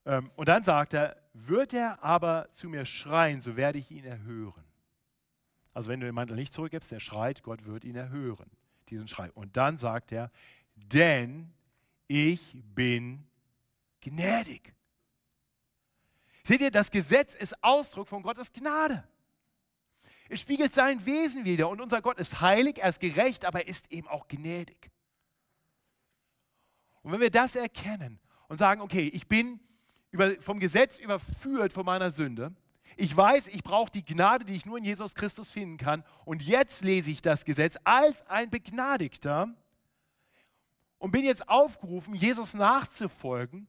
Ähm, 0.07 0.31
und 0.37 0.47
dann 0.47 0.63
sagt 0.63 0.93
er, 0.93 1.17
wird 1.33 1.73
er 1.73 2.03
aber 2.03 2.47
zu 2.53 2.69
mir 2.69 2.85
schreien, 2.85 3.41
so 3.41 3.57
werde 3.57 3.77
ich 3.77 3.91
ihn 3.91 4.05
erhören. 4.05 4.63
Also 5.73 5.89
wenn 5.89 5.99
du 5.99 6.07
den 6.07 6.15
Mantel 6.15 6.35
nicht 6.35 6.53
zurückgibst, 6.53 6.89
der 6.91 7.01
schreit, 7.01 7.43
Gott 7.43 7.65
wird 7.65 7.83
ihn 7.83 7.95
erhören, 7.95 8.49
diesen 8.89 9.07
Schrei. 9.07 9.31
Und 9.33 9.57
dann 9.57 9.77
sagt 9.77 10.11
er, 10.11 10.31
denn 10.75 11.53
ich 12.07 12.55
bin 12.73 13.27
gnädig. 14.01 14.73
Seht 16.45 16.61
ihr, 16.61 16.71
das 16.71 16.89
Gesetz 16.89 17.35
ist 17.35 17.61
Ausdruck 17.61 18.07
von 18.07 18.23
Gottes 18.23 18.53
Gnade. 18.53 19.03
Es 20.29 20.39
spiegelt 20.39 20.73
sein 20.73 21.05
Wesen 21.05 21.43
wider 21.43 21.67
und 21.67 21.81
unser 21.81 22.01
Gott 22.01 22.17
ist 22.17 22.39
heilig, 22.39 22.79
er 22.79 22.89
ist 22.89 23.01
gerecht, 23.01 23.43
aber 23.43 23.59
er 23.59 23.67
ist 23.67 23.91
eben 23.91 24.07
auch 24.07 24.27
gnädig. 24.29 24.89
Und 27.01 27.11
wenn 27.11 27.19
wir 27.19 27.31
das 27.31 27.55
erkennen 27.57 28.19
und 28.47 28.57
sagen, 28.57 28.81
okay, 28.81 29.09
ich 29.09 29.27
bin 29.27 29.59
über, 30.11 30.39
vom 30.41 30.59
Gesetz 30.59 30.97
überführt 30.97 31.73
von 31.73 31.85
meiner 31.85 32.11
Sünde. 32.11 32.53
Ich 32.95 33.15
weiß, 33.15 33.47
ich 33.49 33.63
brauche 33.63 33.91
die 33.91 34.03
Gnade, 34.03 34.45
die 34.45 34.53
ich 34.53 34.65
nur 34.65 34.77
in 34.77 34.83
Jesus 34.83 35.13
Christus 35.13 35.51
finden 35.51 35.77
kann. 35.77 36.03
Und 36.25 36.41
jetzt 36.41 36.83
lese 36.83 37.11
ich 37.11 37.21
das 37.21 37.45
Gesetz 37.45 37.77
als 37.83 38.25
ein 38.27 38.49
Begnadigter 38.49 39.53
und 40.97 41.11
bin 41.11 41.23
jetzt 41.23 41.47
aufgerufen, 41.47 42.15
Jesus 42.15 42.53
nachzufolgen, 42.53 43.67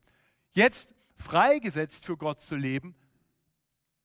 jetzt 0.51 0.95
freigesetzt 1.13 2.05
für 2.05 2.17
Gott 2.17 2.41
zu 2.41 2.55
leben. 2.55 2.95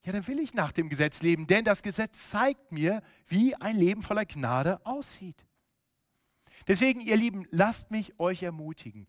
Ja, 0.04 0.12
dann 0.12 0.26
will 0.26 0.38
ich 0.38 0.52
nach 0.52 0.72
dem 0.72 0.90
Gesetz 0.90 1.22
leben, 1.22 1.46
denn 1.46 1.64
das 1.64 1.82
Gesetz 1.82 2.28
zeigt 2.28 2.72
mir, 2.72 3.02
wie 3.26 3.54
ein 3.54 3.76
Leben 3.76 4.02
voller 4.02 4.26
Gnade 4.26 4.84
aussieht. 4.84 5.46
Deswegen, 6.66 7.00
ihr 7.00 7.16
Lieben, 7.16 7.46
lasst 7.50 7.90
mich 7.90 8.18
euch 8.18 8.42
ermutigen. 8.42 9.06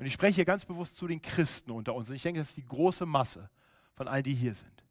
Und 0.00 0.06
ich 0.06 0.14
spreche 0.14 0.36
hier 0.36 0.46
ganz 0.46 0.64
bewusst 0.64 0.96
zu 0.96 1.06
den 1.06 1.20
Christen 1.20 1.70
unter 1.70 1.94
uns. 1.94 2.08
Und 2.08 2.16
ich 2.16 2.22
denke, 2.22 2.40
das 2.40 2.48
ist 2.48 2.56
die 2.56 2.64
große 2.64 3.04
Masse 3.04 3.50
von 3.92 4.08
allen, 4.08 4.22
die 4.22 4.32
hier 4.34 4.54
sind. 4.54 4.82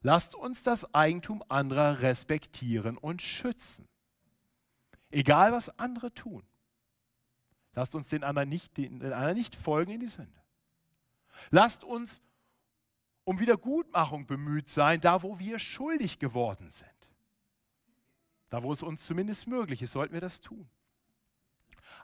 Lasst 0.00 0.34
uns 0.34 0.62
das 0.62 0.94
Eigentum 0.94 1.44
anderer 1.50 2.00
respektieren 2.00 2.96
und 2.96 3.20
schützen. 3.20 3.86
Egal, 5.10 5.52
was 5.52 5.78
andere 5.78 6.14
tun. 6.14 6.42
Lasst 7.74 7.94
uns 7.94 8.08
den 8.08 8.24
anderen 8.24 8.48
nicht, 8.48 8.78
den, 8.78 9.02
anderen 9.12 9.36
nicht 9.36 9.54
folgen 9.54 9.92
in 9.92 10.00
die 10.00 10.08
Sünde. 10.08 10.40
Lasst 11.50 11.84
uns 11.84 12.22
um 13.24 13.40
Wiedergutmachung 13.40 14.26
bemüht 14.26 14.70
sein, 14.70 15.02
da 15.02 15.22
wo 15.22 15.38
wir 15.38 15.58
schuldig 15.58 16.18
geworden 16.18 16.70
sind. 16.70 16.88
Da 18.48 18.62
wo 18.62 18.72
es 18.72 18.82
uns 18.82 19.04
zumindest 19.04 19.48
möglich 19.48 19.82
ist, 19.82 19.92
sollten 19.92 20.14
wir 20.14 20.22
das 20.22 20.40
tun. 20.40 20.66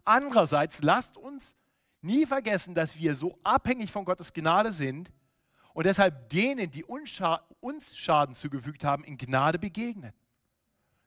Andererseits 0.04 0.82
lasst 0.82 1.16
uns 1.16 1.56
nie 2.00 2.26
vergessen, 2.26 2.74
dass 2.74 2.96
wir 2.96 3.14
so 3.14 3.38
abhängig 3.42 3.90
von 3.90 4.04
Gottes 4.04 4.32
Gnade 4.32 4.72
sind 4.72 5.12
und 5.74 5.84
deshalb 5.86 6.28
denen, 6.30 6.70
die 6.70 6.84
uns 6.84 7.96
Schaden 7.96 8.34
zugefügt 8.34 8.84
haben, 8.84 9.04
in 9.04 9.18
Gnade 9.18 9.58
begegnen. 9.58 10.12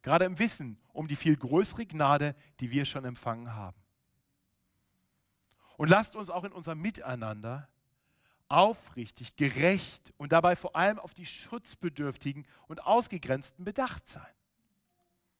Gerade 0.01 0.25
im 0.25 0.39
Wissen 0.39 0.77
um 0.93 1.07
die 1.07 1.15
viel 1.15 1.35
größere 1.35 1.85
Gnade, 1.85 2.35
die 2.59 2.71
wir 2.71 2.85
schon 2.85 3.05
empfangen 3.05 3.53
haben. 3.53 3.77
Und 5.77 5.89
lasst 5.89 6.15
uns 6.15 6.29
auch 6.29 6.43
in 6.43 6.51
unserem 6.51 6.79
Miteinander 6.81 7.69
aufrichtig, 8.47 9.35
gerecht 9.35 10.13
und 10.17 10.31
dabei 10.31 10.55
vor 10.55 10.75
allem 10.75 10.99
auf 10.99 11.13
die 11.13 11.25
Schutzbedürftigen 11.25 12.45
und 12.67 12.83
Ausgegrenzten 12.83 13.63
bedacht 13.63 14.07
sein. 14.07 14.33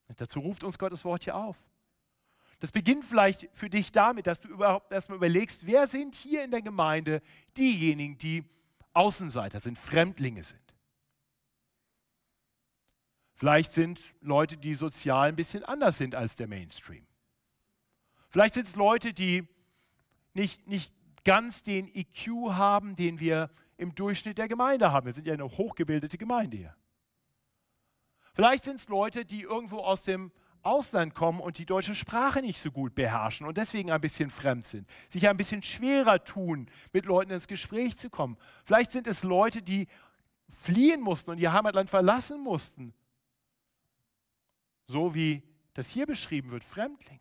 Und 0.08 0.22
dazu 0.22 0.40
ruft 0.40 0.64
uns 0.64 0.80
Gottes 0.80 1.04
Wort 1.06 1.24
hier 1.24 1.36
auf. 1.36 1.58
Das 2.60 2.72
beginnt 2.72 3.06
vielleicht 3.06 3.50
für 3.54 3.70
dich 3.70 3.92
damit, 3.92 4.28
dass 4.28 4.42
du 4.42 4.50
überhaupt 4.50 4.92
erstmal 4.92 5.18
überlegst, 5.18 5.66
wer 5.66 5.88
sind 5.88 6.16
hier 6.16 6.44
in 6.44 6.52
der 6.52 6.62
Gemeinde 6.62 7.22
diejenigen, 7.58 8.18
die 8.18 8.44
Außenseiter 8.94 9.60
sind, 9.60 9.78
Fremdlinge 9.78 10.44
sind. 10.44 10.60
Vielleicht 13.36 13.72
sind 13.72 14.02
Leute, 14.20 14.58
die 14.58 14.74
sozial 14.74 15.30
ein 15.30 15.38
bisschen 15.38 15.64
anders 15.64 15.98
sind 15.98 16.16
als 16.16 16.36
der 16.36 16.48
Mainstream. 16.48 17.08
Vielleicht 18.28 18.56
sind 18.56 18.68
es 18.68 18.76
Leute, 18.76 19.14
die 19.14 19.48
nicht, 20.34 20.68
nicht 20.68 20.94
ganz 21.24 21.64
den 21.64 21.88
IQ 21.88 22.52
haben, 22.52 22.98
den 22.98 23.22
wir 23.22 23.50
im 23.78 23.96
Durchschnitt 23.96 24.38
der 24.38 24.50
Gemeinde 24.50 24.92
haben. 24.92 25.06
Wir 25.06 25.14
sind 25.14 25.26
ja 25.26 25.34
eine 25.34 25.50
hochgebildete 25.50 26.18
Gemeinde 26.18 26.58
hier. 26.58 26.76
Vielleicht 28.34 28.66
sind 28.66 28.76
es 28.76 28.90
Leute, 28.90 29.24
die 29.24 29.42
irgendwo 29.42 29.80
aus 29.80 30.04
dem 30.04 30.34
Ausland 30.64 31.14
kommen 31.16 31.40
und 31.40 31.58
die 31.58 31.66
deutsche 31.66 31.96
Sprache 31.96 32.42
nicht 32.42 32.60
so 32.60 32.72
gut 32.72 32.96
beherrschen 32.96 33.48
und 33.48 33.58
deswegen 33.58 33.92
ein 33.92 34.02
bisschen 34.02 34.30
fremd 34.30 34.66
sind, 34.66 34.88
sich 35.10 35.30
ein 35.30 35.38
bisschen 35.38 35.64
schwerer 35.64 36.24
tun, 36.24 36.70
mit 36.94 37.06
Leuten 37.06 37.32
ins 37.32 37.48
Gespräch 37.48 37.98
zu 37.98 38.10
kommen. 38.10 38.38
Vielleicht 38.66 38.92
sind 38.92 39.08
es 39.08 39.24
Leute, 39.24 39.62
die 39.62 39.88
fliehen 40.50 41.02
mussten 41.02 41.32
und 41.32 41.38
ihr 41.38 41.54
Heimatland 41.54 41.90
verlassen 41.90 42.42
mussten. 42.42 42.94
So 44.88 45.14
wie 45.14 45.44
das 45.74 45.90
hier 45.90 46.06
beschrieben 46.06 46.52
wird, 46.52 46.64
Fremdlinge. 46.64 47.20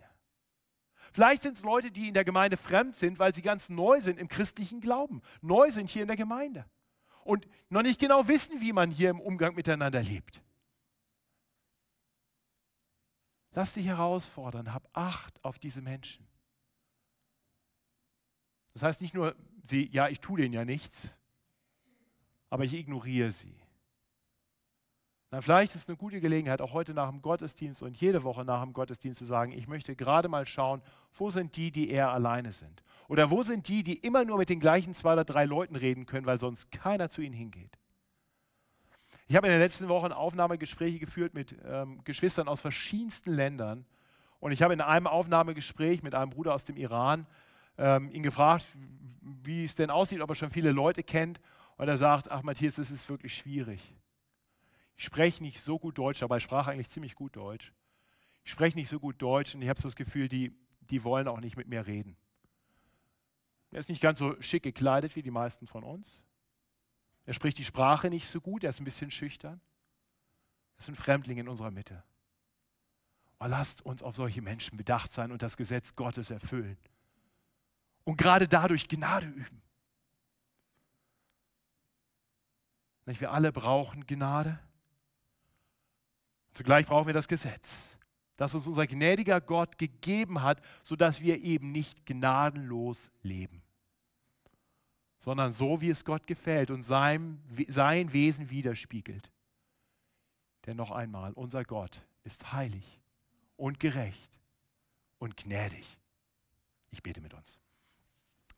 Vielleicht 1.12 1.43
sind 1.43 1.57
es 1.57 1.62
Leute, 1.62 1.91
die 1.91 2.09
in 2.09 2.14
der 2.14 2.24
Gemeinde 2.24 2.57
fremd 2.57 2.97
sind, 2.97 3.18
weil 3.18 3.34
sie 3.34 3.43
ganz 3.43 3.68
neu 3.68 4.01
sind 4.01 4.18
im 4.18 4.28
christlichen 4.28 4.80
Glauben, 4.80 5.22
neu 5.41 5.70
sind 5.70 5.91
hier 5.91 6.03
in 6.03 6.09
der 6.09 6.16
Gemeinde 6.16 6.64
und 7.24 7.47
noch 7.68 7.82
nicht 7.82 8.01
genau 8.01 8.26
wissen, 8.26 8.61
wie 8.61 8.72
man 8.72 8.91
hier 8.91 9.11
im 9.11 9.20
Umgang 9.20 9.55
miteinander 9.55 10.03
lebt. 10.03 10.43
Lass 13.59 13.75
dich 13.75 13.89
herausfordern, 13.89 14.73
hab 14.73 14.89
Acht 14.93 15.45
auf 15.45 15.59
diese 15.59 15.83
Menschen. 15.83 16.25
Das 18.73 18.85
heißt 18.85 19.01
nicht 19.01 19.15
nur, 19.15 19.35
sie, 19.65 19.89
ja, 19.91 20.07
ich 20.07 20.21
tue 20.21 20.41
denen 20.41 20.55
ja 20.55 20.65
nichts, 20.65 21.13
aber 22.51 22.63
ich 22.63 22.73
ignoriere 22.73 23.33
sie. 23.33 23.57
Na, 25.33 25.41
vielleicht 25.41 25.75
ist 25.75 25.83
es 25.83 25.89
eine 25.89 25.97
gute 25.97 26.21
Gelegenheit, 26.21 26.61
auch 26.61 26.73
heute 26.73 26.95
nach 26.95 27.11
dem 27.11 27.21
Gottesdienst 27.21 27.83
und 27.83 28.01
jede 28.01 28.23
Woche 28.23 28.45
nach 28.45 28.63
dem 28.63 28.75
Gottesdienst 28.75 29.19
zu 29.19 29.25
sagen, 29.25 29.51
ich 29.51 29.67
möchte 29.67 29.97
gerade 29.97 30.29
mal 30.29 30.47
schauen, 30.47 30.81
wo 31.15 31.31
sind 31.31 31.57
die, 31.57 31.73
die 31.73 31.91
eher 31.91 32.13
alleine 32.13 32.53
sind? 32.53 32.85
Oder 33.09 33.33
wo 33.33 33.43
sind 33.43 33.67
die, 33.67 33.83
die 33.83 33.99
immer 33.99 34.25
nur 34.25 34.39
mit 34.39 34.51
den 34.51 34.61
gleichen 34.61 34.95
zwei 34.95 35.15
oder 35.15 35.25
drei 35.25 35.47
Leuten 35.47 35.75
reden 35.75 36.07
können, 36.07 36.27
weil 36.27 36.39
sonst 36.39 36.71
keiner 36.71 37.11
zu 37.11 37.23
ihnen 37.23 37.35
hingeht? 37.35 37.77
Ich 39.31 39.37
habe 39.37 39.47
in 39.47 39.53
den 39.53 39.61
letzten 39.61 39.89
Wochen 39.89 40.11
Aufnahmegespräche 40.11 40.99
geführt 40.99 41.35
mit 41.35 41.55
ähm, 41.66 42.03
Geschwistern 42.05 42.49
aus 42.49 42.62
verschiedensten 42.62 43.31
Ländern. 43.31 43.85
Und 44.41 44.53
ich 44.53 44.62
habe 44.62 44.72
in 44.72 44.81
einem 44.81 45.07
Aufnahmegespräch 45.07 46.03
mit 46.03 46.14
einem 46.14 46.31
Bruder 46.31 46.55
aus 46.55 46.64
dem 46.64 46.79
Iran 46.79 47.26
ähm, 47.76 48.11
ihn 48.11 48.22
gefragt, 48.22 48.64
wie 49.20 49.64
es 49.64 49.74
denn 49.74 49.91
aussieht, 49.91 50.22
ob 50.22 50.31
er 50.31 50.35
schon 50.35 50.49
viele 50.49 50.72
Leute 50.72 51.03
kennt. 51.03 51.43
Und 51.76 51.89
er 51.89 51.99
sagt, 51.99 52.31
ach 52.31 52.43
Matthias, 52.43 52.76
das 52.76 52.91
ist 52.91 53.11
wirklich 53.11 53.35
schwierig. 53.35 53.95
Ich 54.97 55.05
spreche 55.05 55.43
nicht 55.43 55.61
so 55.61 55.79
gut 55.79 55.99
Deutsch, 55.99 56.22
aber 56.22 56.39
ich 56.39 56.43
sprach 56.43 56.66
eigentlich 56.66 56.89
ziemlich 56.89 57.14
gut 57.14 57.37
Deutsch. 57.37 57.74
Ich 58.45 58.51
spreche 58.51 58.79
nicht 58.79 58.89
so 58.89 58.99
gut 58.99 59.20
Deutsch 59.20 59.55
und 59.55 59.61
ich 59.61 59.68
habe 59.68 59.79
so 59.79 59.89
das 59.89 59.97
Gefühl, 59.97 60.29
die, 60.29 60.57
die 60.81 61.05
wollen 61.05 61.29
auch 61.29 61.41
nicht 61.41 61.59
mit 61.59 61.68
mir 61.68 61.87
reden. 61.87 62.16
Er 63.72 63.81
ist 63.81 63.91
nicht 63.91 64.01
ganz 64.01 64.20
so 64.20 64.41
schick 64.41 64.62
gekleidet 64.62 65.16
wie 65.16 65.22
die 65.22 65.31
meisten 65.31 65.66
von 65.66 65.85
uns. 65.85 66.22
Er 67.29 67.35
spricht 67.35 67.59
die 67.59 67.64
Sprache 67.64 68.09
nicht 68.09 68.26
so 68.26 68.41
gut, 68.41 68.64
er 68.64 68.70
ist 68.70 68.81
ein 68.81 68.87
bisschen 68.87 69.11
schüchtern. 69.11 69.61
Es 70.79 70.87
sind 70.87 70.95
Fremdlinge 70.95 71.43
in 71.43 71.49
unserer 71.49 71.70
Mitte. 71.70 72.03
Oh, 73.39 73.45
lasst 73.45 73.85
uns 73.85 74.03
auf 74.03 74.16
solche 74.16 74.41
Menschen 74.41 74.79
bedacht 74.79 75.12
sein 75.12 75.31
und 75.31 75.43
das 75.43 75.59
Gesetz 75.59 75.95
Gottes 75.95 76.31
erfüllen. 76.31 76.79
Und 78.05 78.16
gerade 78.16 78.49
dadurch 78.49 78.89
Gnade 78.89 79.26
üben. 79.26 79.61
Wir 83.05 83.31
alle 83.31 83.53
brauchen 83.53 84.07
Gnade. 84.07 84.59
Zugleich 86.55 86.87
brauchen 86.87 87.09
wir 87.09 87.14
das 87.14 87.29
Gesetz, 87.29 87.99
das 88.39 88.55
uns 88.55 88.66
unser 88.66 88.87
gnädiger 88.87 89.43
Gott 89.43 89.76
gegeben 89.76 90.41
hat, 90.41 90.62
sodass 90.83 91.20
wir 91.20 91.43
eben 91.43 91.72
nicht 91.72 92.07
gnadenlos 92.07 93.11
leben 93.20 93.62
sondern 95.21 95.53
so, 95.53 95.81
wie 95.81 95.91
es 95.91 96.05
Gott 96.05 96.27
gefällt 96.27 96.71
und 96.71 96.83
sein, 96.83 97.43
sein 97.69 98.12
Wesen 98.12 98.51
widerspiegelt. 98.51 99.31
Denn 100.66 100.77
noch 100.77 100.91
einmal, 100.91 101.33
unser 101.33 101.64
Gott 101.64 102.03
ist 102.25 102.53
heilig 102.53 103.01
und 103.57 103.81
gerecht 103.81 104.39
und 105.19 105.37
gnädig. 105.37 105.99
Ich 106.91 107.03
bete 107.03 107.21
mit 107.21 107.35
uns. 107.35 107.59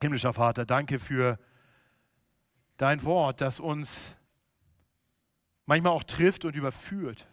Himmlischer 0.02 0.32
Vater, 0.32 0.64
danke 0.64 0.98
für 0.98 1.38
dein 2.76 3.04
Wort, 3.04 3.40
das 3.40 3.60
uns 3.60 4.16
manchmal 5.66 5.92
auch 5.92 6.04
trifft 6.04 6.44
und 6.44 6.56
überführt. 6.56 7.26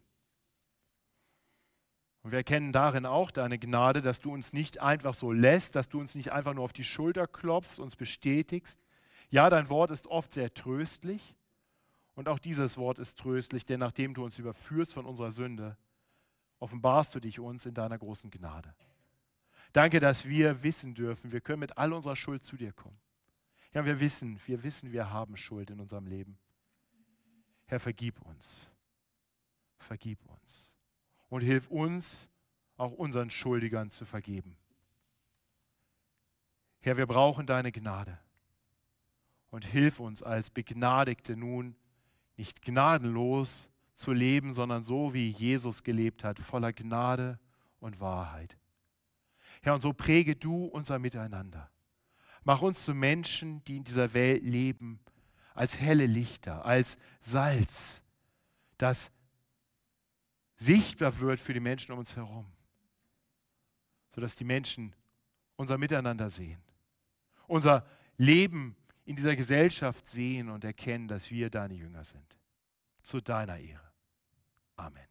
Und 2.24 2.32
wir 2.32 2.40
erkennen 2.40 2.74
darin 2.74 3.06
auch 3.06 3.32
deine 3.32 3.58
Gnade, 3.58 4.02
dass 4.02 4.20
du 4.20 4.34
uns 4.34 4.52
nicht 4.52 4.82
einfach 4.82 5.14
so 5.14 5.32
lässt, 5.32 5.76
dass 5.76 5.88
du 5.88 6.00
uns 6.00 6.14
nicht 6.14 6.34
einfach 6.34 6.54
nur 6.54 6.66
auf 6.66 6.74
die 6.74 6.84
Schulter 6.84 7.26
klopfst, 7.26 7.80
uns 7.80 7.96
bestätigst, 7.96 8.82
ja, 9.30 9.50
dein 9.50 9.70
Wort 9.70 9.92
ist 9.92 10.08
oft 10.08 10.34
sehr 10.34 10.54
tröstlich 10.54 11.36
und 12.16 12.30
auch 12.30 12.40
dieses 12.40 12.78
Wort 12.78 12.98
ist 13.00 13.18
tröstlich, 13.18 13.66
denn 13.66 13.80
nachdem 13.80 14.14
du 14.14 14.24
uns 14.24 14.40
überführst 14.40 14.94
von 14.94 15.06
unserer 15.06 15.32
Sünde, 15.32 15.78
offenbarst 16.60 17.14
du 17.14 17.20
dich 17.20 17.40
uns 17.40 17.66
in 17.66 17.74
deiner 17.74 17.98
großen 17.98 18.32
Gnade. 18.32 18.74
Danke, 19.74 20.00
dass 20.00 20.26
wir 20.26 20.64
wissen 20.64 20.96
dürfen, 20.96 21.32
wir 21.32 21.42
können 21.42 21.60
mit 21.60 21.78
all 21.78 21.94
unserer 21.94 22.16
Schuld 22.16 22.46
zu 22.46 22.56
dir 22.56 22.72
kommen. 22.72 22.98
Ja, 23.74 23.86
wir 23.86 24.00
wissen, 24.00 24.40
wir 24.46 24.64
wissen, 24.64 24.92
wir 24.94 25.12
haben 25.12 25.36
Schuld 25.36 25.70
in 25.70 25.80
unserem 25.82 26.08
Leben. 26.08 26.40
Herr, 27.66 27.82
vergib 27.82 28.20
uns. 28.22 28.70
Vergib 29.78 30.20
uns. 30.26 30.72
Und 31.30 31.42
hilf 31.42 31.68
uns, 31.68 32.30
auch 32.78 32.94
unseren 32.94 33.30
Schuldigern 33.30 33.92
zu 33.92 34.06
vergeben. 34.06 34.56
Herr, 36.80 36.96
wir 36.96 37.06
brauchen 37.06 37.46
deine 37.46 37.74
Gnade 37.74 38.18
und 39.50 39.66
hilf 39.66 40.00
uns 40.00 40.24
als 40.24 40.50
Begnadigte 40.50 41.36
nun 41.36 41.76
nicht 42.36 42.62
gnadenlos 42.62 43.70
zu 43.96 44.14
leben, 44.14 44.54
sondern 44.54 44.84
so 44.84 45.14
wie 45.14 45.30
Jesus 45.30 45.84
gelebt 45.84 46.24
hat, 46.24 46.40
voller 46.40 46.74
Gnade 46.74 47.40
und 47.80 48.00
Wahrheit. 48.00 48.58
Herr, 49.62 49.74
und 49.74 49.82
so 49.82 49.94
präge 49.94 50.36
du 50.36 50.66
unser 50.66 51.00
Miteinander. 51.00 51.70
Mach 52.44 52.62
uns 52.62 52.86
zu 52.86 52.94
Menschen, 52.94 53.64
die 53.66 53.78
in 53.78 53.84
dieser 53.84 54.14
Welt 54.14 54.44
leben, 54.44 55.00
als 55.54 55.80
helle 55.80 56.06
Lichter, 56.06 56.64
als 56.66 56.98
Salz, 57.22 58.02
das 58.78 59.12
sichtbar 60.56 61.20
wird 61.20 61.40
für 61.40 61.54
die 61.54 61.60
Menschen 61.60 61.92
um 61.92 62.00
uns 62.00 62.16
herum, 62.16 62.46
sodass 64.14 64.36
die 64.36 64.44
Menschen 64.44 64.96
unser 65.56 65.78
Miteinander 65.78 66.30
sehen, 66.30 66.62
unser 67.48 67.86
Leben 68.18 68.76
in 69.08 69.16
dieser 69.16 69.38
Gesellschaft 69.38 70.06
sehen 70.06 70.50
und 70.50 70.66
erkennen, 70.66 71.08
dass 71.08 71.32
wir 71.32 71.50
deine 71.50 71.76
Jünger 71.76 72.04
sind. 72.04 72.38
Zu 73.04 73.22
deiner 73.22 73.58
Ehre. 73.58 73.94
Amen. 74.76 75.08